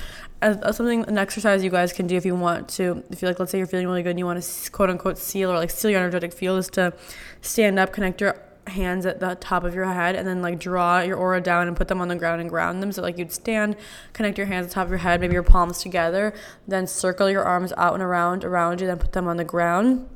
As, 0.42 0.58
as 0.58 0.78
something, 0.78 1.06
an 1.06 1.18
exercise 1.18 1.64
you 1.64 1.70
guys 1.70 1.94
can 1.94 2.08
do 2.08 2.16
if 2.16 2.26
you 2.26 2.36
want 2.36 2.68
to, 2.70 3.04
if 3.10 3.22
you 3.22 3.28
like, 3.28 3.40
let's 3.40 3.52
say 3.52 3.58
you're 3.58 3.68
feeling 3.68 3.88
really 3.88 4.04
good 4.04 4.12
and 4.12 4.20
you 4.20 4.26
want 4.26 4.42
to 4.42 4.72
quote 4.72 4.90
unquote 4.90 5.18
seal 5.18 5.52
or 5.52 5.56
like 5.56 5.70
seal 5.70 5.92
your 5.92 6.00
energetic 6.00 6.34
field 6.34 6.60
is 6.60 6.70
to 6.72 6.94
stand 7.42 7.80
up, 7.80 7.94
connect 7.94 8.20
your 8.22 8.36
hands 8.68 9.06
at 9.06 9.20
the 9.20 9.36
top 9.36 9.66
of 9.66 9.76
your 9.76 9.86
head 9.86 10.16
and 10.16 10.26
then 10.26 10.42
like 10.42 10.58
draw 10.58 11.02
your 11.02 11.18
aura 11.18 11.42
down 11.42 11.68
and 11.68 11.76
put 11.76 11.90
them 11.90 12.00
on 12.00 12.08
the 12.08 12.16
ground 12.16 12.42
and 12.42 12.50
ground 12.50 12.82
them. 12.82 12.92
So 12.92 13.02
like 13.02 13.18
you'd 13.18 13.32
stand, 13.32 13.76
connect 14.14 14.38
your 14.38 14.48
hands 14.48 14.66
at 14.66 14.70
the 14.70 14.76
top 14.76 14.86
of 14.86 14.90
your 14.90 15.00
head, 15.00 15.20
maybe 15.20 15.34
your 15.34 15.44
palms 15.44 15.82
together, 15.82 16.34
then 16.68 16.88
circle 16.88 17.30
your 17.30 17.44
arms 17.44 17.74
out 17.78 17.94
and 17.94 18.04
around 18.04 18.44
around 18.44 18.82
you, 18.82 18.88
then 18.88 18.98
put 18.98 19.12
them 19.12 19.28
on 19.28 19.38
the 19.38 19.44
ground 19.44 20.08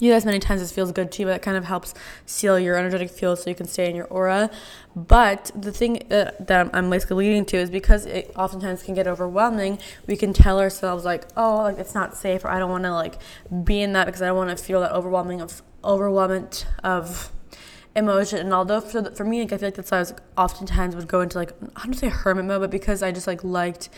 you 0.00 0.12
as 0.12 0.24
many 0.24 0.38
times 0.38 0.60
as 0.60 0.72
feels 0.72 0.92
good 0.92 1.10
to 1.12 1.22
you, 1.22 1.26
but 1.26 1.32
that 1.32 1.42
kind 1.42 1.56
of 1.56 1.64
helps 1.64 1.94
seal 2.24 2.58
your 2.58 2.76
energetic 2.76 3.10
field 3.10 3.38
so 3.38 3.50
you 3.50 3.56
can 3.56 3.66
stay 3.66 3.88
in 3.88 3.96
your 3.96 4.06
aura. 4.06 4.50
But 4.94 5.50
the 5.54 5.72
thing 5.72 6.02
that, 6.08 6.46
that 6.46 6.70
I'm 6.72 6.90
basically 6.90 7.26
leading 7.26 7.44
to 7.46 7.56
is 7.56 7.70
because 7.70 8.06
it 8.06 8.32
oftentimes 8.36 8.82
can 8.82 8.94
get 8.94 9.06
overwhelming, 9.06 9.78
we 10.06 10.16
can 10.16 10.32
tell 10.32 10.58
ourselves 10.60 11.04
like, 11.04 11.26
oh, 11.36 11.56
like 11.56 11.78
it's 11.78 11.94
not 11.94 12.16
safe, 12.16 12.44
or 12.44 12.48
I 12.48 12.58
don't 12.58 12.70
want 12.70 12.84
to 12.84 12.92
like 12.92 13.18
be 13.64 13.82
in 13.82 13.92
that 13.92 14.06
because 14.06 14.22
I 14.22 14.26
don't 14.26 14.36
want 14.36 14.56
to 14.56 14.62
feel 14.62 14.80
that 14.80 14.92
overwhelming 14.92 15.40
of 15.40 15.62
overwhelmment 15.84 16.64
of 16.82 17.30
emotion. 17.94 18.38
And 18.38 18.52
although 18.52 18.80
for, 18.80 19.10
for 19.14 19.24
me, 19.24 19.40
like, 19.40 19.52
I 19.52 19.58
feel 19.58 19.68
like 19.68 19.74
that's 19.74 19.90
why 19.90 19.96
I 19.96 20.00
was 20.00 20.14
oftentimes 20.36 20.94
would 20.94 21.08
go 21.08 21.22
into 21.22 21.38
like 21.38 21.52
I 21.74 21.84
don't 21.84 21.94
say 21.94 22.08
hermit 22.08 22.44
mode, 22.44 22.60
but 22.60 22.70
because 22.70 23.02
I 23.02 23.10
just 23.10 23.26
like 23.26 23.42
liked 23.42 23.88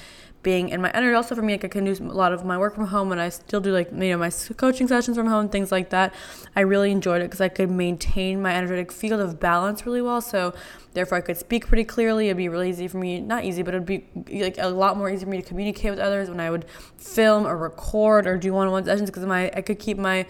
being 0.43 0.69
in 0.69 0.81
my 0.81 0.91
energy. 0.91 1.15
Also 1.15 1.35
for 1.35 1.43
me, 1.43 1.55
like 1.55 1.65
I 1.65 1.69
can 1.69 1.85
do 1.85 1.93
a 1.93 2.15
lot 2.15 2.33
of 2.33 2.45
my 2.45 2.57
work 2.57 2.75
from 2.75 2.87
home, 2.87 3.13
and 3.13 3.21
I 3.21 3.29
still 3.29 3.61
do 3.61 3.73
like 3.73 3.91
you 3.91 4.11
know 4.11 4.19
my 4.19 4.31
coaching 4.57 4.87
sessions 4.89 5.17
from 5.17 5.27
home, 5.27 5.49
things 5.49 5.73
like 5.73 5.91
that. 5.91 6.15
I 6.55 6.61
really 6.61 6.91
enjoyed 6.91 7.23
it 7.23 7.25
because 7.25 7.41
I 7.41 7.49
could 7.49 7.71
maintain 7.71 8.41
my 8.41 8.55
energetic 8.55 8.93
field 8.93 9.21
of 9.21 9.41
balance 9.41 9.85
really 9.87 10.03
well. 10.03 10.21
So 10.21 10.55
therefore, 10.95 11.19
I 11.19 11.21
could 11.21 11.37
speak 11.37 11.67
pretty 11.67 11.85
clearly. 11.85 12.27
It'd 12.27 12.37
be 12.37 12.49
really 12.49 12.71
easy 12.71 12.89
for 12.89 12.99
me, 12.99 13.21
not 13.21 13.45
easy, 13.45 13.63
but 13.63 13.75
it'd 13.75 13.87
be 13.87 14.07
like 14.31 14.57
a 14.59 14.69
lot 14.69 14.97
more 14.97 15.11
easy 15.11 15.25
for 15.25 15.31
me 15.31 15.43
to 15.43 15.49
communicate 15.49 15.91
with 15.91 16.01
others 16.01 16.29
when 16.29 16.41
I 16.41 16.51
would 16.51 16.67
film 16.97 17.47
or 17.47 17.57
record 17.57 18.27
or 18.27 18.37
do 18.37 18.53
one-on-one 18.53 18.85
sessions 18.85 19.11
because 19.11 19.27
my 19.27 19.51
I 19.55 19.63
could 19.63 19.79
keep 19.79 19.99
my 19.99 20.27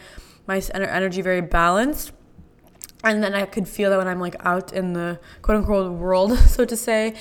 my 0.46 0.62
energy 0.72 1.20
very 1.20 1.42
balanced 1.42 2.12
and 3.04 3.22
then 3.22 3.34
I 3.34 3.46
could 3.46 3.68
feel 3.68 3.90
that 3.90 3.98
when 3.98 4.08
I'm 4.08 4.20
like 4.20 4.34
out 4.40 4.72
in 4.72 4.92
the 4.92 5.20
quote 5.42 5.58
unquote 5.58 5.92
world, 5.92 6.36
so 6.48 6.64
to 6.64 6.76
say, 6.76 7.14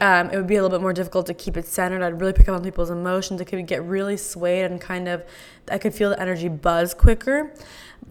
um, 0.00 0.30
it 0.30 0.36
would 0.36 0.46
be 0.46 0.56
a 0.56 0.62
little 0.62 0.76
bit 0.76 0.82
more 0.82 0.92
difficult 0.92 1.26
to 1.26 1.34
keep 1.34 1.56
it 1.56 1.66
centered. 1.66 2.02
I'd 2.02 2.20
really 2.20 2.32
pick 2.32 2.48
up 2.48 2.56
on 2.56 2.64
people's 2.64 2.90
emotions. 2.90 3.40
I 3.40 3.44
could 3.44 3.66
get 3.66 3.84
really 3.84 4.16
swayed 4.16 4.64
and 4.64 4.80
kind 4.80 5.08
of, 5.08 5.24
I 5.70 5.78
could 5.78 5.94
feel 5.94 6.10
the 6.10 6.20
energy 6.20 6.48
buzz 6.48 6.94
quicker. 6.94 7.52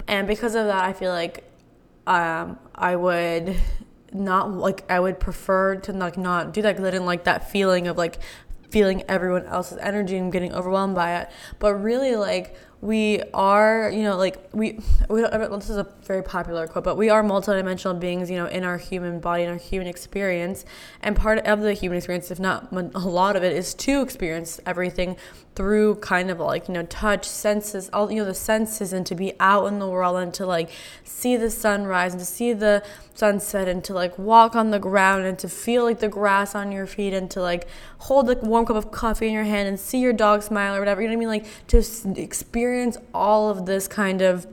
And 0.07 0.27
because 0.27 0.55
of 0.55 0.65
that, 0.67 0.83
I 0.83 0.93
feel 0.93 1.11
like 1.11 1.43
um, 2.07 2.57
I 2.73 2.95
would 2.95 3.57
not 4.13 4.51
like, 4.51 4.89
I 4.89 4.99
would 4.99 5.19
prefer 5.19 5.75
to 5.75 5.91
like 5.91 6.17
not 6.17 6.53
do 6.53 6.61
that 6.61 6.71
because 6.71 6.87
I 6.87 6.91
didn't 6.91 7.05
like 7.05 7.25
that 7.25 7.51
feeling 7.51 7.87
of 7.87 7.97
like 7.97 8.19
feeling 8.69 9.03
everyone 9.07 9.45
else's 9.45 9.77
energy 9.79 10.15
and 10.15 10.31
getting 10.31 10.53
overwhelmed 10.53 10.95
by 10.95 11.19
it. 11.21 11.29
But 11.59 11.75
really, 11.75 12.15
like, 12.15 12.55
we 12.81 13.21
are, 13.33 13.91
you 13.93 14.03
know, 14.03 14.15
like 14.15 14.37
we, 14.53 14.79
we 15.09 15.21
don't, 15.21 15.59
this 15.59 15.69
is 15.69 15.77
a 15.77 15.87
very 16.03 16.23
popular 16.23 16.65
quote, 16.65 16.85
but 16.85 16.95
we 16.95 17.09
are 17.09 17.21
multidimensional 17.21 17.99
beings, 17.99 18.29
you 18.31 18.37
know, 18.37 18.45
in 18.45 18.63
our 18.63 18.77
human 18.77 19.19
body 19.19 19.43
and 19.43 19.51
our 19.51 19.57
human 19.57 19.87
experience. 19.87 20.63
And 21.01 21.15
part 21.15 21.39
of 21.39 21.59
the 21.59 21.73
human 21.73 21.97
experience, 21.97 22.31
if 22.31 22.39
not 22.39 22.71
a 22.71 22.99
lot 22.99 23.35
of 23.35 23.43
it, 23.43 23.53
is 23.53 23.73
to 23.75 24.01
experience 24.01 24.61
everything 24.65 25.17
through 25.59 25.93
kind 25.95 26.31
of 26.31 26.39
like, 26.39 26.69
you 26.69 26.73
know, 26.73 26.83
touch, 26.83 27.25
senses, 27.25 27.89
all, 27.91 28.09
you 28.09 28.19
know, 28.19 28.23
the 28.23 28.33
senses, 28.33 28.93
and 28.93 29.05
to 29.05 29.13
be 29.13 29.33
out 29.41 29.65
in 29.65 29.77
the 29.77 29.89
world 29.89 30.15
and 30.15 30.33
to 30.33 30.45
like 30.45 30.69
see 31.03 31.35
the 31.35 31.49
sunrise 31.49 32.13
and 32.13 32.19
to 32.21 32.25
see 32.25 32.53
the 32.53 32.81
sunset 33.13 33.67
and 33.67 33.83
to 33.83 33.93
like 33.93 34.17
walk 34.17 34.55
on 34.55 34.71
the 34.71 34.79
ground 34.79 35.25
and 35.25 35.37
to 35.37 35.49
feel 35.49 35.83
like 35.83 35.99
the 35.99 36.07
grass 36.07 36.55
on 36.55 36.71
your 36.71 36.87
feet 36.87 37.13
and 37.13 37.29
to 37.29 37.41
like 37.41 37.67
hold 37.97 38.29
a 38.29 38.35
warm 38.35 38.65
cup 38.65 38.77
of 38.77 38.89
coffee 38.89 39.27
in 39.27 39.33
your 39.33 39.43
hand 39.43 39.67
and 39.67 39.77
see 39.77 39.99
your 39.99 40.13
dog 40.13 40.41
smile 40.41 40.77
or 40.77 40.79
whatever. 40.79 41.01
You 41.01 41.09
know 41.09 41.17
what 41.17 41.25
I 41.25 41.39
mean? 41.39 41.43
Like 41.43 41.67
to 41.67 41.83
experience 42.17 42.97
all 43.13 43.49
of 43.49 43.65
this 43.65 43.85
kind 43.85 44.21
of 44.21 44.47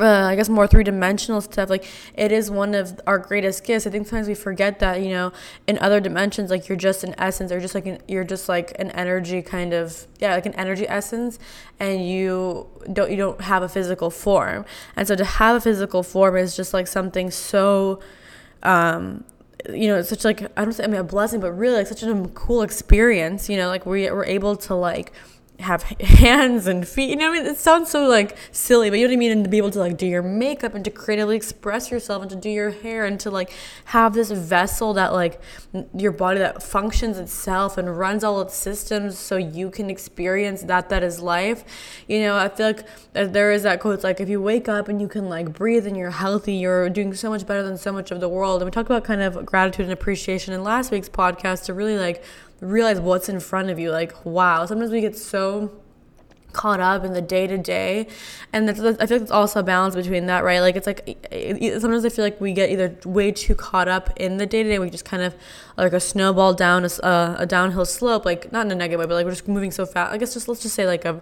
uh, 0.00 0.28
I 0.28 0.36
guess 0.36 0.48
more 0.48 0.66
three 0.66 0.84
dimensional 0.84 1.40
stuff. 1.40 1.70
Like 1.70 1.84
it 2.14 2.32
is 2.32 2.50
one 2.50 2.74
of 2.74 3.00
our 3.06 3.18
greatest 3.18 3.64
gifts. 3.64 3.86
I 3.86 3.90
think 3.90 4.06
sometimes 4.06 4.28
we 4.28 4.34
forget 4.34 4.78
that 4.80 5.00
you 5.00 5.10
know 5.10 5.32
in 5.66 5.78
other 5.78 6.00
dimensions, 6.00 6.50
like 6.50 6.68
you're 6.68 6.76
just 6.76 7.04
an 7.04 7.14
essence, 7.18 7.50
or 7.52 7.60
just 7.60 7.74
like 7.74 7.86
an, 7.86 7.98
you're 8.08 8.24
just 8.24 8.48
like 8.48 8.72
an 8.78 8.90
energy 8.92 9.42
kind 9.42 9.72
of 9.72 10.06
yeah, 10.18 10.34
like 10.34 10.46
an 10.46 10.54
energy 10.54 10.88
essence, 10.88 11.38
and 11.80 12.06
you 12.06 12.68
don't 12.92 13.10
you 13.10 13.16
don't 13.16 13.40
have 13.40 13.62
a 13.62 13.68
physical 13.68 14.10
form. 14.10 14.64
And 14.96 15.06
so 15.08 15.16
to 15.16 15.24
have 15.24 15.56
a 15.56 15.60
physical 15.60 16.02
form 16.02 16.36
is 16.36 16.56
just 16.56 16.74
like 16.74 16.86
something 16.86 17.30
so. 17.30 18.00
Um, 18.62 19.24
you 19.70 19.88
know, 19.88 19.96
it's 19.98 20.10
such 20.10 20.24
like 20.24 20.42
I 20.58 20.64
don't 20.64 20.72
say 20.72 20.84
I 20.84 20.86
mean 20.86 21.00
a 21.00 21.04
blessing, 21.04 21.40
but 21.40 21.52
really 21.52 21.76
like 21.76 21.86
such 21.86 22.02
a 22.02 22.30
cool 22.34 22.62
experience. 22.62 23.48
You 23.48 23.56
know, 23.56 23.68
like 23.68 23.86
we 23.86 24.10
we're 24.10 24.24
able 24.24 24.56
to 24.56 24.74
like 24.74 25.12
have 25.60 25.82
hands 26.00 26.66
and 26.66 26.86
feet. 26.86 27.10
You 27.10 27.16
know, 27.16 27.30
I 27.30 27.32
mean, 27.32 27.46
it 27.46 27.56
sounds 27.58 27.90
so 27.90 28.06
like 28.06 28.36
silly, 28.52 28.90
but 28.90 28.98
you 28.98 29.06
know 29.06 29.10
what 29.10 29.16
I 29.16 29.18
mean. 29.18 29.32
And 29.32 29.44
to 29.44 29.50
be 29.50 29.58
able 29.58 29.70
to 29.70 29.78
like 29.78 29.96
do 29.96 30.06
your 30.06 30.22
makeup 30.22 30.74
and 30.74 30.84
to 30.84 30.90
creatively 30.90 31.36
express 31.36 31.90
yourself 31.90 32.22
and 32.22 32.30
to 32.30 32.36
do 32.36 32.50
your 32.50 32.70
hair 32.70 33.04
and 33.04 33.18
to 33.20 33.30
like 33.30 33.52
have 33.86 34.14
this 34.14 34.30
vessel 34.30 34.94
that 34.94 35.12
like 35.12 35.40
your 35.94 36.12
body 36.12 36.40
that 36.40 36.62
functions 36.62 37.18
itself 37.18 37.78
and 37.78 37.98
runs 37.98 38.24
all 38.24 38.40
its 38.40 38.54
systems 38.54 39.18
so 39.18 39.36
you 39.36 39.70
can 39.70 39.90
experience 39.90 40.62
that 40.62 40.88
that 40.88 41.02
is 41.02 41.20
life. 41.20 41.64
You 42.08 42.20
know, 42.20 42.36
I 42.36 42.48
feel 42.48 42.66
like 42.66 42.86
uh, 43.14 43.24
there 43.24 43.52
is 43.52 43.62
that 43.62 43.80
quote 43.80 44.02
like 44.02 44.20
if 44.20 44.28
you 44.28 44.40
wake 44.40 44.68
up 44.68 44.88
and 44.88 45.00
you 45.00 45.08
can 45.08 45.28
like 45.28 45.52
breathe 45.52 45.86
and 45.86 45.96
you're 45.96 46.10
healthy, 46.10 46.54
you're 46.54 46.90
doing 46.90 47.14
so 47.14 47.30
much 47.30 47.46
better 47.46 47.62
than 47.62 47.78
so 47.78 47.92
much 47.92 48.10
of 48.10 48.20
the 48.20 48.28
world. 48.28 48.60
And 48.60 48.66
we 48.66 48.70
talked 48.70 48.88
about 48.88 49.04
kind 49.04 49.22
of 49.22 49.46
gratitude 49.46 49.84
and 49.84 49.92
appreciation 49.92 50.52
in 50.52 50.62
last 50.62 50.90
week's 50.90 51.08
podcast 51.08 51.64
to 51.66 51.74
really 51.74 51.96
like 51.96 52.24
realize 52.64 53.00
what's 53.00 53.28
in 53.28 53.40
front 53.40 53.70
of 53.70 53.78
you. 53.78 53.90
Like, 53.90 54.24
wow, 54.24 54.66
sometimes 54.66 54.90
we 54.90 55.00
get 55.00 55.16
so 55.16 55.70
caught 56.52 56.78
up 56.78 57.04
in 57.04 57.12
the 57.12 57.20
day 57.20 57.48
to 57.48 57.58
day, 57.58 58.06
and 58.52 58.68
that's, 58.68 58.78
I 58.80 59.06
feel 59.06 59.16
like 59.16 59.22
it's 59.22 59.30
also 59.30 59.60
a 59.60 59.62
balance 59.62 59.96
between 59.96 60.26
that, 60.26 60.44
right? 60.44 60.60
Like, 60.60 60.76
it's 60.76 60.86
like 60.86 61.18
sometimes 61.80 62.04
I 62.04 62.08
feel 62.08 62.24
like 62.24 62.40
we 62.40 62.52
get 62.52 62.70
either 62.70 62.96
way 63.04 63.32
too 63.32 63.54
caught 63.54 63.88
up 63.88 64.16
in 64.16 64.36
the 64.36 64.46
day 64.46 64.62
to 64.62 64.68
day, 64.68 64.78
we 64.78 64.88
just 64.88 65.04
kind 65.04 65.22
of 65.22 65.34
like 65.76 65.92
a 65.92 66.00
snowball 66.00 66.54
down 66.54 66.84
a, 66.84 67.04
uh, 67.04 67.36
a 67.40 67.46
downhill 67.46 67.84
slope, 67.84 68.24
like 68.24 68.52
not 68.52 68.66
in 68.66 68.72
a 68.72 68.76
negative 68.76 69.00
way, 69.00 69.06
but 69.06 69.14
like 69.14 69.24
we're 69.24 69.32
just 69.32 69.48
moving 69.48 69.72
so 69.72 69.84
fast. 69.84 70.12
I 70.12 70.16
guess 70.16 70.34
just 70.34 70.46
let's 70.48 70.62
just 70.62 70.74
say 70.74 70.86
like 70.86 71.04
a 71.04 71.20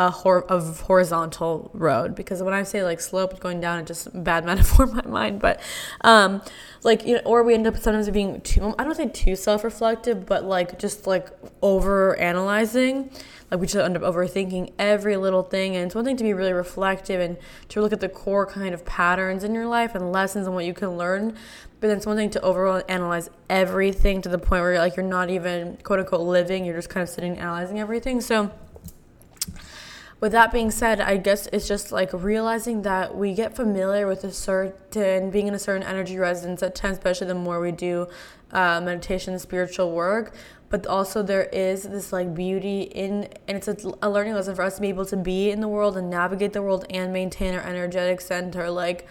a 0.00 0.10
hor- 0.10 0.50
of 0.50 0.80
horizontal 0.80 1.70
road 1.74 2.14
because 2.14 2.42
when 2.42 2.54
I 2.54 2.62
say 2.62 2.82
like 2.82 3.00
slope 3.00 3.38
going 3.38 3.60
down, 3.60 3.80
it's 3.80 3.88
just 3.88 4.24
bad 4.24 4.44
metaphor 4.46 4.86
in 4.86 4.96
my 4.96 5.02
mind. 5.02 5.40
But 5.40 5.60
um, 6.00 6.40
like 6.82 7.06
you 7.06 7.16
know, 7.16 7.20
or 7.26 7.42
we 7.42 7.52
end 7.52 7.66
up 7.66 7.76
sometimes 7.76 8.08
being 8.08 8.40
too 8.40 8.74
I 8.78 8.84
don't 8.84 8.94
say 8.94 9.08
too 9.08 9.36
self 9.36 9.62
reflective, 9.62 10.24
but 10.24 10.44
like 10.44 10.78
just 10.78 11.06
like 11.06 11.28
over 11.60 12.16
analyzing. 12.16 13.10
Like 13.50 13.60
we 13.60 13.66
just 13.66 13.76
end 13.76 13.94
up 13.94 14.02
overthinking 14.02 14.72
every 14.78 15.18
little 15.18 15.42
thing. 15.42 15.76
And 15.76 15.84
it's 15.84 15.94
one 15.94 16.06
thing 16.06 16.16
to 16.16 16.24
be 16.24 16.32
really 16.32 16.54
reflective 16.54 17.20
and 17.20 17.36
to 17.68 17.82
look 17.82 17.92
at 17.92 18.00
the 18.00 18.08
core 18.08 18.46
kind 18.46 18.72
of 18.72 18.86
patterns 18.86 19.44
in 19.44 19.54
your 19.54 19.66
life 19.66 19.94
and 19.94 20.12
lessons 20.12 20.46
and 20.46 20.54
what 20.54 20.64
you 20.64 20.72
can 20.72 20.96
learn. 20.96 21.36
But 21.80 21.88
then 21.88 21.98
it's 21.98 22.06
one 22.06 22.16
thing 22.16 22.30
to 22.30 22.40
overall 22.40 22.82
analyze 22.88 23.28
everything 23.50 24.22
to 24.22 24.30
the 24.30 24.38
point 24.38 24.62
where 24.62 24.72
you're 24.72 24.80
like 24.80 24.96
you're 24.96 25.04
not 25.04 25.28
even 25.28 25.76
quote 25.82 25.98
unquote 25.98 26.22
living. 26.22 26.64
You're 26.64 26.76
just 26.76 26.88
kind 26.88 27.02
of 27.02 27.10
sitting 27.10 27.36
analyzing 27.38 27.78
everything. 27.78 28.22
So 28.22 28.50
with 30.20 30.32
that 30.32 30.52
being 30.52 30.70
said, 30.70 31.00
I 31.00 31.16
guess 31.16 31.46
it's 31.46 31.66
just 31.66 31.92
like 31.92 32.12
realizing 32.12 32.82
that 32.82 33.16
we 33.16 33.32
get 33.32 33.56
familiar 33.56 34.06
with 34.06 34.22
a 34.22 34.32
certain 34.32 35.30
being 35.30 35.48
in 35.48 35.54
a 35.54 35.58
certain 35.58 35.82
energy 35.82 36.18
resonance 36.18 36.62
at 36.62 36.74
times, 36.74 36.98
especially 36.98 37.28
the 37.28 37.34
more 37.34 37.58
we 37.58 37.72
do 37.72 38.06
uh, 38.52 38.80
meditation, 38.82 39.38
spiritual 39.38 39.92
work. 39.92 40.34
But 40.68 40.86
also 40.86 41.22
there 41.22 41.44
is 41.44 41.84
this 41.84 42.12
like 42.12 42.34
beauty 42.34 42.82
in, 42.82 43.28
and 43.48 43.56
it's 43.56 43.66
a, 43.66 43.76
a 44.02 44.10
learning 44.10 44.34
lesson 44.34 44.54
for 44.54 44.62
us 44.62 44.76
to 44.76 44.82
be 44.82 44.88
able 44.88 45.06
to 45.06 45.16
be 45.16 45.50
in 45.50 45.60
the 45.60 45.68
world 45.68 45.96
and 45.96 46.10
navigate 46.10 46.52
the 46.52 46.62
world 46.62 46.84
and 46.90 47.12
maintain 47.12 47.54
our 47.54 47.62
energetic 47.62 48.20
center. 48.20 48.70
Like 48.70 49.06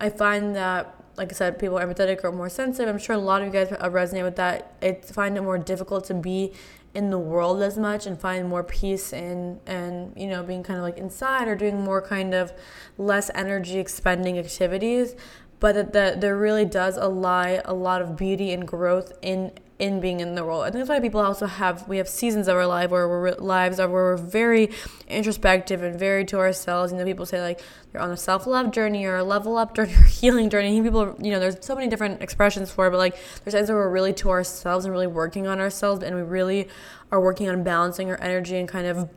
I 0.00 0.10
find 0.10 0.54
that 0.54 0.94
like 1.16 1.30
I 1.30 1.34
said, 1.34 1.58
people 1.58 1.78
are 1.78 1.86
empathetic 1.86 2.24
or 2.24 2.32
more 2.32 2.48
sensitive. 2.48 2.88
I'm 2.88 2.98
sure 2.98 3.14
a 3.14 3.18
lot 3.18 3.42
of 3.42 3.48
you 3.48 3.52
guys 3.52 3.68
resonate 3.68 4.24
with 4.24 4.36
that. 4.36 4.74
I 4.80 4.94
find 4.94 5.36
it 5.36 5.42
more 5.42 5.58
difficult 5.58 6.04
to 6.06 6.14
be 6.14 6.52
in 6.94 7.10
the 7.10 7.18
world 7.18 7.62
as 7.62 7.78
much 7.78 8.06
and 8.06 8.20
find 8.20 8.48
more 8.48 8.62
peace 8.62 9.12
in 9.12 9.58
and 9.66 10.12
you 10.16 10.26
know 10.26 10.42
being 10.42 10.62
kind 10.62 10.78
of 10.78 10.84
like 10.84 10.98
inside 10.98 11.48
or 11.48 11.54
doing 11.54 11.80
more 11.80 12.02
kind 12.02 12.34
of 12.34 12.52
less 12.98 13.30
energy 13.34 13.78
expending 13.78 14.38
activities. 14.38 15.14
But 15.60 15.74
that, 15.76 15.92
that 15.92 16.20
there 16.20 16.36
really 16.36 16.64
does 16.64 16.98
lie 16.98 17.62
a 17.64 17.72
lot 17.72 18.02
of 18.02 18.16
beauty 18.16 18.52
and 18.52 18.66
growth 18.66 19.12
in 19.22 19.52
in 19.82 20.00
being 20.00 20.20
in 20.20 20.36
the 20.36 20.44
role. 20.44 20.60
I 20.60 20.66
think 20.66 20.76
that's 20.76 20.88
why 20.88 21.00
people 21.00 21.20
also 21.20 21.46
have 21.46 21.88
we 21.88 21.96
have 21.96 22.08
seasons 22.08 22.46
of 22.46 22.54
our 22.54 22.68
life 22.68 22.90
where 22.90 23.08
we're 23.08 23.32
lives 23.32 23.80
are 23.80 23.88
where 23.88 24.14
we're 24.14 24.16
very 24.16 24.70
introspective 25.08 25.82
and 25.82 25.98
very 25.98 26.24
to 26.26 26.38
ourselves. 26.38 26.92
You 26.92 26.98
know, 26.98 27.04
people 27.04 27.26
say 27.26 27.42
like 27.42 27.60
you're 27.92 28.00
on 28.00 28.12
a 28.12 28.16
self 28.16 28.46
love 28.46 28.70
journey 28.70 29.04
or 29.04 29.16
a 29.16 29.24
level 29.24 29.56
up 29.56 29.74
journey 29.76 29.92
or 29.94 30.04
healing 30.04 30.50
journey. 30.50 30.80
People, 30.80 31.16
you 31.20 31.32
know, 31.32 31.40
there's 31.40 31.56
so 31.66 31.74
many 31.74 31.88
different 31.88 32.22
expressions 32.22 32.70
for 32.70 32.86
it, 32.86 32.90
but 32.92 32.98
like 32.98 33.16
there's 33.42 33.54
times 33.54 33.70
where 33.70 33.78
we're 33.78 33.90
really 33.90 34.12
to 34.12 34.30
ourselves 34.30 34.84
and 34.84 34.92
really 34.92 35.08
working 35.08 35.48
on 35.48 35.58
ourselves, 35.58 36.04
and 36.04 36.14
we 36.14 36.22
really 36.22 36.68
are 37.10 37.20
working 37.20 37.48
on 37.48 37.64
balancing 37.64 38.08
our 38.08 38.20
energy 38.22 38.56
and 38.56 38.68
kind 38.68 38.86
of 38.86 39.10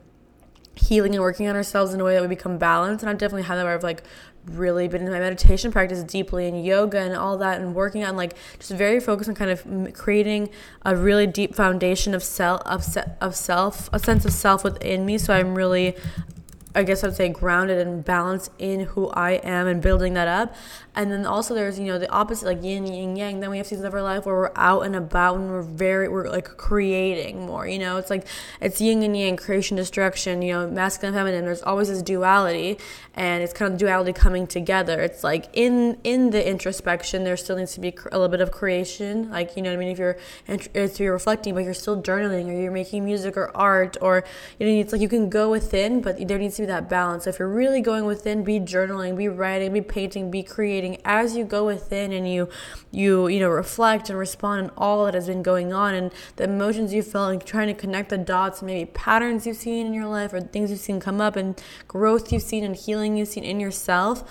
healing 0.75 1.13
and 1.15 1.21
working 1.21 1.47
on 1.47 1.55
ourselves 1.55 1.93
in 1.93 2.01
a 2.01 2.03
way 2.03 2.13
that 2.15 2.21
we 2.21 2.27
become 2.27 2.57
balanced. 2.57 3.03
And 3.03 3.09
I've 3.09 3.17
definitely 3.17 3.43
had 3.43 3.55
that 3.55 3.63
where 3.63 3.73
I've 3.73 3.83
like 3.83 4.03
really 4.47 4.87
been 4.87 5.01
in 5.01 5.11
my 5.11 5.19
meditation 5.19 5.71
practice 5.71 6.03
deeply 6.03 6.47
and 6.47 6.63
yoga 6.63 6.99
and 6.99 7.15
all 7.15 7.37
that 7.37 7.59
and 7.59 7.73
working 7.73 8.03
on 8.03 8.15
like 8.15 8.35
just 8.59 8.71
very 8.71 8.99
focused 8.99 9.29
on 9.29 9.35
kind 9.35 9.51
of 9.51 9.93
creating 9.93 10.49
a 10.83 10.95
really 10.95 11.25
deep 11.25 11.55
foundation 11.55 12.13
of 12.13 12.23
self 12.23 12.61
of, 12.61 12.83
se- 12.83 13.11
of 13.21 13.35
self 13.35 13.89
a 13.91 13.99
sense 13.99 14.23
of 14.23 14.31
self 14.31 14.63
within 14.63 15.05
me 15.05 15.17
so 15.17 15.33
i'm 15.33 15.55
really 15.55 15.95
I 16.75 16.83
guess 16.83 17.03
I'd 17.03 17.15
say 17.15 17.29
grounded 17.29 17.85
and 17.85 18.03
balanced 18.03 18.51
in 18.59 18.81
who 18.81 19.09
I 19.09 19.31
am 19.31 19.67
and 19.67 19.81
building 19.81 20.13
that 20.15 20.27
up. 20.27 20.53
And 20.93 21.11
then 21.11 21.25
also 21.25 21.53
there's, 21.53 21.77
you 21.79 21.85
know, 21.85 21.97
the 21.97 22.09
opposite, 22.09 22.45
like 22.45 22.63
yin, 22.63 22.85
yin, 22.85 23.15
yang. 23.15 23.39
Then 23.39 23.49
we 23.49 23.57
have 23.57 23.67
seasons 23.67 23.85
of 23.85 23.93
our 23.93 24.01
life 24.01 24.25
where 24.25 24.35
we're 24.35 24.51
out 24.55 24.81
and 24.81 24.95
about 24.95 25.37
and 25.37 25.49
we're 25.49 25.61
very, 25.61 26.07
we're 26.07 26.29
like 26.29 26.45
creating 26.57 27.45
more, 27.45 27.67
you 27.67 27.79
know, 27.79 27.97
it's 27.97 28.09
like 28.09 28.27
it's 28.61 28.79
yin 28.79 29.03
and 29.03 29.17
yang, 29.17 29.35
creation, 29.35 29.75
destruction, 29.75 30.41
you 30.41 30.53
know, 30.53 30.69
masculine, 30.69 31.13
feminine. 31.13 31.45
There's 31.45 31.63
always 31.63 31.89
this 31.89 32.01
duality 32.01 32.77
and 33.13 33.43
it's 33.43 33.53
kind 33.53 33.73
of 33.73 33.79
duality 33.79 34.13
coming 34.13 34.47
together. 34.47 35.01
It's 35.01 35.23
like 35.23 35.47
in, 35.53 35.97
in 36.03 36.29
the 36.29 36.47
introspection, 36.47 37.23
there 37.23 37.37
still 37.37 37.57
needs 37.57 37.73
to 37.73 37.81
be 37.81 37.93
a 38.11 38.17
little 38.17 38.29
bit 38.29 38.41
of 38.41 38.51
creation. 38.51 39.29
Like, 39.29 39.57
you 39.57 39.63
know 39.63 39.69
what 39.69 39.77
I 39.77 39.79
mean? 39.79 39.89
If 39.89 39.99
you're, 39.99 40.17
if 40.47 40.99
you're 40.99 41.13
reflecting, 41.13 41.53
but 41.55 41.63
you're 41.63 41.73
still 41.73 42.01
journaling 42.01 42.47
or 42.47 42.53
you're 42.53 42.71
making 42.71 43.03
music 43.05 43.37
or 43.37 43.55
art 43.55 43.97
or, 44.01 44.23
you 44.59 44.65
know, 44.65 44.73
it's 44.73 44.93
like 44.93 45.01
you 45.01 45.09
can 45.09 45.29
go 45.29 45.51
within, 45.51 46.01
but 46.01 46.25
there 46.27 46.37
needs 46.37 46.55
to 46.55 46.61
be 46.61 46.64
that 46.65 46.89
balance. 46.89 47.27
If 47.27 47.39
you're 47.39 47.47
really 47.47 47.81
going 47.81 48.05
within, 48.05 48.43
be 48.43 48.59
journaling, 48.59 49.17
be 49.17 49.27
writing, 49.27 49.73
be 49.73 49.81
painting, 49.81 50.31
be 50.31 50.43
creating 50.43 51.01
as 51.05 51.35
you 51.35 51.43
go 51.43 51.65
within 51.65 52.11
and 52.11 52.31
you 52.31 52.49
you 52.91 53.27
you 53.27 53.39
know 53.39 53.49
reflect 53.49 54.09
and 54.09 54.17
respond 54.17 54.69
on 54.69 54.71
all 54.77 55.05
that 55.05 55.13
has 55.13 55.27
been 55.27 55.43
going 55.43 55.73
on 55.73 55.93
and 55.93 56.11
the 56.37 56.43
emotions 56.43 56.93
you 56.93 57.03
felt 57.03 57.31
and 57.31 57.45
trying 57.45 57.67
to 57.67 57.73
connect 57.73 58.09
the 58.09 58.17
dots, 58.17 58.61
maybe 58.61 58.89
patterns 58.91 59.45
you've 59.45 59.57
seen 59.57 59.85
in 59.85 59.93
your 59.93 60.07
life 60.07 60.33
or 60.33 60.41
things 60.41 60.71
you've 60.71 60.79
seen 60.79 60.99
come 60.99 61.21
up 61.21 61.35
and 61.35 61.61
growth 61.87 62.31
you've 62.31 62.41
seen 62.41 62.63
and 62.63 62.75
healing 62.75 63.17
you've 63.17 63.27
seen 63.27 63.43
in 63.43 63.59
yourself 63.59 64.23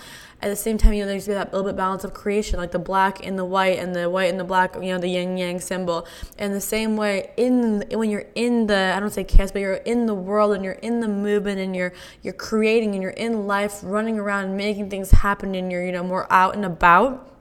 at 0.45 0.49
the 0.49 0.55
same 0.55 0.77
time, 0.77 0.93
you 0.93 1.01
know, 1.01 1.07
there's 1.07 1.25
that 1.25 1.51
little 1.51 1.67
bit 1.67 1.75
balance 1.75 2.03
of 2.03 2.13
creation, 2.13 2.59
like 2.59 2.69
the 2.69 2.77
black 2.77 3.25
and 3.25 3.37
the 3.37 3.43
white, 3.43 3.79
and 3.79 3.95
the 3.95 4.07
white 4.11 4.29
and 4.29 4.39
the 4.39 4.43
black, 4.43 4.75
you 4.75 4.93
know, 4.93 4.99
the 4.99 5.07
yin 5.07 5.37
yang 5.37 5.59
symbol. 5.59 6.05
And 6.37 6.53
the 6.53 6.61
same 6.61 6.95
way, 6.95 7.31
in 7.35 7.83
when 7.91 8.11
you're 8.11 8.27
in 8.35 8.67
the, 8.67 8.93
I 8.95 8.99
don't 8.99 9.09
say 9.09 9.23
chaos, 9.23 9.51
but 9.51 9.61
you're 9.61 9.73
in 9.73 10.05
the 10.05 10.13
world 10.13 10.53
and 10.53 10.63
you're 10.63 10.73
in 10.73 10.99
the 10.99 11.07
movement 11.07 11.59
and 11.59 11.75
you're 11.75 11.93
you're 12.21 12.35
creating 12.35 12.93
and 12.93 13.01
you're 13.01 13.11
in 13.11 13.47
life, 13.47 13.79
running 13.81 14.19
around 14.19 14.45
and 14.45 14.55
making 14.55 14.91
things 14.91 15.09
happen, 15.09 15.55
and 15.55 15.71
you're 15.71 15.83
you 15.83 15.91
know 15.91 16.03
more 16.03 16.31
out 16.31 16.55
and 16.55 16.63
about 16.63 17.34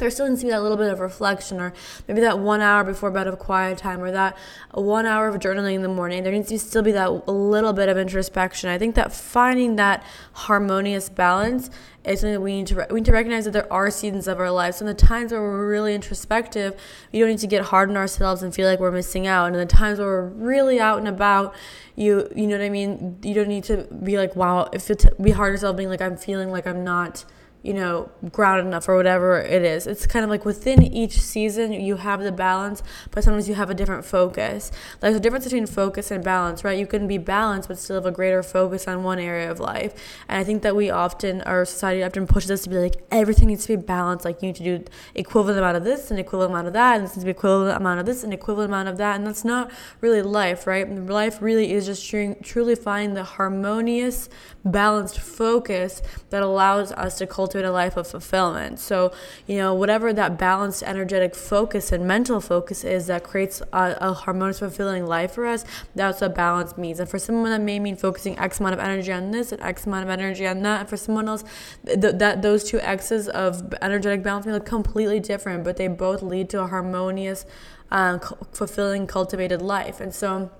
there 0.00 0.10
still 0.10 0.28
needs 0.28 0.40
to 0.40 0.46
be 0.46 0.50
that 0.50 0.62
little 0.62 0.76
bit 0.76 0.92
of 0.92 0.98
reflection 0.98 1.60
or 1.60 1.72
maybe 2.08 2.20
that 2.20 2.38
one 2.38 2.60
hour 2.60 2.82
before 2.82 3.10
bed 3.10 3.26
of 3.26 3.38
quiet 3.38 3.78
time 3.78 4.02
or 4.02 4.10
that 4.10 4.36
one 4.72 5.06
hour 5.06 5.28
of 5.28 5.36
journaling 5.36 5.74
in 5.74 5.82
the 5.82 5.88
morning. 5.88 6.24
There 6.24 6.32
needs 6.32 6.48
to 6.48 6.58
still 6.58 6.82
be 6.82 6.92
that 6.92 7.28
little 7.28 7.72
bit 7.72 7.88
of 7.88 7.96
introspection. 7.96 8.68
I 8.68 8.78
think 8.78 8.94
that 8.96 9.12
finding 9.12 9.76
that 9.76 10.02
harmonious 10.32 11.08
balance 11.08 11.70
is 12.04 12.20
something 12.20 12.32
that 12.32 12.40
we 12.40 12.56
need 12.56 12.66
to 12.68 12.86
we 12.90 13.00
need 13.00 13.04
to 13.04 13.12
recognize 13.12 13.44
that 13.44 13.52
there 13.52 13.70
are 13.72 13.90
seasons 13.90 14.26
of 14.26 14.40
our 14.40 14.50
lives. 14.50 14.80
And 14.80 14.88
the 14.88 14.94
times 14.94 15.32
where 15.32 15.40
we're 15.40 15.68
really 15.68 15.94
introspective 15.94 16.74
we 17.12 17.18
don't 17.18 17.28
need 17.28 17.38
to 17.38 17.46
get 17.46 17.64
hard 17.66 17.90
on 17.90 17.96
ourselves 17.96 18.42
and 18.42 18.54
feel 18.54 18.66
like 18.66 18.80
we're 18.80 18.90
missing 18.90 19.26
out. 19.26 19.46
And 19.46 19.54
in 19.54 19.60
the 19.60 19.66
times 19.66 19.98
where 19.98 20.08
we're 20.08 20.28
really 20.28 20.80
out 20.80 20.98
and 20.98 21.08
about 21.08 21.54
you 21.96 22.28
you 22.34 22.46
know 22.46 22.56
what 22.56 22.64
i 22.64 22.70
mean? 22.70 23.18
You 23.22 23.34
don't 23.34 23.48
need 23.48 23.64
to 23.64 23.86
be 24.02 24.16
like 24.16 24.34
wow 24.34 24.70
if 24.72 24.90
it 24.90 25.04
be 25.22 25.32
hard 25.32 25.52
yourself 25.52 25.76
being 25.76 25.90
like 25.90 26.00
i'm 26.00 26.16
feeling 26.16 26.50
like 26.50 26.66
i'm 26.66 26.82
not 26.82 27.24
you 27.62 27.74
know, 27.74 28.10
grounded 28.32 28.66
enough 28.66 28.88
or 28.88 28.96
whatever 28.96 29.38
it 29.38 29.62
is. 29.62 29.86
It's 29.86 30.06
kind 30.06 30.24
of 30.24 30.30
like 30.30 30.46
within 30.46 30.82
each 30.82 31.20
season 31.20 31.72
you 31.72 31.96
have 31.96 32.22
the 32.22 32.32
balance, 32.32 32.82
but 33.10 33.22
sometimes 33.22 33.48
you 33.48 33.54
have 33.54 33.68
a 33.68 33.74
different 33.74 34.04
focus. 34.04 34.72
There's 35.00 35.16
a 35.16 35.20
difference 35.20 35.44
between 35.44 35.66
focus 35.66 36.10
and 36.10 36.24
balance, 36.24 36.64
right? 36.64 36.78
You 36.78 36.86
can 36.86 37.06
be 37.06 37.18
balanced 37.18 37.68
but 37.68 37.78
still 37.78 37.96
have 37.96 38.06
a 38.06 38.10
greater 38.10 38.42
focus 38.42 38.88
on 38.88 39.02
one 39.02 39.18
area 39.18 39.50
of 39.50 39.60
life. 39.60 39.92
And 40.26 40.38
I 40.38 40.44
think 40.44 40.62
that 40.62 40.74
we 40.74 40.88
often, 40.88 41.42
our 41.42 41.66
society 41.66 42.02
often 42.02 42.26
pushes 42.26 42.50
us 42.50 42.62
to 42.62 42.70
be 42.70 42.78
like, 42.78 42.96
everything 43.10 43.48
needs 43.48 43.66
to 43.66 43.76
be 43.76 43.82
balanced. 43.82 44.24
Like 44.24 44.40
you 44.40 44.48
need 44.48 44.56
to 44.56 44.78
do 44.78 44.84
equivalent 45.14 45.58
amount 45.58 45.76
of 45.76 45.84
this 45.84 46.10
and 46.10 46.18
equivalent 46.18 46.52
amount 46.52 46.68
of 46.68 46.72
that, 46.72 46.96
and 46.96 47.04
this 47.04 47.10
needs 47.10 47.24
to 47.24 47.26
be 47.26 47.30
equivalent 47.32 47.76
amount 47.76 48.00
of 48.00 48.06
this 48.06 48.24
and 48.24 48.32
equivalent 48.32 48.70
amount 48.70 48.88
of 48.88 48.96
that. 48.96 49.16
And 49.16 49.26
that's 49.26 49.44
not 49.44 49.70
really 50.00 50.22
life, 50.22 50.66
right? 50.66 50.90
Life 50.90 51.42
really 51.42 51.72
is 51.72 51.84
just 51.84 52.08
truly 52.08 52.74
finding 52.74 53.14
the 53.14 53.24
harmonious, 53.24 54.30
balanced 54.64 55.18
focus 55.18 56.00
that 56.30 56.42
allows 56.42 56.92
us 56.92 57.18
to 57.18 57.26
cultivate 57.26 57.49
cultivate 57.50 57.68
a 57.68 57.72
life 57.72 57.96
of 57.96 58.06
fulfillment. 58.06 58.78
So, 58.78 59.12
you 59.46 59.56
know, 59.56 59.74
whatever 59.74 60.12
that 60.12 60.38
balanced 60.38 60.82
energetic 60.82 61.34
focus 61.34 61.92
and 61.92 62.06
mental 62.06 62.40
focus 62.40 62.84
is 62.84 63.06
that 63.06 63.24
creates 63.24 63.60
a, 63.72 63.96
a 64.00 64.12
harmonious, 64.12 64.60
fulfilling 64.60 65.06
life 65.06 65.32
for 65.32 65.46
us, 65.46 65.64
that's 65.94 66.20
what 66.20 66.34
balance 66.34 66.76
means. 66.76 67.00
And 67.00 67.08
for 67.08 67.18
someone 67.18 67.50
that 67.50 67.60
may 67.60 67.78
mean 67.80 67.96
focusing 67.96 68.38
X 68.38 68.60
amount 68.60 68.74
of 68.74 68.80
energy 68.80 69.12
on 69.12 69.32
this 69.32 69.52
and 69.52 69.60
X 69.62 69.86
amount 69.86 70.04
of 70.04 70.10
energy 70.10 70.46
on 70.46 70.62
that, 70.62 70.80
and 70.80 70.88
for 70.88 70.96
someone 70.96 71.28
else, 71.28 71.44
th- 71.84 72.14
that 72.16 72.42
those 72.42 72.64
two 72.64 72.80
X's 72.80 73.28
of 73.28 73.74
energetic 73.82 74.22
balance 74.22 74.46
may 74.46 74.52
look 74.52 74.66
completely 74.66 75.20
different, 75.20 75.64
but 75.64 75.76
they 75.76 75.88
both 75.88 76.22
lead 76.22 76.48
to 76.50 76.62
a 76.62 76.66
harmonious, 76.68 77.46
uh, 77.90 78.18
fulfilling, 78.52 79.06
cultivated 79.06 79.60
life. 79.60 80.00
And 80.00 80.14
so, 80.14 80.50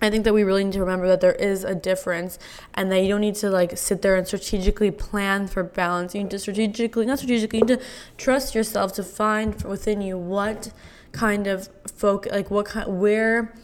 I 0.00 0.10
think 0.10 0.24
that 0.24 0.34
we 0.34 0.42
really 0.42 0.64
need 0.64 0.72
to 0.74 0.80
remember 0.80 1.06
that 1.08 1.20
there 1.20 1.32
is 1.32 1.64
a 1.64 1.74
difference 1.74 2.38
and 2.74 2.90
that 2.90 3.00
you 3.00 3.08
don't 3.08 3.20
need 3.20 3.36
to 3.36 3.50
like 3.50 3.78
sit 3.78 4.02
there 4.02 4.16
and 4.16 4.26
strategically 4.26 4.90
plan 4.90 5.46
for 5.46 5.62
balance. 5.62 6.14
You 6.14 6.22
need 6.22 6.30
to 6.30 6.38
strategically, 6.38 7.06
not 7.06 7.18
strategically, 7.18 7.60
you 7.60 7.64
need 7.64 7.78
to 7.78 7.84
trust 8.16 8.54
yourself 8.54 8.92
to 8.94 9.02
find 9.02 9.62
within 9.62 10.00
you 10.00 10.18
what 10.18 10.72
kind 11.12 11.46
of 11.46 11.68
focus, 11.86 12.32
like 12.32 12.50
what 12.50 12.66
kind, 12.66 13.00
where, 13.00 13.54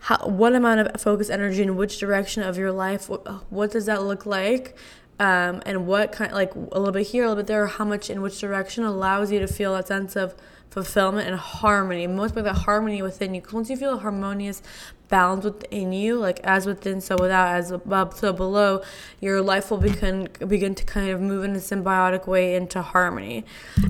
how, 0.00 0.28
what 0.28 0.54
amount 0.54 0.80
of 0.80 1.00
focus, 1.00 1.30
energy, 1.30 1.62
in 1.62 1.76
which 1.76 1.98
direction 1.98 2.42
of 2.42 2.56
your 2.56 2.70
life, 2.70 3.08
what, 3.08 3.72
does 3.72 3.86
that 3.86 4.02
look 4.02 4.26
like? 4.26 4.76
Um, 5.18 5.62
and 5.66 5.86
what 5.86 6.12
kind, 6.12 6.32
like 6.32 6.54
a 6.54 6.78
little 6.78 6.92
bit 6.92 7.08
here, 7.08 7.24
a 7.24 7.28
little 7.28 7.42
bit 7.42 7.48
there, 7.48 7.66
how 7.66 7.84
much 7.84 8.08
in 8.08 8.22
which 8.22 8.38
direction 8.38 8.84
allows 8.84 9.32
you 9.32 9.40
to 9.40 9.48
feel 9.48 9.74
that 9.74 9.88
sense 9.88 10.14
of 10.14 10.36
fulfillment 10.70 11.26
and 11.26 11.36
harmony. 11.36 12.06
Most 12.06 12.36
of 12.36 12.44
the 12.44 12.52
harmony 12.52 13.02
within 13.02 13.34
you. 13.34 13.42
Once 13.52 13.70
you 13.70 13.76
feel 13.76 13.98
harmonious 13.98 14.62
balance 15.08 15.44
within 15.44 15.92
you, 15.92 16.18
like 16.18 16.40
as 16.40 16.66
within, 16.66 17.00
so 17.00 17.16
without, 17.18 17.54
as 17.54 17.70
above, 17.70 18.18
so 18.18 18.32
below, 18.32 18.82
your 19.20 19.40
life 19.40 19.70
will 19.70 19.78
begin 19.78 20.28
begin 20.46 20.74
to 20.74 20.84
kind 20.84 21.10
of 21.10 21.20
move 21.20 21.44
in 21.44 21.52
a 21.52 21.58
symbiotic 21.58 22.26
way 22.26 22.54
into 22.54 22.82
harmony. 22.82 23.44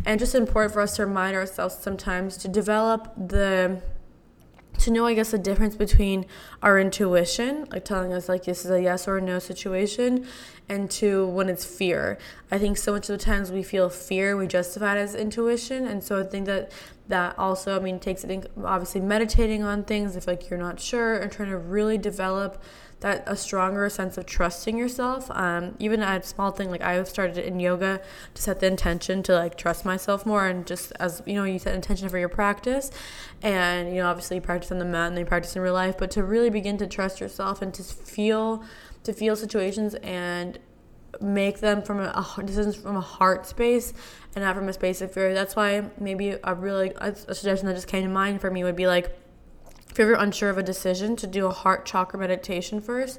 And 0.06 0.18
just 0.18 0.34
important 0.34 0.72
for 0.72 0.80
us 0.80 0.96
to 0.96 1.06
remind 1.06 1.36
ourselves 1.36 1.76
sometimes 1.80 2.36
to 2.38 2.48
develop 2.48 3.12
the 3.16 3.80
to 4.78 4.90
know, 4.90 5.06
I 5.06 5.14
guess, 5.14 5.30
the 5.30 5.38
difference 5.38 5.76
between 5.76 6.26
our 6.62 6.78
intuition, 6.78 7.66
like 7.70 7.84
telling 7.84 8.12
us 8.12 8.28
like 8.28 8.44
this 8.44 8.64
is 8.64 8.70
a 8.70 8.80
yes 8.80 9.06
or 9.08 9.18
a 9.18 9.20
no 9.20 9.38
situation, 9.38 10.26
and 10.68 10.90
to 10.92 11.26
when 11.26 11.48
it's 11.48 11.64
fear. 11.64 12.18
I 12.50 12.58
think 12.58 12.76
so 12.78 12.92
much 12.92 13.08
of 13.08 13.18
the 13.18 13.24
times 13.24 13.50
we 13.50 13.62
feel 13.62 13.88
fear, 13.88 14.36
we 14.36 14.46
justify 14.46 14.96
it 14.96 15.00
as 15.00 15.14
intuition, 15.14 15.86
and 15.86 16.02
so 16.02 16.20
I 16.20 16.24
think 16.24 16.46
that 16.46 16.72
that 17.08 17.38
also, 17.38 17.74
I 17.74 17.78
mean, 17.78 17.98
takes 17.98 18.22
it 18.22 18.50
obviously 18.62 19.00
meditating 19.00 19.62
on 19.62 19.84
things 19.84 20.14
if 20.14 20.26
like 20.26 20.50
you're 20.50 20.58
not 20.58 20.78
sure 20.78 21.16
and 21.16 21.32
trying 21.32 21.48
to 21.48 21.56
really 21.56 21.96
develop 21.96 22.62
that 23.00 23.22
a 23.26 23.36
stronger 23.36 23.88
sense 23.88 24.18
of 24.18 24.26
trusting 24.26 24.76
yourself. 24.76 25.30
Um, 25.30 25.76
even 25.78 26.02
a 26.02 26.22
small 26.22 26.50
thing 26.50 26.70
like 26.70 26.82
I've 26.82 27.08
started 27.08 27.38
in 27.38 27.60
yoga 27.60 28.00
to 28.34 28.42
set 28.42 28.60
the 28.60 28.66
intention 28.66 29.22
to 29.24 29.34
like 29.34 29.56
trust 29.56 29.84
myself 29.84 30.26
more 30.26 30.46
and 30.46 30.66
just 30.66 30.92
as 30.98 31.22
you 31.24 31.34
know 31.34 31.44
you 31.44 31.58
set 31.58 31.74
intention 31.74 32.08
for 32.08 32.18
your 32.18 32.28
practice, 32.28 32.90
and 33.42 33.88
you 33.88 33.96
know 33.96 34.08
obviously 34.08 34.40
practice 34.40 34.72
on 34.72 34.78
the 34.78 34.84
mat 34.84 35.08
and 35.08 35.16
they 35.16 35.24
practice 35.24 35.54
in 35.56 35.62
real 35.62 35.74
life, 35.74 35.96
but 35.98 36.10
to 36.12 36.24
really 36.24 36.50
begin 36.50 36.78
to 36.78 36.86
trust 36.86 37.20
yourself 37.20 37.62
and 37.62 37.72
to 37.74 37.82
feel 37.82 38.62
to 39.04 39.12
feel 39.12 39.36
situations 39.36 39.94
and 39.96 40.58
make 41.20 41.60
them 41.60 41.82
from 41.82 42.00
a, 42.00 42.26
a 42.38 42.42
decisions 42.42 42.76
from 42.76 42.96
a 42.96 43.00
heart 43.00 43.46
space 43.46 43.92
and 44.34 44.44
not 44.44 44.54
from 44.54 44.68
a 44.68 44.72
space 44.72 45.00
of 45.00 45.12
fear. 45.12 45.34
That's 45.34 45.56
why 45.56 45.90
maybe 45.98 46.36
a 46.42 46.54
really 46.54 46.92
a 46.96 47.14
suggestion 47.14 47.66
that 47.66 47.74
just 47.74 47.88
came 47.88 48.02
to 48.02 48.08
mind 48.08 48.40
for 48.40 48.50
me 48.50 48.64
would 48.64 48.76
be 48.76 48.86
like 48.86 49.16
if 49.90 49.98
you're 49.98 50.14
unsure 50.14 50.50
of 50.50 50.58
a 50.58 50.62
decision, 50.62 51.16
to 51.16 51.26
do 51.26 51.46
a 51.46 51.50
heart 51.50 51.86
chakra 51.86 52.18
meditation 52.18 52.80
first 52.80 53.18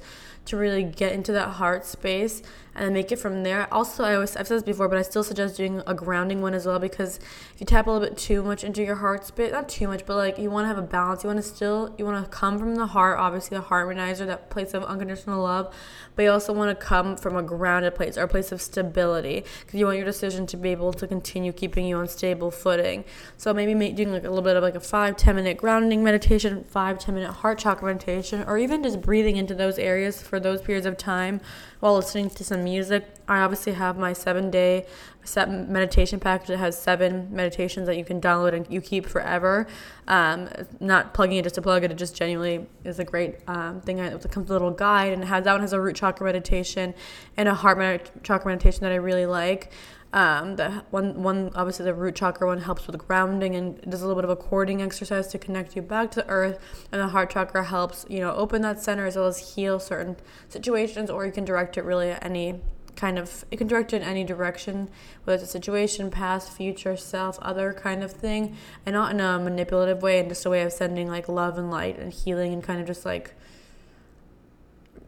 to 0.50 0.58
really 0.58 0.84
get 0.84 1.14
into 1.14 1.32
that 1.34 1.50
heart 1.50 1.86
space 1.86 2.42
and 2.76 2.94
make 2.94 3.12
it 3.12 3.18
from 3.18 3.44
there. 3.44 3.72
Also, 3.74 4.04
I 4.04 4.16
always 4.16 4.36
I've 4.38 4.48
said 4.48 4.56
this 4.56 4.64
before, 4.64 4.88
but 4.88 4.98
I 4.98 5.02
still 5.02 5.24
suggest 5.24 5.58
doing 5.58 5.82
a 5.86 5.94
grounding 5.94 6.42
one 6.42 6.54
as 6.54 6.66
well 6.66 6.80
because 6.80 7.18
if 7.18 7.56
you 7.60 7.66
tap 7.66 7.88
a 7.88 7.92
little 7.92 8.08
bit 8.08 8.18
too 8.18 8.42
much 8.42 8.64
into 8.64 8.82
your 8.82 8.96
heart 8.96 9.26
space, 9.26 9.52
not 9.52 9.68
too 9.68 9.88
much, 9.88 10.06
but 10.06 10.16
like 10.16 10.38
you 10.38 10.50
want 10.50 10.64
to 10.64 10.68
have 10.70 10.78
a 10.78 10.84
balance. 10.84 11.24
You 11.24 11.28
want 11.28 11.38
to 11.38 11.44
still 11.44 11.94
you 11.98 12.06
want 12.06 12.24
to 12.24 12.30
come 12.30 12.58
from 12.58 12.76
the 12.76 12.88
heart, 12.88 13.20
obviously 13.20 13.58
the 13.58 13.64
harmonizer, 13.64 14.26
that 14.26 14.50
place 14.50 14.74
of 14.74 14.84
unconditional 14.84 15.44
love, 15.44 15.76
but 16.16 16.24
you 16.24 16.32
also 16.32 16.54
want 16.54 16.78
to 16.78 16.86
come 16.86 17.18
from 17.18 17.36
a 17.36 17.44
grounded 17.44 17.96
place 17.96 18.18
or 18.18 18.24
a 18.24 18.28
place 18.28 18.52
of 18.52 18.62
stability 18.62 19.44
because 19.60 19.80
you 19.80 19.86
want 19.86 19.98
your 19.98 20.06
decision 20.06 20.48
to 20.48 20.58
be 20.58 20.70
able 20.70 20.94
to 20.94 21.08
continue 21.08 21.52
keeping 21.52 21.86
you 21.86 21.98
on 21.98 22.08
stable 22.08 22.50
footing. 22.50 23.04
So 23.38 23.54
maybe 23.54 23.76
make, 23.76 23.96
doing 23.96 24.12
like 24.12 24.24
a 24.24 24.30
little 24.30 24.44
bit 24.44 24.56
of 24.56 24.64
like 24.64 24.76
a 24.76 24.80
five 24.80 25.18
ten 25.18 25.36
minute 25.36 25.58
grounding 25.58 26.04
meditation, 26.04 26.64
five 26.64 26.98
ten 27.00 27.16
minute 27.16 27.32
heart 27.32 27.60
chakra 27.60 27.88
meditation, 27.88 28.46
or 28.48 28.58
even 28.58 28.84
just 28.84 29.02
breathing 29.02 29.36
into 29.36 29.54
those 29.54 29.78
areas 29.78 30.22
for 30.22 30.38
those 30.39 30.62
periods 30.62 30.86
of 30.86 30.97
time 30.97 31.41
while 31.80 31.95
listening 31.95 32.30
to 32.30 32.43
some 32.43 32.63
music. 32.63 33.06
I 33.28 33.39
obviously 33.39 33.73
have 33.73 33.97
my 33.97 34.13
seven 34.13 34.49
day 34.49 34.86
set 35.23 35.49
meditation 35.49 36.19
package 36.19 36.47
that 36.47 36.58
has 36.58 36.78
seven 36.78 37.28
meditations 37.32 37.86
that 37.88 37.97
you 37.97 38.04
can 38.04 38.19
download 38.19 38.54
and 38.54 38.65
you 38.69 38.82
keep 38.82 39.06
forever. 39.06 39.67
Um, 40.08 40.49
not 40.80 41.13
plugging 41.13 41.38
it 41.38 41.43
just 41.43 41.56
to 41.56 41.62
plug 41.62 41.84
it, 41.84 41.91
it 41.91 41.97
just 41.97 42.15
genuinely 42.15 42.67
is 42.84 42.99
a 42.99 43.06
great 43.06 43.36
um, 43.47 43.82
thing. 43.82 43.99
It 43.99 44.12
comes 44.32 44.45
with 44.45 44.49
a 44.49 44.54
little 44.54 44.71
guide 44.71 45.13
and 45.13 45.23
it 45.23 45.28
has 45.28 45.43
that 45.43 45.54
one 45.54 45.62
has 45.62 45.73
a 45.73 45.80
root 45.80 45.95
chakra 45.95 46.25
meditation 46.25 46.93
and 47.38 47.47
a 47.47 47.54
heart 47.54 47.78
med- 47.78 48.12
chakra 48.23 48.52
meditation 48.52 48.82
that 48.82 48.91
I 48.91 48.95
really 48.95 49.25
like. 49.25 49.71
Um, 50.12 50.56
the 50.56 50.84
one 50.89 51.22
one 51.22 51.52
obviously 51.54 51.86
the 51.86 51.93
root 51.93 52.15
chakra 52.15 52.48
one 52.48 52.62
helps 52.62 52.88
with 52.88 52.98
grounding 52.98 53.56
and 53.56 53.80
does 53.82 54.02
a 54.02 54.08
little 54.08 54.19
bit 54.19 54.24
of 54.24 54.32
a 54.32 54.36
cording 54.36 54.82
exercise 54.82 55.28
to 55.28 55.38
connect 55.38 55.76
you 55.76 55.84
back 55.84 56.10
to 56.12 56.22
the 56.22 56.28
earth, 56.28 56.60
and 56.91 57.00
the 57.00 57.10
heart 57.10 57.30
chakra 57.30 57.63
helps 57.63 58.08
you 58.10 58.19
know 58.19 58.34
open 58.34 58.63
that 58.63 58.82
center 58.82 59.06
as 59.06 59.15
well 59.15 59.28
as 59.28 59.54
heal 59.54 59.80
certain 59.80 60.17
situations, 60.48 61.12
or 61.12 61.28
you 61.28 61.32
can 61.32 61.45
direct 61.45 61.78
it 61.78 61.84
really 61.84 62.10
at 62.10 62.26
any 62.26 62.60
kind 62.95 63.19
of 63.19 63.45
it 63.52 63.58
can 63.58 63.67
direct 63.67 63.93
it 63.93 64.02
in 64.02 64.08
any 64.08 64.26
direction 64.26 64.89
whether 65.24 65.36
it's 65.36 65.43
a 65.43 65.52
situation 65.52 66.12
past 66.12 66.52
future 66.52 66.98
self 66.98 67.38
other 67.39 67.72
kind 67.72 68.04
of 68.04 68.12
thing. 68.12 68.58
And 68.88 68.93
not 68.93 69.12
in 69.12 69.19
a 69.19 69.38
manipulative 69.38 70.02
way 70.02 70.19
and 70.19 70.28
just 70.28 70.43
a 70.45 70.50
way 70.50 70.63
of 70.63 70.74
sending 70.74 71.08
like 71.08 71.30
love 71.30 71.58
and 71.60 71.69
light 71.69 72.00
and 72.00 72.12
healing 72.12 72.52
and 72.52 72.63
kind 72.63 72.82
of 72.82 72.88
just 72.88 73.06
like 73.06 73.36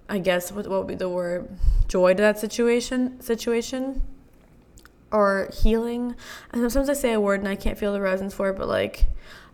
i 0.08 0.20
guess 0.20 0.52
what, 0.52 0.68
what 0.68 0.80
would 0.80 0.88
be 0.88 0.96
the 0.96 1.10
word? 1.10 1.50
Joy 1.88 2.14
to 2.14 2.22
that 2.22 2.38
situation 2.38 3.20
situation 3.20 4.04
or 5.12 5.50
healing. 5.54 6.16
And 6.52 6.62
sometimes 6.72 6.90
I 6.90 6.94
say 6.94 7.14
a 7.14 7.20
word 7.20 7.40
and 7.40 7.50
I 7.50 7.56
can't 7.56 7.78
feel 7.78 7.94
the 7.94 8.02
resonance 8.02 8.34
for 8.34 8.50
it, 8.50 8.58
but 8.58 8.68
like 8.68 9.08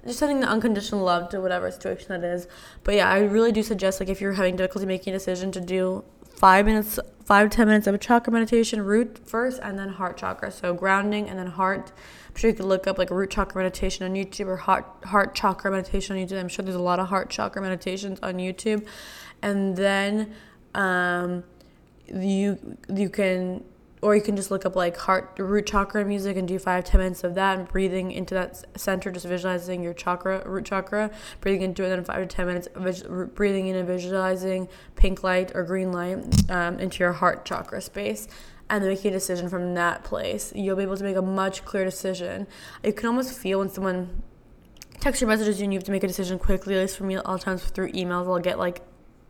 just 0.06 0.20
sending 0.20 0.40
the 0.40 0.48
unconditional 0.48 1.04
love 1.04 1.30
to 1.30 1.42
whatever 1.42 1.70
situation 1.72 2.08
that 2.10 2.24
is. 2.24 2.48
But 2.84 2.96
yeah, 2.96 3.10
I 3.10 3.20
really 3.20 3.52
do 3.52 3.64
suggest 3.64 4.00
like 4.00 4.10
if 4.10 4.22
you're 4.22 4.34
having 4.34 4.56
difficulty 4.56 4.86
making 4.86 5.14
a 5.14 5.18
decision 5.18 5.52
to 5.52 5.62
do 5.62 6.04
five 6.38 6.66
minutes, 6.66 7.00
five 7.26 7.50
ten 7.50 7.68
minutes 7.68 7.88
of 7.88 7.96
a 7.96 7.98
chakra 7.98 8.32
meditation, 8.32 8.82
root 8.82 9.20
first, 9.28 9.60
and 9.62 9.78
then 9.78 9.90
heart 9.90 10.18
chakra. 10.18 10.52
So 10.52 10.74
grounding 10.74 11.30
and 11.30 11.38
then 11.38 11.48
heart. 11.48 11.92
I'm 12.30 12.36
sure 12.36 12.50
you 12.50 12.56
could 12.56 12.66
look 12.66 12.88
up 12.88 12.98
like 12.98 13.10
root 13.10 13.32
chakra 13.32 13.62
meditation 13.62 14.06
on 14.06 14.14
YouTube 14.14 14.48
or 14.48 14.58
heart 14.58 14.86
heart 15.06 15.36
chakra 15.36 15.72
meditation 15.72 16.16
on 16.16 16.24
YouTube. 16.24 16.40
I'm 16.40 16.48
sure 16.48 16.64
there's 16.64 16.76
a 16.76 16.80
lot 16.82 17.00
of 17.00 17.08
heart 17.08 17.30
chakra 17.30 17.62
meditations 17.62 18.20
on 18.22 18.36
YouTube, 18.36 18.86
and 19.42 19.76
then 19.76 20.34
um, 20.76 21.44
you 22.08 22.78
you 22.94 23.10
can 23.10 23.64
or 24.02 24.16
you 24.16 24.22
can 24.22 24.36
just 24.36 24.52
look 24.52 24.66
up 24.66 24.76
like 24.76 24.96
heart 24.98 25.34
root 25.38 25.66
chakra 25.66 26.06
music 26.06 26.38
and 26.38 26.48
do 26.48 26.60
five 26.60 26.84
ten 26.84 27.00
minutes 27.00 27.24
of 27.24 27.36
that 27.36 27.58
and 27.58 27.68
breathing 27.68 28.12
into 28.12 28.34
that 28.34 28.64
center 28.80 29.12
just 29.12 29.26
visualizing 29.26 29.84
your 29.84 29.94
chakra 29.94 30.48
root 30.48 30.66
chakra 30.66 31.10
breathing 31.42 31.62
into 31.62 31.84
it 31.84 31.90
then 31.90 32.04
five 32.04 32.20
to 32.20 32.26
ten 32.26 32.48
minutes 32.48 32.68
breathing 33.34 33.68
in 33.68 33.76
and 33.76 33.88
visualizing 33.88 34.68
pink 34.96 35.24
light 35.24 35.52
or 35.56 35.64
green 35.64 35.92
light 35.92 36.18
um, 36.52 36.80
into 36.80 37.00
your 37.00 37.14
heart 37.14 37.46
chakra 37.46 37.82
space 37.82 38.28
and 38.70 38.84
then 38.84 38.92
making 38.92 39.12
a 39.12 39.14
decision 39.14 39.48
from 39.48 39.76
that 39.76 40.04
place. 40.04 40.52
You'll 40.54 40.76
be 40.76 40.84
able 40.84 40.98
to 40.98 41.04
make 41.04 41.16
a 41.16 41.22
much 41.22 41.64
clearer 41.64 41.86
decision. 41.86 42.48
You 42.84 42.92
can 42.92 43.08
almost 43.08 43.32
feel 43.32 43.60
when 43.60 43.70
someone 43.70 44.24
texts 45.00 45.22
your 45.22 45.30
messages 45.30 45.60
you 45.60 45.64
and 45.66 45.74
you 45.74 45.78
have 45.78 45.84
to 45.86 45.92
make 45.92 46.04
a 46.04 46.08
decision 46.08 46.40
quickly 46.40 46.76
at 46.76 46.82
least 46.82 46.98
for 46.98 47.04
me 47.04 47.18
all 47.18 47.38
times 47.38 47.64
through 47.64 47.92
emails 47.92 48.26
i'll 48.28 48.40
get 48.40 48.58
like 48.58 48.82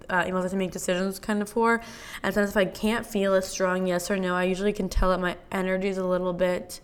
uh, 0.10 0.24
emails 0.24 0.40
I 0.40 0.42
have 0.44 0.52
to 0.52 0.58
make 0.58 0.72
decisions 0.72 1.20
kind 1.20 1.42
of 1.42 1.50
for. 1.50 1.82
And 2.24 2.34
sometimes 2.34 2.52
if 2.52 2.58
I 2.58 2.66
can't 2.66 3.06
feel 3.06 3.34
a 3.34 3.42
strong 3.42 3.88
yes 3.88 4.10
or 4.10 4.18
no, 4.18 4.36
I 4.36 4.44
usually 4.44 4.74
can 4.74 4.90
tell 4.90 5.10
that 5.10 5.20
my 5.20 5.38
energy 5.52 5.88
is 5.88 5.98
a 5.98 6.06
little 6.06 6.34
bit, 6.34 6.80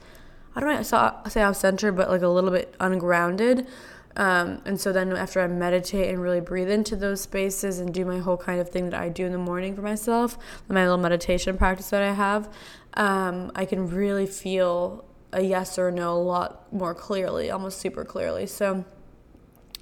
I 0.56 0.60
don't 0.60 0.70
know, 0.70 1.22
I 1.26 1.30
say 1.30 1.42
off 1.42 1.56
center, 1.56 1.92
but 1.92 2.10
like 2.10 2.22
a 2.22 2.28
little 2.28 2.52
bit 2.52 2.76
ungrounded. 2.80 3.68
Um, 4.16 4.62
and 4.66 4.80
so 4.80 4.92
then 4.92 5.12
after 5.14 5.42
I 5.42 5.48
meditate 5.48 6.10
and 6.10 6.22
really 6.22 6.40
breathe 6.40 6.70
into 6.70 6.96
those 6.96 7.22
spaces 7.22 7.80
and 7.80 7.94
do 7.94 8.06
my 8.06 8.20
whole 8.20 8.38
kind 8.38 8.60
of 8.60 8.70
thing 8.70 8.90
that 8.90 9.00
I 9.00 9.10
do 9.10 9.26
in 9.26 9.32
the 9.32 9.40
morning 9.40 9.76
for 9.76 9.82
myself, 9.82 10.38
my 10.68 10.84
little 10.84 10.98
meditation 10.98 11.58
practice 11.58 11.90
that 11.90 12.04
I 12.04 12.14
have, 12.14 12.54
um, 12.94 13.52
I 13.56 13.66
can 13.66 13.90
really 13.90 14.28
feel 14.28 15.06
a 15.32 15.42
yes 15.42 15.80
or 15.80 15.90
no 15.90 16.14
a 16.14 16.22
lot 16.22 16.72
more 16.72 16.94
clearly, 16.94 17.50
almost 17.50 17.80
super 17.80 18.06
clearly. 18.06 18.46
So 18.46 18.86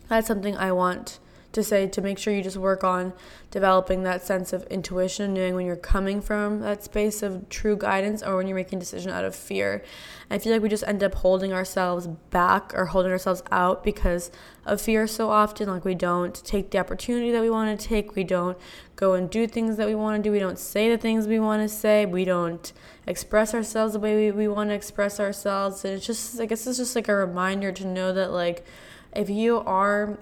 that's 0.07 0.27
something 0.27 0.55
I 0.55 0.71
want 0.71 1.19
to 1.51 1.63
say 1.63 1.87
to 1.87 2.01
make 2.01 2.17
sure 2.17 2.33
you 2.33 2.41
just 2.41 2.57
work 2.57 2.83
on 2.83 3.13
developing 3.49 4.03
that 4.03 4.25
sense 4.25 4.53
of 4.53 4.63
intuition, 4.63 5.33
knowing 5.33 5.55
when 5.55 5.65
you're 5.65 5.75
coming 5.75 6.21
from 6.21 6.61
that 6.61 6.83
space 6.83 7.21
of 7.21 7.49
true 7.49 7.75
guidance 7.75 8.23
or 8.23 8.37
when 8.37 8.47
you're 8.47 8.55
making 8.55 8.77
a 8.77 8.79
decision 8.79 9.11
out 9.11 9.25
of 9.25 9.35
fear. 9.35 9.83
I 10.29 10.37
feel 10.37 10.53
like 10.53 10.61
we 10.61 10.69
just 10.69 10.85
end 10.87 11.03
up 11.03 11.15
holding 11.15 11.51
ourselves 11.51 12.07
back 12.29 12.73
or 12.73 12.85
holding 12.85 13.11
ourselves 13.11 13.43
out 13.51 13.83
because 13.83 14.31
of 14.65 14.79
fear 14.79 15.05
so 15.07 15.29
often. 15.29 15.67
Like 15.67 15.83
we 15.83 15.95
don't 15.95 16.33
take 16.45 16.71
the 16.71 16.77
opportunity 16.77 17.31
that 17.31 17.41
we 17.41 17.49
want 17.49 17.77
to 17.77 17.87
take, 17.87 18.15
we 18.15 18.23
don't 18.23 18.57
go 18.95 19.13
and 19.13 19.29
do 19.29 19.45
things 19.45 19.75
that 19.77 19.87
we 19.87 19.95
want 19.95 20.23
to 20.23 20.27
do, 20.27 20.31
we 20.31 20.39
don't 20.39 20.59
say 20.59 20.89
the 20.89 20.97
things 20.97 21.27
we 21.27 21.39
want 21.39 21.61
to 21.61 21.67
say, 21.67 22.05
we 22.05 22.23
don't 22.23 22.71
express 23.07 23.53
ourselves 23.53 23.93
the 23.93 23.99
way 23.99 24.15
we, 24.15 24.31
we 24.31 24.47
want 24.47 24.69
to 24.69 24.73
express 24.73 25.19
ourselves. 25.19 25.83
And 25.83 25.95
it's 25.95 26.05
just, 26.05 26.39
I 26.39 26.45
guess 26.45 26.65
it's 26.65 26.77
just 26.77 26.95
like 26.95 27.09
a 27.09 27.15
reminder 27.15 27.71
to 27.73 27.85
know 27.85 28.13
that, 28.13 28.31
like, 28.31 28.65
if 29.13 29.29
you 29.29 29.57
are 29.57 30.17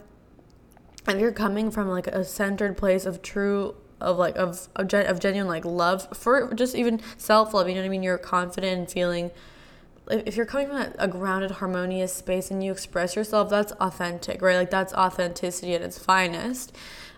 if 1.07 1.19
you're 1.19 1.31
coming 1.31 1.71
from 1.71 1.87
like 1.87 2.07
a 2.07 2.23
centered 2.23 2.77
place 2.77 3.05
of 3.05 3.21
true 3.21 3.75
of 4.01 4.17
like 4.17 4.35
of 4.37 4.67
of, 4.75 4.87
gen, 4.87 5.05
of 5.07 5.19
genuine 5.19 5.47
like 5.47 5.65
love 5.65 6.07
for 6.15 6.53
just 6.53 6.75
even 6.75 7.01
self 7.17 7.53
love 7.53 7.67
you 7.67 7.75
know 7.75 7.81
what 7.81 7.85
I 7.85 7.89
mean? 7.89 8.03
You're 8.03 8.17
confident 8.17 8.79
and 8.79 8.89
feeling 8.89 9.31
if 10.09 10.35
you're 10.35 10.45
coming 10.45 10.67
from 10.67 10.93
a 10.97 11.07
grounded 11.07 11.51
harmonious 11.51 12.13
space 12.13 12.49
and 12.49 12.63
you 12.63 12.71
express 12.71 13.15
yourself 13.15 13.49
that's 13.49 13.71
authentic 13.73 14.41
right? 14.41 14.55
Like 14.55 14.71
that's 14.71 14.93
authenticity 14.93 15.73
at 15.73 15.81
its 15.81 15.97
finest. 15.97 16.75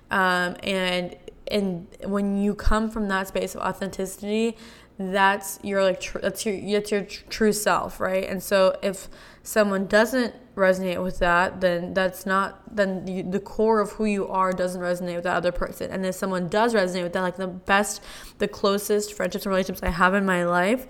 Um, 0.10 0.56
and 0.64 1.16
and 1.50 1.88
when 2.04 2.38
you 2.38 2.56
come 2.56 2.90
from 2.90 3.08
that 3.10 3.28
space 3.28 3.56
of 3.56 3.62
authenticity 3.62 4.58
that's 4.98 5.60
your 5.64 5.84
like 5.84 6.00
tr- 6.00 6.20
that's 6.20 6.46
your 6.46 6.60
that's 6.72 6.92
your 6.92 7.02
tr- 7.02 7.24
true 7.30 7.54
self 7.54 8.00
right? 8.00 8.28
And 8.28 8.42
so 8.44 8.78
if 8.82 9.10
someone 9.44 9.88
doesn't 9.88 10.36
resonate 10.56 11.02
with 11.02 11.20
that, 11.20 11.62
then 11.62 11.94
that's 11.94 12.26
not 12.26 12.76
then 12.76 13.32
the 13.32 13.40
core 13.40 13.80
of 13.80 13.92
who 13.92 14.06
you 14.06 14.28
are 14.28 14.52
doesn't 14.52 14.82
resonate 14.82 15.16
with 15.16 15.24
that 15.24 15.36
other 15.36 15.52
person. 15.52 15.92
And 15.92 16.06
if 16.06 16.16
someone 16.16 16.48
does 16.48 16.74
resonate 16.74 17.04
with 17.04 17.14
that, 17.14 17.22
like 17.22 17.38
the 17.38 17.48
best, 17.48 18.02
the 18.38 18.48
closest 18.48 19.14
friendships 19.14 19.46
and 19.46 19.52
relationships 19.52 19.84
I 19.84 19.90
have 19.90 20.14
in 20.14 20.26
my 20.26 20.46
life, 20.46 20.88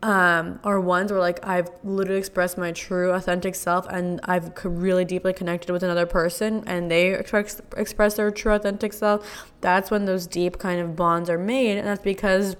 um, 0.00 0.60
are 0.62 0.80
ones 0.80 1.10
where 1.10 1.20
like 1.20 1.44
I've 1.44 1.70
literally 1.82 2.20
expressed 2.20 2.56
my 2.56 2.70
true 2.70 3.10
authentic 3.10 3.56
self 3.56 3.84
and 3.88 4.20
I've 4.22 4.52
really 4.64 5.04
deeply 5.04 5.32
connected 5.32 5.72
with 5.72 5.82
another 5.82 6.06
person 6.06 6.62
and 6.68 6.88
they 6.88 7.14
express 7.14 7.60
express 7.76 8.14
their 8.14 8.30
true 8.30 8.52
authentic 8.52 8.92
self. 8.92 9.52
That's 9.60 9.90
when 9.90 10.04
those 10.04 10.28
deep 10.28 10.58
kind 10.58 10.80
of 10.80 10.94
bonds 10.94 11.28
are 11.28 11.38
made, 11.38 11.78
and 11.78 11.86
that's 11.86 12.02
because 12.02 12.54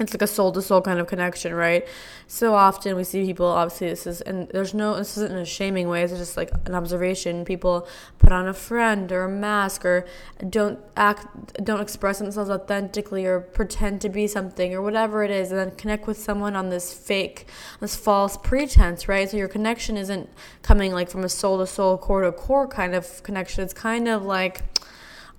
it's 0.00 0.14
like 0.14 0.22
a 0.22 0.26
soul 0.26 0.52
to 0.52 0.62
soul 0.62 0.80
kind 0.80 1.00
of 1.00 1.08
connection, 1.08 1.52
right? 1.54 1.86
So 2.28 2.54
often 2.54 2.94
we 2.94 3.04
see 3.04 3.24
people, 3.24 3.46
obviously, 3.46 3.88
this 3.88 4.06
is, 4.06 4.20
and 4.20 4.48
there's 4.50 4.72
no, 4.72 4.96
this 4.96 5.16
isn't 5.16 5.32
in 5.32 5.38
a 5.38 5.44
shaming 5.44 5.88
way, 5.88 6.02
it's 6.04 6.12
just 6.12 6.36
like 6.36 6.50
an 6.66 6.74
observation. 6.74 7.44
People 7.44 7.88
put 8.18 8.30
on 8.30 8.46
a 8.46 8.54
friend 8.54 9.10
or 9.10 9.24
a 9.24 9.28
mask 9.28 9.84
or 9.84 10.06
don't 10.48 10.78
act, 10.96 11.64
don't 11.64 11.80
express 11.80 12.20
themselves 12.20 12.48
authentically 12.48 13.26
or 13.26 13.40
pretend 13.40 14.00
to 14.02 14.08
be 14.08 14.26
something 14.26 14.72
or 14.72 14.82
whatever 14.82 15.24
it 15.24 15.30
is, 15.30 15.50
and 15.50 15.58
then 15.58 15.70
connect 15.72 16.06
with 16.06 16.18
someone 16.18 16.54
on 16.54 16.68
this 16.68 16.92
fake, 16.92 17.46
this 17.80 17.96
false 17.96 18.36
pretense, 18.36 19.08
right? 19.08 19.28
So 19.28 19.36
your 19.36 19.48
connection 19.48 19.96
isn't 19.96 20.28
coming 20.62 20.92
like 20.92 21.10
from 21.10 21.24
a 21.24 21.28
soul 21.28 21.58
to 21.58 21.66
soul, 21.66 21.98
core 21.98 22.22
to 22.22 22.30
core 22.30 22.68
kind 22.68 22.94
of 22.94 23.22
connection. 23.24 23.64
It's 23.64 23.74
kind 23.74 24.06
of 24.06 24.24
like 24.24 24.62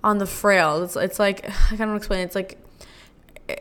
on 0.02 0.18
the 0.18 0.26
frail. 0.26 0.82
It's, 0.82 0.96
it's 0.96 1.18
like, 1.18 1.48
I 1.72 1.76
can't 1.76 1.96
explain 1.96 2.20
it. 2.20 2.24
It's 2.24 2.34
like, 2.34 2.58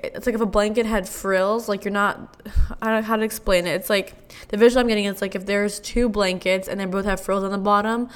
it's 0.03 0.25
like 0.25 0.35
if 0.35 0.41
a 0.41 0.45
blanket 0.45 0.85
had 0.85 1.07
frills, 1.07 1.69
like 1.69 1.83
you're 1.83 1.91
not, 1.91 2.37
I 2.81 2.87
don't 2.87 3.01
know 3.01 3.07
how 3.07 3.15
to 3.15 3.23
explain 3.23 3.67
it. 3.67 3.71
It's 3.71 3.89
like 3.89 4.15
the 4.49 4.57
visual 4.57 4.81
I'm 4.81 4.87
getting. 4.87 5.05
is 5.05 5.21
like 5.21 5.35
if 5.35 5.45
there's 5.45 5.79
two 5.79 6.09
blankets 6.09 6.67
and 6.67 6.79
they 6.79 6.85
both 6.85 7.05
have 7.05 7.19
frills 7.19 7.43
on 7.43 7.51
the 7.51 7.57
bottom, 7.57 8.09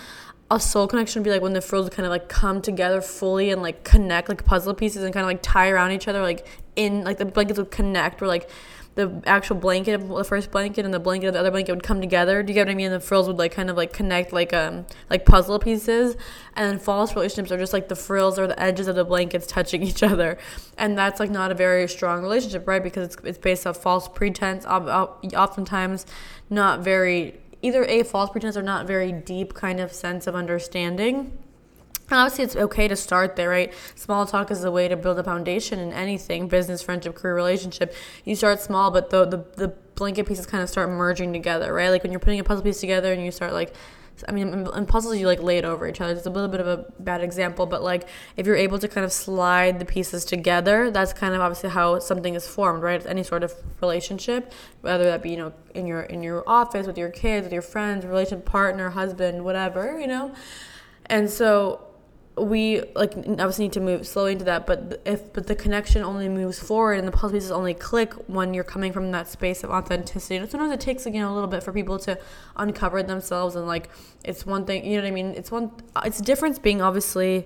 a 0.52 0.60
soul 0.60 0.88
connection 0.88 1.22
would 1.22 1.26
be 1.26 1.32
like 1.32 1.42
when 1.42 1.54
the 1.54 1.62
frills 1.62 1.90
kind 1.90 2.06
of 2.06 2.12
like 2.12 2.30
come 2.30 2.62
together 2.62 3.02
fully 3.02 3.50
and 3.50 3.62
like 3.62 3.84
connect 3.84 4.30
like 4.30 4.46
puzzle 4.46 4.74
pieces 4.74 5.04
and 5.04 5.14
kind 5.14 5.24
of 5.24 5.28
like 5.28 5.42
tie 5.42 5.70
around 5.70 5.92
each 5.92 6.08
other, 6.08 6.22
like 6.22 6.48
in 6.76 7.04
like 7.04 7.18
the 7.18 7.26
blankets 7.26 7.58
would 7.58 7.72
connect. 7.72 8.22
Where 8.22 8.28
like 8.28 8.50
the 8.96 9.24
actual 9.26 9.56
blanket 9.56 9.94
of 9.94 10.08
the 10.08 10.24
first 10.24 10.52
blanket 10.52 10.86
and 10.86 10.94
the 10.94 11.00
blanket 11.00 11.28
of 11.28 11.34
the 11.34 11.40
other 11.40 11.52
blanket 11.52 11.74
would 11.74 11.84
come 11.84 12.00
together. 12.00 12.44
Do 12.44 12.52
you 12.52 12.54
get 12.54 12.68
what 12.68 12.72
I 12.72 12.76
mean? 12.76 12.92
And 12.92 12.96
the 12.96 13.06
frills 13.06 13.28
would 13.28 13.38
like 13.38 13.52
kind 13.52 13.70
of 13.70 13.78
like 13.78 13.92
connect 13.92 14.32
like 14.32 14.54
um 14.54 14.86
like 15.10 15.26
puzzle 15.26 15.60
pieces. 15.60 16.16
And 16.56 16.70
then 16.70 16.80
false 16.80 17.16
relationships 17.16 17.52
are 17.52 17.58
just 17.58 17.74
like 17.74 17.88
the 17.88 17.96
frills 17.96 18.38
or 18.38 18.46
the 18.48 18.60
edges 18.62 18.88
of 18.88 18.96
the 18.96 19.04
blankets 19.04 19.48
touching 19.48 19.82
each 19.84 20.04
other, 20.04 20.38
and 20.78 20.98
that's 20.98 21.20
like 21.20 21.32
not 21.32 21.52
a 21.52 21.56
very 21.56 21.88
strong 21.88 22.22
relationship, 22.22 22.68
right? 22.68 22.84
Because 22.84 23.08
it's 23.08 23.24
it's 23.24 23.38
based 23.38 23.66
off 23.66 23.78
false 23.78 24.08
pretense. 24.08 24.66
Oftentimes, 24.66 26.06
not 26.50 26.82
very 26.82 27.40
either 27.62 27.86
a 27.86 28.04
false 28.04 28.30
pretense 28.30 28.58
or 28.58 28.62
not 28.62 28.86
very 28.86 29.12
deep 29.12 29.54
kind 29.54 29.80
of 29.80 29.92
sense 29.92 30.28
of 30.28 30.36
understanding 30.36 31.38
and 31.42 31.43
obviously, 32.16 32.44
it's 32.46 32.56
okay 32.56 32.88
to 32.88 32.96
start 32.96 33.36
there, 33.36 33.50
right? 33.50 33.74
Small 33.96 34.26
talk 34.26 34.52
is 34.52 34.64
a 34.64 34.72
way 34.72 34.88
to 34.88 34.96
build 34.96 35.20
a 35.20 35.24
foundation 35.24 35.80
in 35.80 35.92
anything 35.94 36.48
business, 36.48 36.82
friendship, 36.82 37.16
career, 37.16 37.36
relationship. 37.36 37.96
You 38.26 38.36
start 38.36 38.62
small, 38.62 38.92
but 38.92 39.10
the, 39.10 39.26
the, 39.26 39.46
the 39.56 39.68
blanket 39.96 40.28
pieces 40.28 40.46
kind 40.46 40.64
of 40.64 40.70
start 40.70 40.90
merging 40.90 41.34
together, 41.34 41.74
right? 41.74 41.90
Like 41.90 42.04
when 42.04 42.12
you're 42.12 42.20
putting 42.20 42.40
a 42.40 42.44
puzzle 42.44 42.64
piece 42.64 42.80
together 42.80 43.14
and 43.14 43.24
you 43.24 43.32
start 43.32 43.54
like, 43.54 43.74
I 44.28 44.32
mean, 44.32 44.68
in 44.68 44.86
puzzles, 44.86 45.18
you 45.18 45.26
like 45.26 45.42
lay 45.42 45.58
it 45.58 45.66
over 45.66 45.88
each 45.88 46.00
other. 46.00 46.14
It's 46.14 46.26
a 46.26 46.30
little 46.30 46.50
bit 46.50 46.60
of 46.60 46.68
a 46.68 46.86
bad 47.00 47.22
example, 47.22 47.66
but 47.66 47.82
like 47.82 48.08
if 48.38 48.46
you're 48.46 48.56
able 48.56 48.78
to 48.80 48.88
kind 48.88 49.04
of 49.04 49.12
slide 49.12 49.80
the 49.80 49.86
pieces 49.86 50.24
together, 50.24 50.92
that's 50.92 51.14
kind 51.14 51.34
of 51.34 51.42
obviously 51.42 51.72
how 51.72 52.00
something 52.00 52.36
is 52.36 52.48
formed, 52.48 52.84
right? 52.84 53.04
Any 53.06 53.24
sort 53.24 53.44
of 53.44 53.54
relationship, 53.82 54.54
whether 54.82 55.04
that 55.06 55.24
be 55.24 55.32
you 55.32 55.38
know 55.38 55.54
in 55.74 55.88
your 55.88 56.02
in 56.02 56.22
your 56.22 56.48
office 56.48 56.86
with 56.86 56.98
your 56.98 57.10
kids, 57.10 57.46
with 57.46 57.54
your 57.54 57.64
friends, 57.64 58.06
relationship 58.06 58.46
partner, 58.46 58.92
husband, 58.92 59.44
whatever, 59.44 60.00
you 60.00 60.08
know. 60.08 60.34
And 61.08 61.30
so 61.30 61.88
we 62.36 62.82
like 62.96 63.14
obviously 63.16 63.66
need 63.66 63.74
to 63.74 63.80
move 63.80 64.08
slowly 64.08 64.32
into 64.32 64.44
that 64.44 64.66
but 64.66 65.00
if 65.06 65.32
but 65.34 65.46
the 65.46 65.56
connection 65.56 66.02
only 66.02 66.28
moves 66.28 66.58
forward 66.58 66.98
and 66.98 67.08
the 67.08 67.12
puzzle 67.12 67.32
pieces 67.32 67.52
only 67.52 67.76
click 67.76 68.14
when 68.28 68.56
you're 68.56 68.64
coming 68.64 68.92
from 68.92 69.12
that 69.12 69.28
space 69.28 69.64
of 69.64 69.70
authenticity. 69.70 70.38
And 70.38 70.50
sometimes 70.50 70.74
it 70.74 70.80
takes 70.80 71.06
you 71.06 71.12
know 71.12 71.32
a 71.32 71.36
little 71.36 71.48
bit 71.48 71.62
for 71.62 71.72
people 71.72 72.00
to 72.00 72.18
uncover 72.56 73.04
themselves 73.04 73.56
and 73.56 73.68
like 73.68 73.90
it's 74.24 74.46
one 74.48 74.66
thing 74.66 74.84
you 74.84 74.98
know 74.98 75.04
what 75.04 75.08
i 75.08 75.12
mean? 75.12 75.28
It's 75.28 75.52
one 75.52 75.72
it's 76.04 76.20
a 76.20 76.24
difference 76.24 76.58
being 76.58 76.82
obviously 76.82 77.46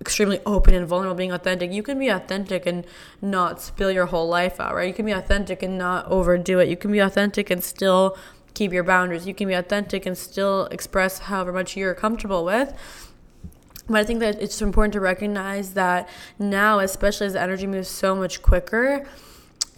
extremely 0.00 0.40
open 0.44 0.74
and 0.74 0.86
vulnerable 0.86 1.16
being 1.16 1.32
authentic. 1.32 1.72
You 1.72 1.82
can 1.82 1.98
be 1.98 2.08
authentic 2.08 2.66
and 2.66 2.86
not 3.22 3.62
spill 3.62 3.90
your 3.90 4.06
whole 4.06 4.28
life 4.28 4.60
out 4.60 4.74
right? 4.74 4.86
You 4.86 4.94
can 4.94 5.06
be 5.06 5.12
authentic 5.12 5.62
and 5.62 5.78
not 5.78 6.06
overdo 6.08 6.58
it. 6.58 6.68
You 6.68 6.76
can 6.76 6.92
be 6.92 6.98
authentic 6.98 7.48
and 7.48 7.64
still 7.64 8.18
keep 8.52 8.70
your 8.70 8.84
boundaries. 8.84 9.26
You 9.26 9.32
can 9.32 9.48
be 9.48 9.54
authentic 9.54 10.04
and 10.04 10.16
still 10.16 10.66
express 10.66 11.20
however 11.20 11.52
much 11.52 11.74
you're 11.74 11.94
comfortable 11.94 12.44
with 12.44 12.74
but 13.88 13.96
I 13.96 14.04
think 14.04 14.20
that 14.20 14.40
it's 14.40 14.60
important 14.60 14.92
to 14.94 15.00
recognize 15.00 15.74
that 15.74 16.08
now, 16.38 16.80
especially 16.80 17.26
as 17.26 17.34
the 17.34 17.40
energy 17.40 17.66
moves 17.66 17.88
so 17.88 18.14
much 18.14 18.42
quicker, 18.42 19.06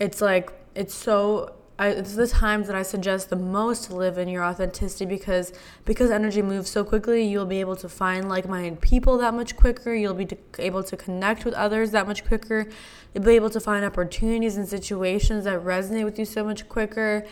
it's 0.00 0.20
like 0.20 0.50
it's 0.74 0.94
so 0.94 1.54
I, 1.80 1.88
it's 1.90 2.16
the 2.16 2.26
times 2.26 2.66
that 2.66 2.74
I 2.74 2.82
suggest 2.82 3.30
the 3.30 3.36
most 3.36 3.84
to 3.84 3.94
live 3.94 4.18
in 4.18 4.28
your 4.28 4.42
authenticity 4.44 5.04
because 5.04 5.52
because 5.84 6.10
energy 6.10 6.42
moves 6.42 6.70
so 6.70 6.82
quickly, 6.82 7.24
you'll 7.24 7.46
be 7.46 7.60
able 7.60 7.76
to 7.76 7.88
find 7.88 8.28
like-minded 8.28 8.80
people 8.80 9.16
that 9.18 9.32
much 9.32 9.56
quicker. 9.56 9.94
You'll 9.94 10.14
be 10.14 10.28
able 10.58 10.82
to 10.82 10.96
connect 10.96 11.44
with 11.44 11.54
others 11.54 11.92
that 11.92 12.08
much 12.08 12.24
quicker. 12.26 12.66
You'll 13.14 13.24
be 13.24 13.36
able 13.36 13.50
to 13.50 13.60
find 13.60 13.84
opportunities 13.84 14.56
and 14.56 14.66
situations 14.66 15.44
that 15.44 15.62
resonate 15.62 16.04
with 16.04 16.18
you 16.18 16.24
so 16.24 16.42
much 16.42 16.68
quicker. 16.68 17.24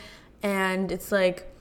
And 0.42 0.92
it's 0.92 1.10
like 1.10 1.52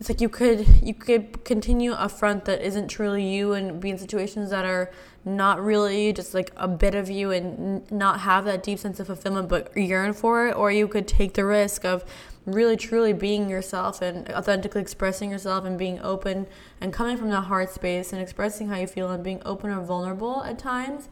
it's 0.00 0.08
like 0.08 0.22
you 0.22 0.30
could 0.30 0.66
you 0.82 0.94
could 0.94 1.44
continue 1.44 1.92
a 1.92 2.08
front 2.08 2.46
that 2.46 2.62
isn't 2.62 2.88
truly 2.88 3.22
you 3.22 3.52
and 3.52 3.80
be 3.80 3.90
in 3.90 3.98
situations 3.98 4.48
that 4.48 4.64
are 4.64 4.90
not 5.26 5.62
really 5.62 6.10
just 6.14 6.32
like 6.32 6.50
a 6.56 6.66
bit 6.66 6.94
of 6.94 7.10
you 7.10 7.30
and 7.30 7.88
not 7.92 8.20
have 8.20 8.46
that 8.46 8.62
deep 8.62 8.78
sense 8.78 8.98
of 8.98 9.06
fulfillment 9.06 9.46
but 9.50 9.76
yearn 9.76 10.14
for 10.14 10.48
it. 10.48 10.56
Or 10.56 10.72
you 10.72 10.88
could 10.88 11.06
take 11.06 11.34
the 11.34 11.44
risk 11.44 11.84
of 11.84 12.02
really 12.46 12.78
truly 12.78 13.12
being 13.12 13.50
yourself 13.50 14.00
and 14.00 14.26
authentically 14.30 14.80
expressing 14.80 15.30
yourself 15.30 15.66
and 15.66 15.78
being 15.78 16.00
open 16.00 16.46
and 16.80 16.94
coming 16.94 17.18
from 17.18 17.28
that 17.28 17.42
heart 17.42 17.70
space 17.70 18.14
and 18.14 18.22
expressing 18.22 18.68
how 18.68 18.78
you 18.78 18.86
feel 18.86 19.10
and 19.10 19.22
being 19.22 19.42
open 19.44 19.68
or 19.68 19.82
vulnerable 19.82 20.42
at 20.44 20.58
times 20.58 21.10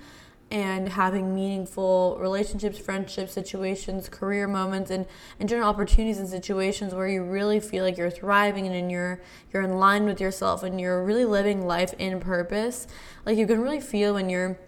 and 0.50 0.88
having 0.88 1.34
meaningful 1.34 2.16
relationships, 2.20 2.78
friendships, 2.78 3.32
situations, 3.32 4.08
career 4.08 4.48
moments, 4.48 4.90
and, 4.90 5.06
and 5.38 5.48
general 5.48 5.68
opportunities 5.68 6.18
and 6.18 6.28
situations 6.28 6.94
where 6.94 7.06
you 7.06 7.22
really 7.22 7.60
feel 7.60 7.84
like 7.84 7.98
you're 7.98 8.10
thriving 8.10 8.66
and 8.66 8.90
you're 8.90 9.20
you're 9.52 9.62
in 9.62 9.78
line 9.78 10.06
with 10.06 10.20
yourself 10.20 10.62
and 10.62 10.80
you're 10.80 11.04
really 11.04 11.26
living 11.26 11.66
life 11.66 11.92
in 11.98 12.18
purpose. 12.20 12.86
Like 13.26 13.36
you 13.36 13.46
can 13.46 13.60
really 13.60 13.80
feel 13.80 14.14
when 14.14 14.30
you're 14.30 14.58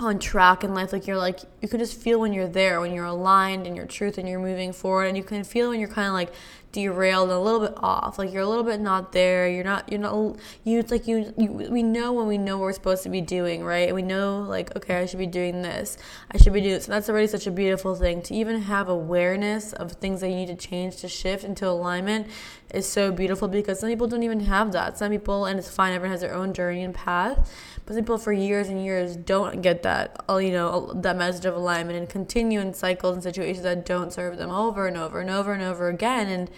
on 0.00 0.16
track 0.18 0.62
in 0.62 0.74
life 0.74 0.92
like 0.92 1.08
you're 1.08 1.16
like 1.16 1.40
you 1.60 1.66
can 1.66 1.80
just 1.80 2.00
feel 2.00 2.20
when 2.20 2.32
you're 2.32 2.46
there 2.46 2.80
when 2.80 2.92
you're 2.92 3.04
aligned 3.04 3.66
in 3.66 3.74
your 3.74 3.84
truth 3.84 4.16
and 4.16 4.28
you're 4.28 4.38
moving 4.38 4.72
forward 4.72 5.06
and 5.06 5.16
you 5.16 5.24
can 5.24 5.42
feel 5.42 5.70
when 5.70 5.80
you're 5.80 5.88
kind 5.88 6.06
of 6.06 6.14
like 6.14 6.30
derailed 6.72 7.30
and 7.30 7.38
a 7.38 7.40
little 7.40 7.60
bit 7.60 7.74
off. 7.76 8.18
Like 8.18 8.32
you're 8.32 8.42
a 8.42 8.48
little 8.48 8.64
bit 8.64 8.80
not 8.80 9.12
there. 9.12 9.48
You're 9.48 9.64
not 9.64 9.90
you're 9.90 10.00
not 10.00 10.36
you 10.64 10.78
it's 10.78 10.90
like 10.90 11.06
you, 11.06 11.32
you 11.36 11.50
we 11.50 11.82
know 11.82 12.12
when 12.12 12.26
we 12.26 12.38
know 12.38 12.58
what 12.58 12.64
we're 12.64 12.72
supposed 12.72 13.02
to 13.04 13.08
be 13.08 13.20
doing 13.20 13.64
right? 13.64 13.88
And 13.88 13.94
we 13.94 14.02
know 14.02 14.40
like 14.40 14.74
okay 14.76 14.96
i 15.00 15.06
should 15.06 15.18
be 15.18 15.26
doing 15.26 15.62
this. 15.62 15.96
I 16.30 16.38
should 16.38 16.52
be 16.52 16.60
doing 16.60 16.74
this 16.74 16.86
and 16.86 16.94
that's 16.94 17.08
already 17.08 17.26
such 17.26 17.46
a 17.46 17.50
beautiful 17.50 17.94
thing. 17.94 18.22
To 18.22 18.34
even 18.34 18.62
have 18.62 18.88
awareness 18.88 19.72
of 19.72 19.92
things 19.92 20.20
that 20.20 20.28
you 20.28 20.36
need 20.36 20.48
to 20.48 20.56
change 20.56 20.96
to 20.96 21.08
shift 21.08 21.44
into 21.44 21.66
alignment 21.66 22.26
is 22.72 22.86
so 22.86 23.10
beautiful 23.10 23.48
because 23.48 23.80
some 23.80 23.88
people 23.88 24.06
don't 24.06 24.22
even 24.22 24.40
have 24.40 24.72
that. 24.72 24.98
Some 24.98 25.10
people 25.10 25.46
and 25.46 25.58
it's 25.58 25.70
fine 25.70 25.92
everyone 25.92 26.12
has 26.12 26.20
their 26.20 26.34
own 26.34 26.52
journey 26.52 26.82
and 26.82 26.94
path 26.94 27.50
but 27.86 27.94
some 27.94 28.02
people 28.04 28.18
for 28.18 28.32
years 28.32 28.68
and 28.68 28.84
years 28.84 29.16
don't 29.16 29.62
get 29.62 29.82
that 29.82 30.22
all 30.28 30.40
you 30.40 30.52
know 30.52 30.92
that 30.94 31.16
message 31.16 31.46
of 31.46 31.54
alignment 31.54 31.98
and 31.98 32.08
continue 32.08 32.60
in 32.60 32.74
cycles 32.74 33.14
and 33.14 33.22
situations 33.22 33.62
that 33.62 33.86
don't 33.86 34.12
serve 34.12 34.36
them 34.36 34.50
over 34.50 34.86
and 34.86 34.96
over 34.96 35.20
and 35.20 35.30
over 35.30 35.52
and 35.52 35.62
over 35.62 35.88
again. 35.88 36.28
And 36.28 36.50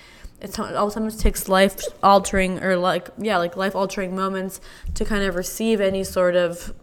all 0.59 0.91
sometimes 0.91 1.17
takes 1.17 1.49
life 1.49 1.81
altering 2.03 2.63
or 2.63 2.77
like 2.77 3.09
yeah 3.19 3.37
like 3.37 3.57
life 3.57 3.75
altering 3.75 4.15
moments 4.15 4.61
to 4.95 5.05
kind 5.05 5.23
of 5.23 5.35
receive 5.35 5.81
any 5.81 6.03
sort 6.05 6.35
of 6.35 6.75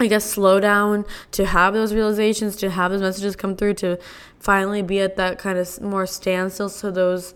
I 0.00 0.06
guess 0.08 0.24
slow 0.24 0.58
down 0.58 1.04
to 1.32 1.46
have 1.46 1.74
those 1.74 1.94
realizations 1.94 2.56
to 2.56 2.70
have 2.70 2.90
those 2.90 3.02
messages 3.02 3.36
come 3.36 3.56
through 3.56 3.74
to 3.74 3.98
finally 4.40 4.82
be 4.82 5.00
at 5.00 5.16
that 5.16 5.38
kind 5.38 5.58
of 5.58 5.80
more 5.80 6.06
standstill 6.06 6.68
so 6.68 6.90
those 6.90 7.34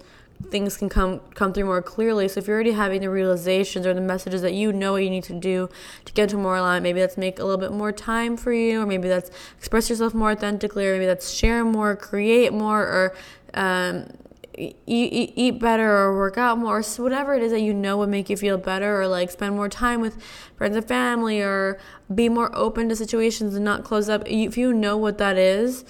things 0.51 0.77
can 0.77 0.88
come 0.88 1.21
come 1.35 1.53
through 1.53 1.64
more 1.64 1.83
clearly. 1.83 2.29
So 2.29 2.38
if 2.40 2.47
you're 2.47 2.57
already 2.57 2.73
having 2.73 3.01
the 3.01 3.11
realizations 3.11 3.87
or 3.87 3.95
the 3.95 4.01
messages 4.01 4.42
that 4.42 4.53
you 4.53 4.73
know 4.73 4.92
what 4.92 5.03
you 5.03 5.11
need 5.11 5.25
to 5.25 5.33
do 5.33 5.69
to 6.05 6.12
get 6.12 6.29
to 6.31 6.37
more 6.37 6.57
alignment, 6.57 6.83
maybe 6.83 7.01
that's 7.01 7.16
make 7.16 7.38
a 7.38 7.45
little 7.45 7.61
bit 7.61 7.73
more 7.73 7.92
time 7.92 8.37
for 8.37 8.53
you, 8.53 8.83
or 8.83 8.87
maybe 8.87 9.09
that's 9.09 9.31
express 9.57 9.88
yourself 9.88 10.14
more 10.14 10.33
authentically, 10.33 10.87
or 10.87 10.92
maybe 10.92 11.07
that's 11.07 11.31
share 11.31 11.64
more, 11.64 11.97
create 11.97 12.53
more, 12.53 12.83
or 12.83 13.16
um, 13.55 14.09
eat, 14.57 15.33
eat, 15.37 15.59
better 15.59 15.97
or 15.97 16.16
work 16.16 16.38
out 16.38 16.59
more, 16.59 16.83
so 16.83 17.03
whatever 17.03 17.35
it 17.35 17.42
is 17.42 17.53
that 17.53 17.61
you 17.61 17.75
know 17.75 17.99
would 17.99 18.09
make 18.09 18.31
you 18.31 18.37
feel 18.37 18.59
better, 18.59 19.01
or 19.01 19.07
like 19.09 19.31
spend 19.31 19.55
more 19.55 19.69
time 19.69 20.01
with 20.01 20.21
friends 20.57 20.77
and 20.77 20.87
family, 20.87 21.40
or 21.40 21.79
be 22.14 22.29
more 22.29 22.51
open 22.57 22.88
to 22.88 22.97
situations 22.97 23.55
and 23.55 23.64
not 23.64 23.85
close 23.85 24.09
up. 24.09 24.23
If 24.27 24.57
you 24.57 24.73
know 24.73 24.97
what 24.97 25.19
that 25.19 25.37
is, 25.37 25.85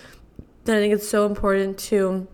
then 0.64 0.76
I 0.76 0.80
think 0.80 0.94
it's 0.94 1.08
so 1.08 1.26
important 1.26 1.78
to 1.78 2.26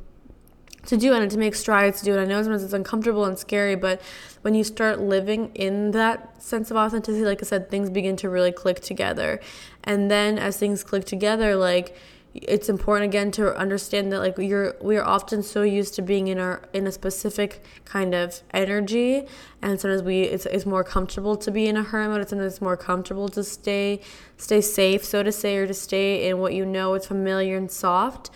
to 0.87 0.97
do 0.97 1.15
it 1.15 1.23
and 1.23 1.31
to 1.31 1.39
make 1.39 1.55
strides 1.55 2.01
to 2.01 2.05
do 2.05 2.19
it. 2.19 2.21
I 2.21 2.25
know 2.25 2.43
sometimes 2.43 2.65
it's 2.65 2.73
uncomfortable 2.73 3.25
and 3.25 3.39
scary, 3.39 3.77
but 3.77 4.01
when 4.43 4.55
you 4.55 4.65
start 4.65 5.01
living 5.01 5.55
in 5.55 5.93
that 5.93 6.43
sense 6.43 6.71
of 6.71 6.77
authenticity, 6.77 7.25
like 7.25 7.41
I 7.41 7.47
said, 7.47 7.71
things 7.71 7.89
begin 7.89 8.17
to 8.17 8.29
really 8.29 8.53
click 8.53 8.81
together. 8.81 9.41
And 9.85 10.11
then 10.11 10.39
as 10.39 10.57
things 10.57 10.83
click 10.83 11.05
together, 11.05 11.55
like 11.55 11.97
it's 12.35 12.69
important 12.69 13.05
again 13.05 13.31
to 13.31 13.55
understand 13.57 14.11
that 14.11 14.21
like 14.21 14.39
you're 14.39 14.75
we 14.81 14.97
are 14.97 15.05
often 15.05 15.43
so 15.43 15.63
used 15.63 15.95
to 15.95 16.03
being 16.03 16.29
in 16.29 16.39
our 16.39 16.63
in 16.73 16.87
a 16.87 16.93
specific 16.93 17.63
kind 17.85 18.15
of 18.15 18.41
energy 18.55 19.27
and 19.61 19.79
sometimes 19.79 20.03
we 20.03 20.23
it's, 20.23 20.47
it's 20.47 20.65
more 20.65 20.83
comfortable 20.83 21.37
to 21.37 21.51
be 21.51 21.67
in 21.67 21.77
a 21.77 21.83
hermit 21.83 22.21
it's 22.23 22.31
sometimes 22.31 22.55
it's 22.55 22.63
more 22.63 22.77
comfortable 22.77 23.29
to 23.29 23.45
stay 23.45 24.01
stay 24.39 24.63
safe 24.63 25.05
so 25.05 25.23
to 25.23 25.31
say 25.31 25.57
or 25.57 25.67
to 25.67 25.75
stay 25.75 26.29
in 26.29 26.39
what 26.39 26.55
you 26.55 26.65
know 26.65 26.95
it's 26.95 27.07
familiar 27.07 27.57
and 27.57 27.71
soft 27.71 28.31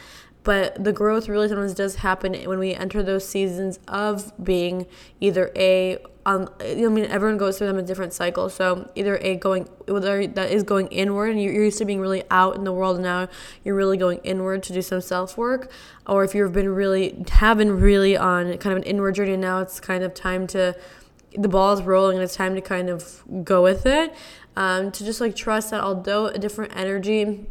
but 0.47 0.85
the 0.85 0.93
growth 0.93 1.29
really 1.29 1.49
sometimes 1.49 1.75
does 1.75 1.97
happen 1.97 2.33
when 2.49 2.61
we 2.61 2.73
enter 2.73 3.03
those 3.03 3.29
seasons 3.29 3.81
of 3.89 4.33
being 4.43 4.87
either 5.21 5.51
a 5.57 5.99
um, 6.25 6.49
I 6.61 6.75
mean, 6.75 7.05
everyone 7.05 7.37
goes 7.37 7.59
through 7.59 7.67
them 7.69 7.79
in 7.79 7.85
different 7.85 8.13
cycles. 8.13 8.55
So 8.55 8.91
either 8.97 9.17
a 9.19 9.37
going, 9.37 9.69
whether 9.87 10.27
that 10.27 10.51
is 10.51 10.65
going 10.65 10.89
inward, 10.89 11.31
and 11.31 11.43
you're 11.43 11.53
used 11.53 11.79
to 11.79 11.85
being 11.85 12.01
really 12.01 12.25
out 12.31 12.57
in 12.57 12.65
the 12.65 12.73
world, 12.73 12.97
and 12.97 13.05
now 13.05 13.29
you're 13.65 13.77
really 13.77 13.97
going 13.97 14.19
inward 14.25 14.63
to 14.65 14.73
do 14.73 14.83
some 14.83 15.01
self 15.01 15.37
work, 15.37 15.71
or 16.07 16.23
if 16.23 16.33
you've 16.35 16.53
been 16.53 16.69
really, 16.69 17.25
been 17.41 17.81
really 17.81 18.17
on 18.17 18.57
kind 18.59 18.73
of 18.73 18.79
an 18.79 18.83
inward 18.85 19.17
journey, 19.17 19.33
and 19.33 19.43
now 19.43 19.61
it's 19.61 19.79
kind 19.81 20.03
of 20.03 20.15
time 20.15 20.49
to, 20.49 20.77
the 21.37 21.49
ball 21.49 21.73
is 21.73 21.83
rolling, 21.83 22.17
and 22.17 22.25
it's 22.25 22.37
time 22.37 22.55
to 22.55 22.61
kind 22.61 22.89
of 22.89 23.23
go 23.45 23.63
with 23.63 23.85
it. 23.85 24.15
Um, 24.57 24.91
to 24.93 25.05
just 25.05 25.21
like 25.21 25.37
trust 25.37 25.71
that 25.71 25.83
although 25.83 26.27
a 26.27 26.39
different 26.39 26.75
energy 26.75 27.47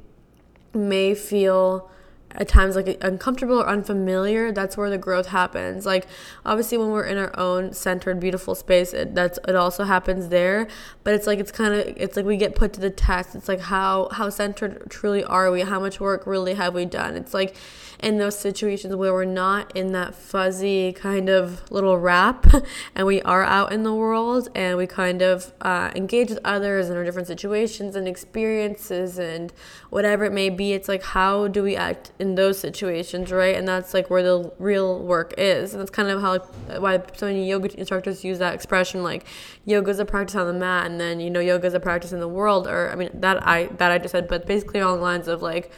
may 0.73 1.13
feel 1.13 1.89
at 2.37 2.47
times 2.47 2.75
like 2.75 2.97
uncomfortable 3.01 3.61
or 3.61 3.67
unfamiliar 3.67 4.51
that's 4.51 4.77
where 4.77 4.89
the 4.89 4.97
growth 4.97 5.27
happens. 5.27 5.85
Like 5.85 6.07
obviously 6.45 6.77
when 6.77 6.89
we're 6.89 7.05
in 7.05 7.17
our 7.17 7.37
own 7.37 7.73
centered 7.73 8.19
beautiful 8.19 8.55
space 8.55 8.93
it, 8.93 9.15
that's 9.15 9.39
it 9.47 9.55
also 9.55 9.83
happens 9.83 10.29
there. 10.29 10.67
But 11.03 11.13
it's 11.13 11.27
like 11.27 11.39
it's 11.39 11.51
kind 11.51 11.73
of 11.73 11.93
it's 11.97 12.15
like 12.15 12.25
we 12.25 12.37
get 12.37 12.55
put 12.55 12.73
to 12.73 12.79
the 12.79 12.89
test. 12.89 13.35
It's 13.35 13.47
like 13.47 13.61
how 13.61 14.09
how 14.11 14.29
centered 14.29 14.89
truly 14.89 15.23
are 15.23 15.51
we? 15.51 15.61
How 15.61 15.79
much 15.79 15.99
work 15.99 16.25
really 16.25 16.53
have 16.53 16.73
we 16.73 16.85
done? 16.85 17.15
It's 17.15 17.33
like 17.33 17.55
in 18.01 18.17
those 18.17 18.37
situations 18.37 18.95
where 18.95 19.13
we're 19.13 19.25
not 19.25 19.75
in 19.75 19.91
that 19.93 20.15
fuzzy 20.15 20.93
kind 20.93 21.29
of 21.29 21.69
little 21.71 21.97
wrap 21.97 22.45
and 22.95 23.07
we 23.07 23.21
are 23.23 23.43
out 23.43 23.71
in 23.71 23.83
the 23.83 23.93
world 23.93 24.49
and 24.55 24.77
we 24.77 24.87
kind 24.87 25.21
of 25.21 25.53
uh, 25.61 25.91
engage 25.95 26.29
with 26.29 26.39
others 26.43 26.89
in 26.89 26.97
our 26.97 27.03
different 27.03 27.27
situations 27.27 27.95
and 27.95 28.07
experiences 28.07 29.17
and 29.17 29.53
whatever 29.89 30.25
it 30.25 30.33
may 30.33 30.49
be 30.49 30.73
it's 30.73 30.87
like 30.87 31.03
how 31.03 31.47
do 31.47 31.63
we 31.63 31.75
act 31.75 32.11
in 32.19 32.35
those 32.35 32.59
situations, 32.59 33.31
right? 33.31 33.55
And 33.55 33.67
that's 33.67 33.93
like 33.93 34.09
where 34.09 34.23
the 34.23 34.51
real 34.59 34.99
work 34.99 35.33
is. 35.37 35.73
And 35.73 35.81
that's 35.81 35.91
kind 35.91 36.09
of 36.09 36.21
how 36.21 36.39
why 36.79 37.01
so 37.15 37.27
many 37.27 37.47
yoga 37.47 37.77
instructors 37.77 38.23
use 38.23 38.39
that 38.39 38.53
expression 38.53 39.03
like 39.03 39.25
yoga 39.65 39.91
is 39.91 39.99
a 39.99 40.05
practice 40.05 40.35
on 40.35 40.47
the 40.47 40.53
mat 40.53 40.85
and 40.85 40.99
then 40.99 41.19
you 41.19 41.29
know 41.29 41.39
yoga 41.39 41.67
is 41.67 41.73
a 41.73 41.79
practice 41.79 42.11
in 42.11 42.19
the 42.19 42.27
world 42.27 42.67
or 42.67 42.91
I 42.91 42.95
mean 42.95 43.09
that 43.13 43.45
I 43.45 43.67
that 43.77 43.91
I 43.91 43.97
just 43.97 44.11
said 44.11 44.27
but 44.27 44.45
basically 44.45 44.79
along 44.79 44.97
the 44.97 45.03
lines 45.03 45.27
of 45.27 45.41
like 45.41 45.71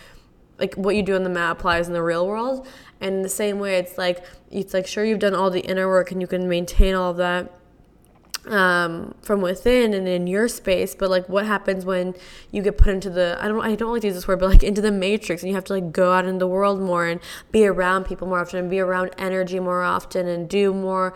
like 0.60 0.76
what 0.76 0.96
you 0.96 1.04
do 1.04 1.15
on 1.15 1.24
the 1.24 1.30
mat 1.30 1.52
applies 1.52 1.88
in 1.88 1.93
the 1.93 2.04
real 2.04 2.28
world. 2.28 2.67
And 3.00 3.15
in 3.15 3.22
the 3.22 3.30
same 3.30 3.60
way 3.60 3.78
it's 3.78 3.98
like 3.98 4.26
it's 4.52 4.74
like 4.74 4.88
sure 4.88 5.06
you've 5.06 5.20
done 5.20 5.36
all 5.36 5.50
the 5.50 5.62
inner 5.62 5.88
work 5.88 6.12
and 6.12 6.22
you 6.22 6.28
can 6.28 6.48
maintain 6.50 6.96
all 6.96 7.12
of 7.12 7.17
that 7.17 7.52
um, 8.50 9.16
from 9.22 9.42
within 9.42 9.94
and 9.94 10.08
in 10.08 10.28
your 10.28 10.48
space, 10.48 10.96
but 10.96 11.10
like 11.10 11.28
what 11.28 11.46
happens 11.46 11.86
when 11.86 12.16
you 12.52 12.62
get 12.62 12.78
put 12.78 12.94
into 12.94 13.10
the 13.10 13.38
I 13.40 13.48
don't 13.48 13.62
I 13.62 13.76
don't 13.76 13.92
like 13.92 14.02
to 14.02 14.08
use 14.08 14.16
this 14.16 14.28
word, 14.28 14.40
but 14.40 14.50
like 14.50 14.64
into 14.64 14.82
the 14.82 14.92
matrix 14.92 15.42
and 15.42 15.50
you 15.50 15.56
have 15.56 15.66
to 15.66 15.74
like 15.74 15.92
go 15.92 16.12
out 16.12 16.26
in 16.26 16.38
the 16.38 16.48
world 16.48 16.82
more 16.82 17.06
and 17.06 17.20
be 17.52 17.66
around 17.66 18.06
people 18.06 18.28
more 18.28 18.40
often 18.40 18.60
and 18.60 18.70
be 18.70 18.80
around 18.80 19.12
energy 19.18 19.60
more 19.60 19.84
often 19.84 20.28
and 20.28 20.50
do 20.50 20.74
more 20.74 21.14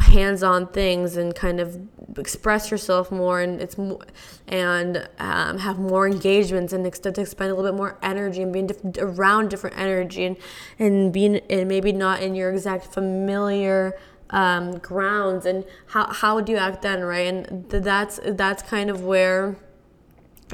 hands-on 0.00 0.66
things 0.68 1.16
and 1.16 1.34
kind 1.34 1.60
of 1.60 1.78
express 2.18 2.70
yourself 2.70 3.10
more 3.10 3.40
and 3.40 3.60
it's 3.60 3.78
more 3.78 4.00
and 4.48 5.08
um, 5.18 5.58
have 5.58 5.78
more 5.78 6.06
engagements 6.06 6.72
and 6.72 6.86
extend 6.86 7.14
to 7.14 7.20
expend 7.20 7.50
a 7.50 7.54
little 7.54 7.70
bit 7.70 7.76
more 7.76 7.98
energy 8.02 8.42
and 8.42 8.52
being 8.52 8.66
diff- 8.66 8.98
around 8.98 9.48
different 9.48 9.76
energy 9.78 10.24
and 10.24 10.36
and 10.78 11.12
being 11.12 11.36
and 11.50 11.68
maybe 11.68 11.92
not 11.92 12.22
in 12.22 12.34
your 12.34 12.52
exact 12.52 12.86
familiar 12.86 13.94
um, 14.32 14.78
grounds 14.78 15.46
and 15.46 15.64
how, 15.88 16.12
how 16.12 16.40
do 16.40 16.52
you 16.52 16.58
act 16.58 16.82
then 16.82 17.02
right? 17.02 17.32
And 17.32 17.68
that's 17.70 18.18
that's 18.24 18.62
kind 18.62 18.90
of 18.90 19.04
where 19.04 19.56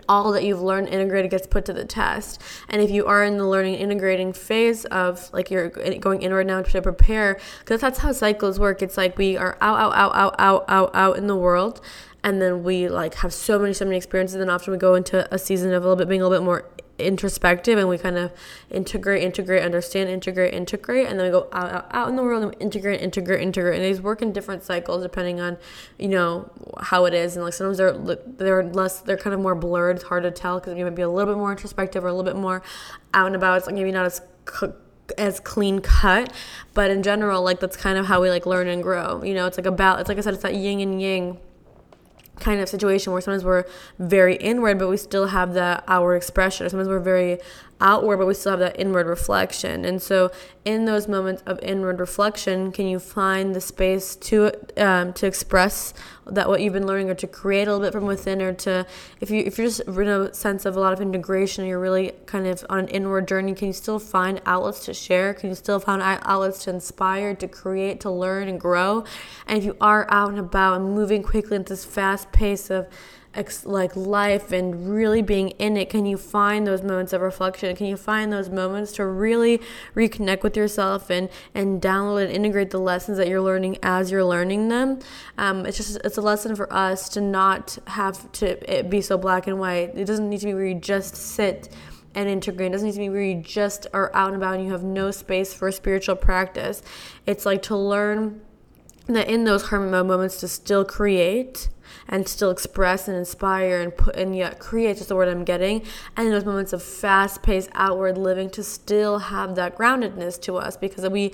all 0.08 0.30
that 0.32 0.44
you've 0.44 0.60
learned 0.60 0.88
integrated 0.88 1.30
gets 1.30 1.46
put 1.46 1.64
to 1.64 1.72
the 1.72 1.84
test. 1.84 2.40
And 2.68 2.82
if 2.82 2.90
you 2.90 3.06
are 3.06 3.24
in 3.24 3.38
the 3.38 3.46
learning 3.46 3.74
integrating 3.74 4.32
phase 4.32 4.84
of 4.86 5.32
like 5.32 5.50
you're 5.50 5.70
going 5.70 6.22
inward 6.22 6.46
now 6.46 6.62
to 6.62 6.82
prepare 6.82 7.38
because 7.60 7.80
that's 7.80 8.00
how 8.00 8.12
cycles 8.12 8.60
work. 8.60 8.82
It's 8.82 8.96
like 8.96 9.16
we 9.16 9.36
are 9.36 9.56
out 9.60 9.78
out 9.78 9.94
out 9.94 10.14
out 10.14 10.34
out 10.38 10.64
out 10.68 10.94
out 10.94 11.16
in 11.16 11.26
the 11.26 11.36
world 11.36 11.80
and 12.22 12.42
then 12.42 12.62
we 12.62 12.88
like 12.88 13.14
have 13.14 13.32
so 13.32 13.58
many 13.58 13.72
so 13.72 13.84
many 13.84 13.96
experiences 13.96 14.40
and 14.40 14.50
often 14.50 14.72
we 14.72 14.78
go 14.78 14.94
into 14.94 15.32
a 15.32 15.38
season 15.38 15.72
of 15.72 15.82
a 15.82 15.86
little 15.86 15.96
bit 15.96 16.08
being 16.08 16.20
a 16.20 16.28
little 16.28 16.38
bit 16.38 16.44
more 16.44 16.64
introspective 16.98 17.78
and 17.78 17.88
we 17.88 17.98
kind 17.98 18.18
of 18.18 18.32
integrate, 18.70 19.22
integrate, 19.22 19.62
understand, 19.62 20.10
integrate, 20.10 20.54
integrate, 20.54 21.06
and 21.06 21.18
then 21.18 21.26
we 21.26 21.30
go 21.30 21.48
out, 21.52 21.72
out, 21.72 21.86
out 21.90 22.08
in 22.08 22.16
the 22.16 22.22
world 22.22 22.42
and 22.42 22.56
integrate, 22.60 23.00
integrate, 23.00 23.40
integrate. 23.40 23.76
And 23.76 23.84
these 23.84 24.00
work 24.00 24.22
in 24.22 24.32
different 24.32 24.62
cycles 24.62 25.02
depending 25.02 25.40
on, 25.40 25.56
you 25.98 26.08
know, 26.08 26.50
how 26.80 27.04
it 27.04 27.14
is. 27.14 27.36
And 27.36 27.44
like 27.44 27.54
sometimes 27.54 27.78
they're 27.78 27.92
they're 27.92 28.64
less, 28.64 29.00
they're 29.00 29.16
kind 29.16 29.34
of 29.34 29.40
more 29.40 29.54
blurred. 29.54 29.96
It's 29.96 30.04
hard 30.04 30.24
to 30.24 30.30
tell 30.30 30.58
because 30.58 30.76
you 30.76 30.84
might 30.84 30.94
be 30.94 31.02
a 31.02 31.08
little 31.08 31.32
bit 31.32 31.38
more 31.38 31.52
introspective 31.52 32.04
or 32.04 32.08
a 32.08 32.12
little 32.12 32.30
bit 32.30 32.40
more 32.40 32.62
out 33.14 33.26
and 33.26 33.36
about. 33.36 33.58
It's 33.58 33.66
like 33.66 33.74
maybe 33.74 33.92
not 33.92 34.06
as 34.06 34.20
as 35.16 35.40
clean 35.40 35.80
cut 35.80 36.30
but 36.74 36.90
in 36.90 37.02
general 37.02 37.42
like 37.42 37.60
that's 37.60 37.78
kind 37.78 37.96
of 37.96 38.04
how 38.04 38.20
we 38.20 38.28
like 38.28 38.44
learn 38.44 38.68
and 38.68 38.82
grow 38.82 39.22
you 39.22 39.32
know 39.32 39.46
it's 39.46 39.56
like 39.56 39.64
about 39.64 40.00
it's 40.00 40.08
like 40.08 40.18
i 40.18 40.20
said 40.20 40.34
it's 40.34 40.42
that 40.42 40.54
yin 40.54 40.80
and 40.80 41.00
yang 41.00 41.38
kind 42.40 42.60
of 42.60 42.68
situation 42.68 43.12
where 43.12 43.20
sometimes 43.20 43.44
we're 43.44 43.64
very 43.98 44.36
inward 44.36 44.78
but 44.78 44.88
we 44.88 44.96
still 44.96 45.28
have 45.28 45.54
that 45.54 45.84
outward 45.86 46.16
expression. 46.16 46.66
Or 46.66 46.68
sometimes 46.68 46.88
we're 46.88 47.00
very 47.00 47.38
outward 47.80 48.18
but 48.18 48.26
we 48.26 48.34
still 48.34 48.50
have 48.50 48.60
that 48.60 48.78
inward 48.78 49.06
reflection. 49.06 49.84
And 49.84 50.02
so 50.02 50.30
in 50.64 50.84
those 50.84 51.08
moments 51.08 51.42
of 51.46 51.58
inward 51.60 52.00
reflection 52.00 52.72
can 52.72 52.86
you 52.86 52.98
find 52.98 53.54
the 53.54 53.60
space 53.60 54.16
to 54.16 54.52
um, 54.76 55.12
to 55.14 55.26
express 55.26 55.94
that 56.26 56.48
what 56.48 56.60
you've 56.60 56.74
been 56.74 56.86
learning 56.86 57.08
or 57.08 57.14
to 57.14 57.26
create 57.26 57.68
a 57.68 57.72
little 57.72 57.86
bit 57.86 57.92
from 57.92 58.04
within 58.04 58.42
or 58.42 58.52
to 58.52 58.86
if 59.20 59.30
you 59.30 59.42
if 59.44 59.56
you're 59.56 59.66
just 59.66 59.80
in 59.80 60.08
a 60.08 60.34
sense 60.34 60.66
of 60.66 60.76
a 60.76 60.80
lot 60.80 60.92
of 60.92 61.00
integration 61.00 61.64
you're 61.64 61.80
really 61.80 62.12
kind 62.26 62.46
of 62.46 62.64
on 62.68 62.80
an 62.80 62.88
inward 62.88 63.26
journey 63.26 63.54
can 63.54 63.68
you 63.68 63.72
still 63.72 63.98
find 63.98 64.40
outlets 64.44 64.84
to 64.84 64.94
share? 64.94 65.34
Can 65.34 65.48
you 65.48 65.54
still 65.54 65.80
find 65.80 66.02
outlets 66.02 66.64
to 66.64 66.70
inspire 66.70 67.34
to 67.34 67.48
create 67.48 68.00
to 68.00 68.10
learn 68.10 68.48
and 68.48 68.60
grow? 68.60 69.04
And 69.46 69.58
if 69.58 69.64
you 69.64 69.76
are 69.80 70.06
out 70.10 70.30
and 70.30 70.38
about 70.38 70.80
and 70.80 70.94
moving 70.94 71.22
quickly 71.22 71.56
into 71.56 71.72
this 71.72 71.84
fast 71.84 72.32
pace 72.32 72.70
of 72.70 72.88
ex- 73.34 73.66
like 73.66 73.94
life 73.94 74.52
and 74.52 74.88
really 74.92 75.22
being 75.22 75.50
in 75.50 75.76
it 75.76 75.90
can 75.90 76.06
you 76.06 76.16
find 76.16 76.66
those 76.66 76.82
moments 76.82 77.12
of 77.12 77.20
reflection 77.20 77.74
can 77.76 77.86
you 77.86 77.96
find 77.96 78.32
those 78.32 78.48
moments 78.48 78.92
to 78.92 79.04
really 79.04 79.60
reconnect 79.94 80.42
with 80.42 80.56
yourself 80.56 81.10
and 81.10 81.28
and 81.54 81.80
download 81.80 82.24
and 82.24 82.32
integrate 82.32 82.70
the 82.70 82.80
lessons 82.80 83.18
that 83.18 83.28
you're 83.28 83.40
learning 83.40 83.76
as 83.82 84.10
you're 84.10 84.24
learning 84.24 84.68
them 84.68 84.98
um, 85.36 85.66
it's 85.66 85.76
just 85.76 85.98
it's 86.04 86.16
a 86.16 86.22
lesson 86.22 86.56
for 86.56 86.72
us 86.72 87.08
to 87.08 87.20
not 87.20 87.78
have 87.86 88.30
to 88.32 88.84
be 88.88 89.00
so 89.00 89.18
black 89.18 89.46
and 89.46 89.58
white 89.58 89.90
it 89.94 90.04
doesn't 90.04 90.28
need 90.28 90.40
to 90.40 90.46
be 90.46 90.54
where 90.54 90.66
you 90.66 90.74
just 90.74 91.16
sit 91.16 91.68
and 92.14 92.28
integrate. 92.28 92.68
It 92.68 92.72
doesn't 92.72 92.86
need 92.86 92.94
to 92.94 92.98
be 92.98 93.10
where 93.10 93.22
you 93.22 93.40
just 93.42 93.86
are 93.92 94.10
out 94.14 94.28
and 94.32 94.36
about 94.36 94.56
and 94.56 94.64
you 94.64 94.72
have 94.72 94.82
no 94.82 95.10
space 95.10 95.54
for 95.54 95.70
spiritual 95.70 96.16
practice. 96.16 96.82
It's 97.26 97.46
like 97.46 97.62
to 97.62 97.76
learn 97.76 98.40
that 99.06 99.28
in 99.28 99.44
those 99.44 99.68
hermit 99.68 100.06
moments 100.06 100.40
to 100.40 100.48
still 100.48 100.84
create 100.84 101.68
and 102.08 102.28
still 102.28 102.50
express 102.50 103.08
and 103.08 103.16
inspire 103.16 103.80
and 103.80 103.96
put 103.96 104.16
and 104.16 104.34
yet 104.36 104.58
create 104.58 104.96
just 104.96 105.08
the 105.08 105.16
word 105.16 105.28
I'm 105.28 105.44
getting. 105.44 105.82
And 106.16 106.32
those 106.32 106.44
moments 106.44 106.72
of 106.72 106.82
fast 106.82 107.42
paced 107.42 107.70
outward 107.74 108.16
living 108.16 108.50
to 108.50 108.62
still 108.62 109.18
have 109.18 109.54
that 109.56 109.76
groundedness 109.76 110.40
to 110.42 110.56
us 110.56 110.76
because 110.76 111.08
we 111.08 111.32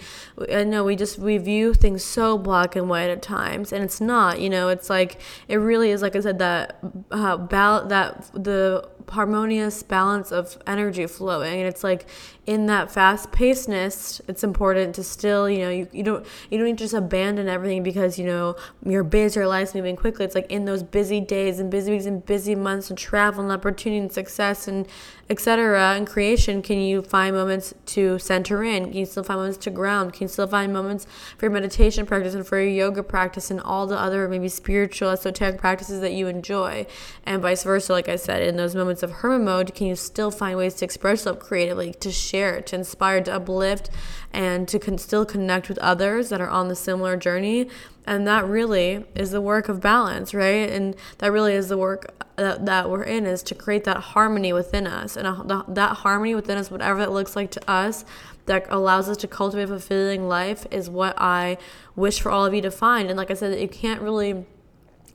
I 0.53 0.65
know 0.65 0.85
we 0.85 0.97
just 0.97 1.19
we 1.19 1.39
view 1.39 1.75
things 1.75 2.05
so 2.05 2.37
black 2.39 2.77
and 2.77 2.89
white 2.89 3.11
at 3.11 3.23
times 3.23 3.73
and 3.73 3.85
it's 3.85 4.01
not 4.01 4.41
you 4.41 4.51
know? 4.51 4.69
It's 4.69 4.91
like 4.91 5.21
it 5.49 5.57
really 5.57 5.91
is 5.91 6.03
like 6.03 6.17
I 6.17 6.21
said 6.21 6.39
that 6.39 6.79
uh, 7.11 7.37
that 7.37 8.31
the 8.35 8.89
harmonious 9.09 9.83
balance 9.83 10.33
of 10.33 10.59
energy 10.67 11.07
flowing. 11.07 11.61
And 11.61 11.69
it's 11.69 11.85
like 11.85 12.07
in 12.47 12.67
that 12.67 12.91
fast 12.91 13.31
pacedness 13.33 14.21
it's 14.29 14.45
important 14.45 14.95
to 14.95 15.03
still 15.03 15.49
you 15.49 15.61
know 15.61 15.71
you, 15.71 15.89
you 15.93 16.03
don't 16.03 16.27
you 16.51 16.59
don't 16.59 16.67
need 16.67 16.77
to 16.77 16.85
just 16.85 16.93
abandon 16.93 17.49
everything 17.49 17.83
because 17.83 18.19
you 18.19 18.27
know 18.27 18.55
your 18.85 19.03
busy 19.03 19.41
your 19.41 19.49
life's 19.49 19.75
moving 19.75 19.97
quickly. 19.97 20.25
It's 20.25 20.35
like 20.35 20.51
in 20.51 20.65
those 20.65 20.83
busy 20.83 21.21
days 21.21 21.59
and 21.59 21.71
busy 21.71 21.93
weeks 21.93 22.07
and 22.07 22.25
busy 22.25 22.55
months 22.55 22.91
and 22.91 22.99
travel 22.99 23.43
and 23.43 23.53
opportunity 23.53 23.99
and 23.99 24.13
success 24.13 24.69
and 24.69 24.87
etc. 25.31 25.97
In 25.97 26.07
creation, 26.07 26.63
can 26.63 26.79
you 26.79 27.03
find 27.03 27.35
moments 27.35 27.75
to 27.87 28.19
center 28.19 28.63
in? 28.63 28.85
Can 28.85 28.95
you 28.95 29.07
still 29.07 29.23
find 29.23 29.39
moments 29.41 29.59
to 29.65 29.71
ground? 29.71 30.13
Can 30.13 30.25
you 30.25 30.29
still 30.29 30.47
find 30.47 30.73
moments 30.73 31.07
for 31.39 31.47
your 31.47 31.53
meditation 31.53 32.07
practice 32.07 32.35
and 32.35 32.47
for 32.47 32.59
your 32.59 32.71
yoga 32.71 33.03
practice 33.03 33.51
and 33.51 33.61
all 33.61 33.87
the 33.87 33.99
other 33.99 34.29
maybe 34.29 34.49
spiritual, 34.49 35.11
esoteric 35.11 35.59
practices 35.59 36.01
that 36.01 36.13
you 36.13 36.27
enjoy? 36.27 36.87
And 37.25 37.43
vice 37.43 37.65
versa, 37.65 37.93
like 37.93 38.09
I 38.09 38.17
said, 38.17 38.43
in 38.43 38.57
those 38.57 38.75
moments 38.75 39.03
of 39.03 39.11
hermit 39.11 39.43
mode, 39.43 39.75
can 39.75 39.87
you 39.87 39.97
still 39.97 40.31
find 40.31 40.57
ways 40.57 40.75
to 40.75 40.85
express 40.85 41.21
yourself 41.21 41.39
creatively, 41.39 41.93
to 41.95 42.11
share, 42.11 42.61
to 42.61 42.77
inspire, 42.77 43.21
to 43.23 43.35
uplift, 43.35 43.91
and 44.33 44.67
to 44.69 44.79
con- 44.79 44.99
still 44.99 45.25
connect 45.25 45.69
with 45.69 45.79
others 45.79 46.29
that 46.29 46.41
are 46.41 46.51
on 46.51 46.69
the 46.69 46.77
similar 46.77 47.17
journey? 47.17 47.69
And 48.07 48.27
that 48.27 48.47
really 48.47 49.05
is 49.15 49.31
the 49.31 49.41
work 49.41 49.69
of 49.69 49.81
balance, 49.81 50.35
right? 50.35 50.69
And 50.69 50.95
that 51.19 51.33
really 51.33 51.55
is 51.55 51.69
the 51.69 51.79
work 51.79 52.13
that, 52.37 52.67
that 52.67 52.91
we're 52.91 53.03
in 53.03 53.25
is 53.25 53.43
to 53.45 53.55
create 53.55 53.85
that 53.85 53.97
harmony 53.97 54.53
within 54.53 54.87
us. 54.87 55.17
And 55.17 55.27
a, 55.27 55.65
that 55.69 55.99
harmony 55.99 56.35
within 56.35 56.59
us, 56.59 56.71
whatever 56.71 56.99
that 57.01 57.13
looks 57.13 57.35
like 57.35 57.51
to 57.53 57.71
us, 57.71 58.05
that 58.47 58.67
allows 58.69 59.09
us 59.09 59.17
to 59.19 59.29
cultivate 59.29 59.65
a 59.65 59.69
fulfilling 59.69 60.29
life 60.29 60.67
is 60.71 60.91
what 60.91 61.15
I 61.19 61.57
wish 61.97 62.21
for 62.21 62.31
all 62.31 62.45
of 62.45 62.53
you 62.53 62.61
to 62.63 62.71
find. 62.71 63.09
And 63.09 63.17
like 63.17 63.31
I 63.31 63.35
said, 63.35 63.59
you 63.59 63.69
can't 63.69 64.03
really 64.03 64.45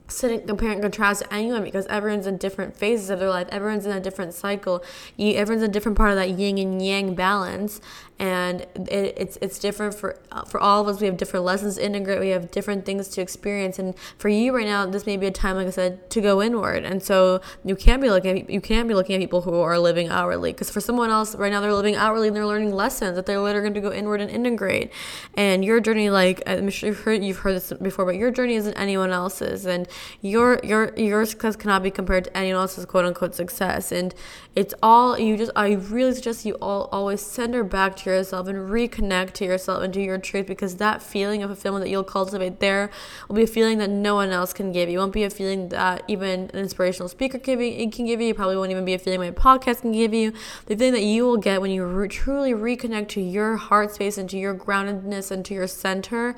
sit 0.07 0.31
and 0.31 0.47
compare 0.47 0.71
and 0.71 0.81
contrast 0.81 1.23
anyone 1.29 1.63
because 1.63 1.85
everyone's 1.87 2.25
in 2.25 2.37
different 2.37 2.75
phases 2.75 3.11
of 3.11 3.19
their 3.19 3.29
life. 3.29 3.47
Everyone's 3.51 3.85
in 3.85 3.91
a 3.91 3.99
different 3.99 4.33
cycle. 4.33 4.83
Everyone's 5.19 5.63
in 5.63 5.69
a 5.69 5.73
different 5.73 5.97
part 5.97 6.09
of 6.09 6.15
that 6.15 6.31
yin 6.31 6.57
and 6.57 6.83
yang 6.83 7.13
balance 7.13 7.79
and 8.19 8.61
it, 8.75 9.13
it's 9.17 9.37
it's 9.41 9.57
different 9.59 9.95
for 9.95 10.19
for 10.47 10.59
all 10.59 10.81
of 10.81 10.87
us. 10.87 10.99
We 10.99 11.07
have 11.07 11.17
different 11.17 11.45
lessons 11.45 11.75
to 11.75 11.85
integrate. 11.85 12.19
We 12.19 12.29
have 12.29 12.51
different 12.51 12.85
things 12.85 13.07
to 13.09 13.21
experience, 13.21 13.79
and 13.79 13.95
for 14.17 14.27
you 14.27 14.55
right 14.55 14.65
now, 14.65 14.85
this 14.85 15.05
may 15.05 15.15
be 15.15 15.25
a 15.27 15.31
time, 15.31 15.55
like 15.55 15.67
I 15.67 15.71
said, 15.71 16.09
to 16.11 16.21
go 16.21 16.41
inward. 16.41 16.83
And 16.83 17.01
so 17.01 17.41
you 17.63 17.75
can't 17.75 18.01
be 18.01 18.09
looking 18.09 18.41
at, 18.41 18.49
you 18.49 18.59
can't 18.59 18.87
be 18.87 18.93
looking 18.93 19.15
at 19.15 19.21
people 19.21 19.41
who 19.41 19.55
are 19.55 19.79
living 19.79 20.09
outwardly, 20.09 20.51
because 20.51 20.69
for 20.69 20.81
someone 20.81 21.09
else 21.09 21.33
right 21.35 21.51
now, 21.51 21.61
they're 21.61 21.73
living 21.73 21.95
outwardly 21.95 22.27
and 22.27 22.35
they're 22.35 22.45
learning 22.45 22.73
lessons 22.73 23.15
that 23.15 23.25
they're 23.25 23.39
later 23.39 23.61
going 23.61 23.73
to 23.73 23.81
go 23.81 23.91
inward 23.91 24.19
and 24.19 24.29
integrate. 24.29 24.91
And 25.35 25.63
your 25.63 25.79
journey, 25.79 26.09
like 26.09 26.43
I'm 26.45 26.69
sure 26.69 26.89
you've 26.89 26.99
heard 26.99 27.23
you've 27.23 27.37
heard 27.37 27.55
this 27.55 27.71
before, 27.81 28.05
but 28.05 28.15
your 28.15 28.31
journey 28.31 28.55
isn't 28.55 28.73
anyone 28.73 29.11
else's, 29.11 29.65
and 29.65 29.87
your 30.21 30.59
your 30.63 30.93
your 30.97 31.25
success 31.25 31.55
cannot 31.55 31.83
be 31.83 31.91
compared 31.91 32.25
to 32.25 32.37
anyone 32.37 32.61
else's 32.61 32.85
quote 32.85 33.05
unquote 33.05 33.33
success. 33.33 33.91
And 33.91 34.13
it's 34.55 34.73
all 34.83 35.17
you 35.17 35.37
just. 35.37 35.51
I 35.55 35.71
really 35.73 36.13
suggest 36.13 36.45
you 36.45 36.55
all 36.55 36.89
always 36.91 37.21
send 37.21 37.53
her 37.53 37.63
back 37.63 37.95
to 37.97 38.08
yourself 38.09 38.47
and 38.47 38.69
reconnect 38.69 39.33
to 39.33 39.45
yourself 39.45 39.83
and 39.83 39.93
to 39.93 40.01
your 40.01 40.17
truth 40.17 40.47
because 40.47 40.75
that 40.77 41.01
feeling 41.01 41.43
of 41.43 41.49
fulfillment 41.49 41.85
that 41.85 41.89
you'll 41.89 42.03
cultivate 42.03 42.59
there 42.59 42.89
will 43.27 43.35
be 43.35 43.43
a 43.43 43.47
feeling 43.47 43.77
that 43.77 43.89
no 43.89 44.15
one 44.15 44.29
else 44.29 44.53
can 44.53 44.71
give 44.71 44.89
you. 44.89 44.99
It 44.99 45.01
won't 45.01 45.13
be 45.13 45.23
a 45.23 45.29
feeling 45.29 45.69
that 45.69 46.03
even 46.07 46.49
an 46.53 46.59
inspirational 46.59 47.09
speaker 47.09 47.39
can, 47.39 47.57
can 47.91 48.05
give 48.05 48.21
you. 48.21 48.29
It 48.29 48.35
probably 48.35 48.57
won't 48.57 48.71
even 48.71 48.85
be 48.85 48.93
a 48.93 48.99
feeling 48.99 49.19
my 49.19 49.31
podcast 49.31 49.81
can 49.81 49.91
give 49.91 50.13
you. 50.13 50.33
The 50.65 50.75
feeling 50.75 50.93
that 50.93 51.03
you 51.03 51.25
will 51.25 51.37
get 51.37 51.61
when 51.61 51.71
you 51.71 51.85
re- 51.85 52.07
truly 52.07 52.53
reconnect 52.53 53.09
to 53.09 53.21
your 53.21 53.57
heart 53.57 53.93
space 53.93 54.17
and 54.17 54.29
to 54.29 54.37
your 54.37 54.55
groundedness 54.55 55.31
and 55.31 55.45
to 55.45 55.53
your 55.53 55.67
center 55.67 56.35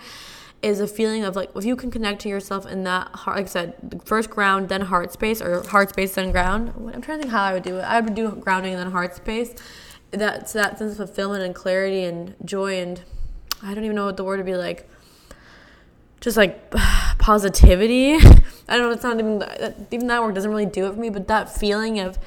is 0.62 0.80
a 0.80 0.88
feeling 0.88 1.24
of 1.24 1.36
like 1.36 1.50
if 1.56 1.66
you 1.66 1.76
can 1.76 1.90
connect 1.90 2.22
to 2.22 2.30
yourself 2.30 2.66
in 2.66 2.84
that 2.84 3.08
heart 3.10 3.38
like 3.38 3.46
I 3.46 3.50
said 3.50 4.02
first 4.06 4.30
ground 4.30 4.70
then 4.70 4.82
heart 4.82 5.12
space 5.12 5.42
or 5.42 5.64
heart 5.68 5.90
space 5.90 6.16
then 6.16 6.32
ground 6.32 6.74
I'm 6.94 7.02
trying 7.02 7.18
to 7.18 7.24
think 7.24 7.32
how 7.32 7.44
I 7.44 7.54
would 7.54 7.64
do 7.64 7.78
it 7.78 7.82
I 7.82 8.00
would 8.00 8.14
do 8.14 8.30
grounding 8.32 8.74
and 8.74 8.82
then 8.82 8.92
heart 8.92 9.16
space 9.16 9.56
that's 10.12 10.54
that 10.54 10.78
sense 10.78 10.92
of 10.92 10.98
fulfillment 10.98 11.44
and 11.44 11.56
clarity 11.56 12.04
and 12.04 12.36
joy 12.44 12.80
and 12.80 13.02
I 13.64 13.74
don't 13.74 13.84
even 13.84 13.96
know 13.96 14.06
what 14.06 14.18
the 14.18 14.24
word 14.24 14.38
would 14.40 14.46
be 14.46 14.56
like. 14.56 14.90
Just 16.20 16.38
like 16.38 16.72
positivity. 17.20 18.16
I 18.68 18.78
don't 18.78 18.88
know. 18.88 18.92
It's 18.92 19.04
not 19.04 19.20
even 19.20 19.44
even 19.92 20.08
that 20.08 20.22
word 20.22 20.36
doesn't 20.36 20.50
really 20.50 20.66
do 20.66 20.88
it 20.88 20.94
for 20.94 21.00
me. 21.00 21.10
But 21.10 21.28
that 21.28 21.54
feeling 21.54 22.00
of 22.00 22.18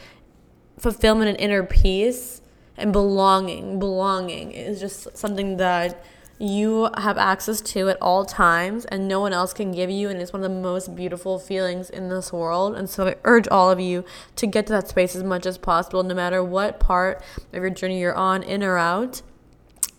fulfillment 0.78 1.30
and 1.30 1.40
inner 1.40 1.62
peace 1.64 2.40
and 2.76 2.92
belonging, 2.92 3.78
belonging 3.78 4.52
is 4.52 4.80
just 4.80 5.16
something 5.16 5.56
that 5.58 6.04
you 6.44 6.90
have 6.98 7.16
access 7.16 7.60
to 7.60 7.88
at 7.88 7.96
all 8.00 8.24
times 8.24 8.84
and 8.86 9.08
no 9.08 9.20
one 9.20 9.32
else 9.32 9.52
can 9.52 9.72
give 9.72 9.90
you 9.90 10.08
and 10.08 10.20
it's 10.20 10.32
one 10.32 10.42
of 10.42 10.50
the 10.50 10.60
most 10.60 10.94
beautiful 10.94 11.38
feelings 11.38 11.90
in 11.90 12.08
this 12.08 12.32
world 12.32 12.74
and 12.74 12.88
so 12.90 13.08
i 13.08 13.14
urge 13.24 13.48
all 13.48 13.70
of 13.70 13.80
you 13.80 14.04
to 14.36 14.46
get 14.46 14.66
to 14.66 14.72
that 14.72 14.88
space 14.88 15.16
as 15.16 15.22
much 15.22 15.46
as 15.46 15.58
possible 15.58 16.02
no 16.02 16.14
matter 16.14 16.42
what 16.42 16.78
part 16.78 17.22
of 17.52 17.62
your 17.62 17.70
journey 17.70 18.00
you're 18.00 18.14
on 18.14 18.42
in 18.42 18.62
or 18.62 18.76
out 18.76 19.22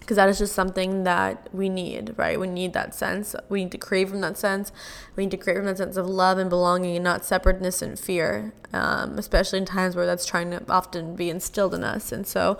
because 0.05 0.17
that 0.17 0.29
is 0.29 0.37
just 0.37 0.53
something 0.53 1.03
that 1.03 1.49
we 1.51 1.67
need, 1.67 2.13
right? 2.15 2.39
We 2.39 2.45
need 2.45 2.73
that 2.73 2.93
sense. 2.93 3.35
We 3.49 3.63
need 3.63 3.71
to 3.71 3.79
crave 3.79 4.09
from 4.09 4.21
that 4.21 4.37
sense. 4.37 4.71
We 5.15 5.25
need 5.25 5.31
to 5.31 5.37
crave 5.37 5.57
from 5.57 5.65
that 5.65 5.79
sense 5.79 5.97
of 5.97 6.05
love 6.05 6.37
and 6.37 6.47
belonging 6.47 6.95
and 6.95 7.03
not 7.03 7.25
separateness 7.25 7.81
and 7.81 7.97
fear, 7.97 8.53
um, 8.71 9.17
especially 9.17 9.57
in 9.57 9.65
times 9.65 9.95
where 9.95 10.05
that's 10.05 10.27
trying 10.27 10.51
to 10.51 10.61
often 10.69 11.15
be 11.15 11.31
instilled 11.31 11.73
in 11.73 11.83
us. 11.83 12.11
And 12.11 12.27
so, 12.27 12.59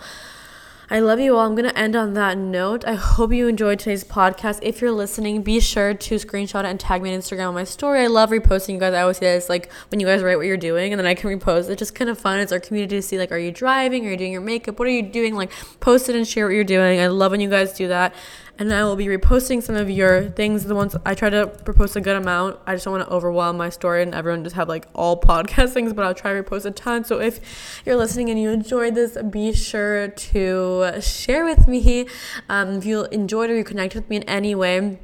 I 0.88 1.00
love 1.00 1.18
you 1.18 1.36
all. 1.36 1.44
I'm 1.44 1.56
going 1.56 1.68
to 1.68 1.76
end 1.76 1.96
on 1.96 2.14
that 2.14 2.38
note. 2.38 2.84
I 2.84 2.94
hope 2.94 3.32
you 3.32 3.48
enjoyed 3.48 3.80
today's 3.80 4.04
podcast. 4.04 4.60
If 4.62 4.80
you're 4.80 4.92
listening, 4.92 5.42
be 5.42 5.58
sure 5.58 5.94
to 5.94 6.14
screenshot 6.14 6.64
and 6.64 6.78
tag 6.78 7.02
me 7.02 7.12
on 7.12 7.18
Instagram 7.18 7.48
on 7.48 7.54
my 7.54 7.64
story. 7.64 8.02
I 8.02 8.06
love 8.06 8.30
reposting 8.30 8.74
you 8.74 8.78
guys. 8.78 8.94
I 8.94 9.00
always 9.00 9.16
say 9.16 9.34
this 9.34 9.48
like 9.48 9.72
when 9.88 9.98
you 9.98 10.06
guys 10.06 10.22
write 10.22 10.36
what 10.36 10.46
you're 10.46 10.56
doing 10.56 10.92
and 10.92 11.00
then 11.00 11.06
I 11.06 11.14
can 11.14 11.28
repost. 11.28 11.68
It's 11.68 11.80
just 11.80 11.96
kind 11.96 12.08
of 12.08 12.20
fun. 12.20 12.38
It's 12.38 12.52
our 12.52 12.60
community 12.60 12.94
to 12.94 13.02
see 13.02 13.18
like, 13.18 13.32
are 13.32 13.38
you 13.38 13.50
driving? 13.50 14.06
Are 14.06 14.10
you 14.10 14.16
doing 14.16 14.30
your 14.30 14.42
makeup? 14.42 14.78
What 14.78 14.86
are 14.86 14.92
you 14.92 15.02
doing? 15.02 15.34
Like, 15.34 15.50
post 15.80 16.08
it 16.08 16.14
and 16.14 16.26
share 16.26 16.46
what 16.46 16.54
you're 16.54 16.62
doing. 16.62 17.00
I 17.00 17.08
love 17.08 17.32
when 17.32 17.40
you 17.40 17.50
guys 17.50 17.72
do 17.72 17.88
that 17.88 18.14
and 18.58 18.72
I 18.72 18.84
will 18.84 18.96
be 18.96 19.06
reposting 19.06 19.62
some 19.62 19.76
of 19.76 19.90
your 19.90 20.30
things. 20.30 20.64
The 20.64 20.74
ones 20.74 20.96
I 21.04 21.14
try 21.14 21.28
to 21.30 21.46
repost 21.64 21.96
a 21.96 22.00
good 22.00 22.16
amount. 22.16 22.58
I 22.66 22.74
just 22.74 22.84
don't 22.84 22.92
want 22.92 23.06
to 23.06 23.14
overwhelm 23.14 23.56
my 23.56 23.68
story 23.68 24.02
and 24.02 24.14
everyone 24.14 24.44
just 24.44 24.56
have 24.56 24.68
like 24.68 24.86
all 24.94 25.20
podcast 25.20 25.70
things, 25.72 25.92
but 25.92 26.04
I'll 26.04 26.14
try 26.14 26.32
to 26.32 26.42
repost 26.42 26.64
a 26.64 26.70
ton. 26.70 27.04
So 27.04 27.20
if 27.20 27.82
you're 27.84 27.96
listening 27.96 28.30
and 28.30 28.40
you 28.40 28.50
enjoyed 28.50 28.94
this, 28.94 29.18
be 29.30 29.52
sure 29.52 30.08
to 30.08 31.00
share 31.00 31.44
with 31.44 31.68
me. 31.68 32.06
Um, 32.48 32.76
if 32.76 32.86
you 32.86 33.04
enjoyed 33.06 33.50
or 33.50 33.56
you 33.56 33.64
connected 33.64 34.02
with 34.02 34.10
me 34.10 34.16
in 34.16 34.22
any 34.24 34.54
way, 34.54 34.98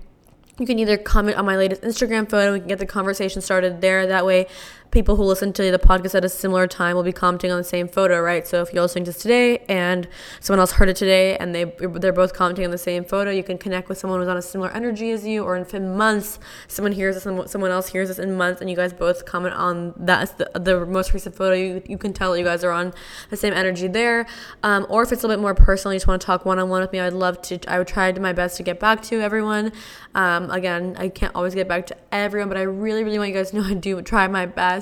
you 0.59 0.67
can 0.67 0.79
either 0.79 0.97
comment 0.97 1.39
on 1.39 1.45
my 1.45 1.57
latest 1.57 1.83
Instagram 1.83 2.29
photo. 2.29 2.53
We 2.53 2.61
can 2.61 2.69
get 2.69 2.79
the 2.79 2.87
conversation 2.87 3.43
started 3.43 3.81
there. 3.81 4.07
That 4.07 4.27
way, 4.27 4.47
people 4.93 5.17
who 5.17 5.25
listen 5.25 5.53
to 5.55 5.71
the 5.71 5.79
podcast 5.79 6.15
at 6.15 6.25
a 6.25 6.29
similar 6.29 6.67
time 6.67 6.95
will 6.95 7.03
be 7.03 7.13
commenting 7.13 7.51
on 7.51 7.57
the 7.57 7.65
same 7.65 7.89
photo, 7.89 8.21
right? 8.21 8.47
So 8.47 8.61
if 8.61 8.73
you're 8.73 8.83
listening 8.83 9.05
to 9.07 9.13
this 9.13 9.23
today 9.23 9.59
and 9.69 10.07
someone 10.39 10.61
else 10.61 10.73
heard 10.73 10.91
it 10.91 10.97
today 10.97 11.37
and 11.39 11.55
they 11.55 11.65
they're 11.65 12.13
both 12.13 12.35
commenting 12.35 12.67
on 12.67 12.71
the 12.71 12.79
same 12.79 13.05
photo, 13.05 13.31
you 13.31 13.43
can 13.43 13.59
connect 13.59 13.89
with 13.89 13.99
someone 13.99 14.21
who's 14.21 14.29
on 14.29 14.37
a 14.37 14.43
similar 14.43 14.71
energy 14.71 15.11
as 15.11 15.27
you. 15.27 15.43
Or 15.43 15.57
in 15.57 15.97
months, 15.97 16.39
someone 16.69 16.93
hears 16.93 17.17
this 17.17 17.27
and 17.27 17.49
someone 17.49 17.71
else 17.71 17.89
hears 17.89 18.09
this 18.09 18.19
in 18.19 18.37
months, 18.37 18.61
and 18.61 18.69
you 18.69 18.77
guys 18.77 18.93
both 18.93 19.25
comment 19.25 19.55
on 19.55 19.95
that 19.97 20.37
the, 20.37 20.51
the 20.61 20.87
most 20.87 21.15
recent 21.15 21.35
photo. 21.35 21.55
You, 21.55 21.83
you 21.87 21.97
can 21.97 22.13
tell 22.13 22.37
you 22.37 22.45
guys 22.45 22.63
are 22.63 22.71
on 22.71 22.93
the 23.31 23.37
same 23.37 23.55
energy 23.55 23.89
there. 23.89 24.27
Um, 24.63 24.87
or 24.91 25.03
if 25.03 25.11
it's 25.11 25.25
a 25.25 25.27
little 25.27 25.41
bit 25.41 25.43
more 25.43 25.55
personal, 25.55 25.95
you 25.95 25.99
just 25.99 26.07
want 26.07 26.21
to 26.21 26.27
talk 26.27 26.45
one 26.45 26.59
on 26.59 26.69
one 26.69 26.83
with 26.83 26.93
me, 26.93 27.01
I'd 27.01 27.15
love 27.15 27.41
to. 27.43 27.59
I 27.67 27.79
would 27.79 27.89
try 27.89 28.13
my 28.13 28.35
best 28.35 28.59
to 28.59 28.63
get 28.63 28.79
back 28.79 29.03
to 29.05 29.23
everyone. 29.23 29.73
Um, 30.15 30.51
again, 30.51 30.97
I 30.99 31.09
can't 31.09 31.35
always 31.35 31.55
get 31.55 31.67
back 31.67 31.87
to 31.87 31.97
everyone, 32.13 32.49
but 32.49 32.59
I 32.59 32.63
really, 32.63 33.05
really 33.05 33.19
want 33.19 33.31
you 33.31 33.35
guys 33.35 33.51
to 33.51 33.57
know 33.57 33.65
I 33.65 33.73
do 33.73 34.03
try 34.03 34.29
my 34.29 34.45
best. 34.45 34.82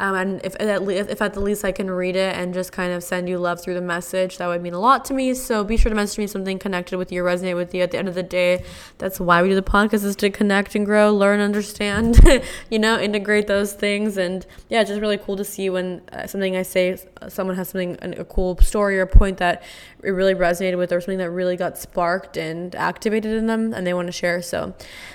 Um, 0.00 0.14
and 0.14 0.40
if 0.44 0.54
at, 0.60 0.82
least, 0.84 1.10
if 1.10 1.20
at 1.20 1.34
the 1.34 1.40
least 1.40 1.64
I 1.64 1.72
can 1.72 1.90
read 1.90 2.14
it 2.14 2.36
and 2.36 2.54
just 2.54 2.70
kind 2.70 2.92
of 2.92 3.02
send 3.02 3.28
you 3.28 3.38
love 3.38 3.60
through 3.60 3.74
the 3.74 3.80
message, 3.80 4.38
that 4.38 4.46
would 4.46 4.62
mean 4.62 4.74
a 4.74 4.78
lot 4.78 5.04
to 5.06 5.14
me. 5.14 5.34
So 5.34 5.64
be 5.64 5.76
sure 5.76 5.90
to 5.90 5.96
message 5.96 6.18
me 6.18 6.26
something 6.28 6.58
connected 6.58 6.98
with 6.98 7.10
you, 7.10 7.22
resonate 7.22 7.56
with 7.56 7.74
you. 7.74 7.82
At 7.82 7.90
the 7.90 7.98
end 7.98 8.08
of 8.08 8.14
the 8.14 8.22
day, 8.22 8.64
that's 8.98 9.18
why 9.18 9.42
we 9.42 9.48
do 9.48 9.56
the 9.56 9.62
podcast 9.62 10.04
is 10.04 10.14
to 10.16 10.30
connect 10.30 10.76
and 10.76 10.86
grow, 10.86 11.12
learn, 11.12 11.40
understand, 11.40 12.20
you 12.70 12.78
know, 12.78 12.98
integrate 12.98 13.48
those 13.48 13.72
things. 13.72 14.16
And 14.16 14.46
yeah, 14.68 14.82
it's 14.82 14.90
just 14.90 15.00
really 15.00 15.18
cool 15.18 15.36
to 15.36 15.44
see 15.44 15.68
when 15.68 16.02
uh, 16.12 16.26
something 16.28 16.56
I 16.56 16.62
say, 16.62 16.96
someone 17.28 17.56
has 17.56 17.70
something, 17.70 17.98
a 18.02 18.24
cool 18.24 18.56
story 18.58 19.00
or 19.00 19.06
point 19.06 19.38
that 19.38 19.64
it 20.02 20.10
really 20.10 20.34
resonated 20.34 20.78
with 20.78 20.92
or 20.92 21.00
something 21.00 21.18
that 21.18 21.30
really 21.30 21.56
got 21.56 21.76
sparked 21.76 22.36
and 22.36 22.74
activated 22.76 23.32
in 23.32 23.46
them 23.46 23.74
and 23.74 23.86
they 23.86 23.92
want 23.92 24.06
to 24.06 24.12
share. 24.12 24.40
So 24.40 24.74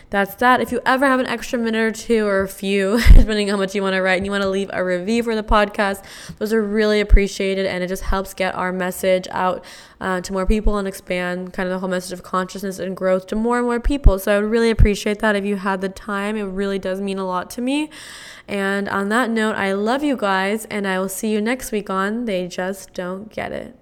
that's 0.10 0.36
that. 0.36 0.62
If 0.62 0.72
you 0.72 0.82
ever 0.86 1.06
have 1.08 1.20
an 1.20 1.26
extra 1.26 1.58
minute 1.58 1.80
or 1.80 1.92
two 1.92 2.28
or 2.28 2.42
a 2.42 2.48
few, 2.48 3.00
depending 3.14 3.50
on 3.50 3.58
how 3.58 3.62
much 3.62 3.74
you 3.74 3.82
want 3.82 3.96
to 3.96 4.02
write, 4.02 4.18
and 4.18 4.26
you 4.26 4.32
want 4.32 4.44
to 4.44 4.50
leave 4.50 4.70
a 4.74 4.84
review 4.84 5.24
for 5.24 5.36
the 5.36 5.44
podcast, 5.44 6.04
those 6.38 6.52
are 6.54 6.62
really 6.62 7.00
appreciated 7.00 7.66
and 7.66 7.84
it 7.84 7.88
just 7.88 8.04
helps 8.04 8.34
get 8.34 8.54
our 8.56 8.72
message 8.72 9.28
out 9.32 9.64
uh, 10.02 10.20
to 10.22 10.34
more 10.34 10.46
people 10.46 10.78
and 10.78 10.88
expand 10.88 11.54
kind 11.54 11.68
of 11.68 11.72
the 11.72 11.80
whole 11.80 11.90
message 11.90 12.12
of 12.12 12.24
consciousness 12.24 12.78
and 12.78 12.96
growth 12.96 13.26
to 13.28 13.36
more 13.36 13.58
and 13.58 13.66
more 13.66 13.80
people. 13.80 14.20
So 14.20 14.36
I 14.36 14.42
would 14.42 14.52
really 14.52 14.70
appreciate 14.70 15.20
that 15.20 15.36
if 15.36 15.46
you 15.46 15.56
had 15.56 15.82
the 15.82 15.90
time. 15.90 16.36
It 16.36 16.44
really 16.44 16.78
does 16.78 17.00
mean 17.00 17.18
a 17.18 17.26
lot 17.26 17.50
to 17.52 17.62
me. 17.62 17.90
And 18.48 18.90
on 18.90 19.10
that 19.10 19.30
note, 19.30 19.56
I 19.56 19.72
love 19.72 20.04
you 20.04 20.18
guys 20.18 20.66
and 20.66 20.86
I 20.86 21.00
will 21.00 21.10
see 21.10 21.32
you 21.32 21.42
next 21.42 21.72
week 21.72 21.90
on 21.90 22.26
They 22.26 22.48
Just 22.48 22.94
Don't 22.94 23.32
Get 23.32 23.54
It. 23.54 23.80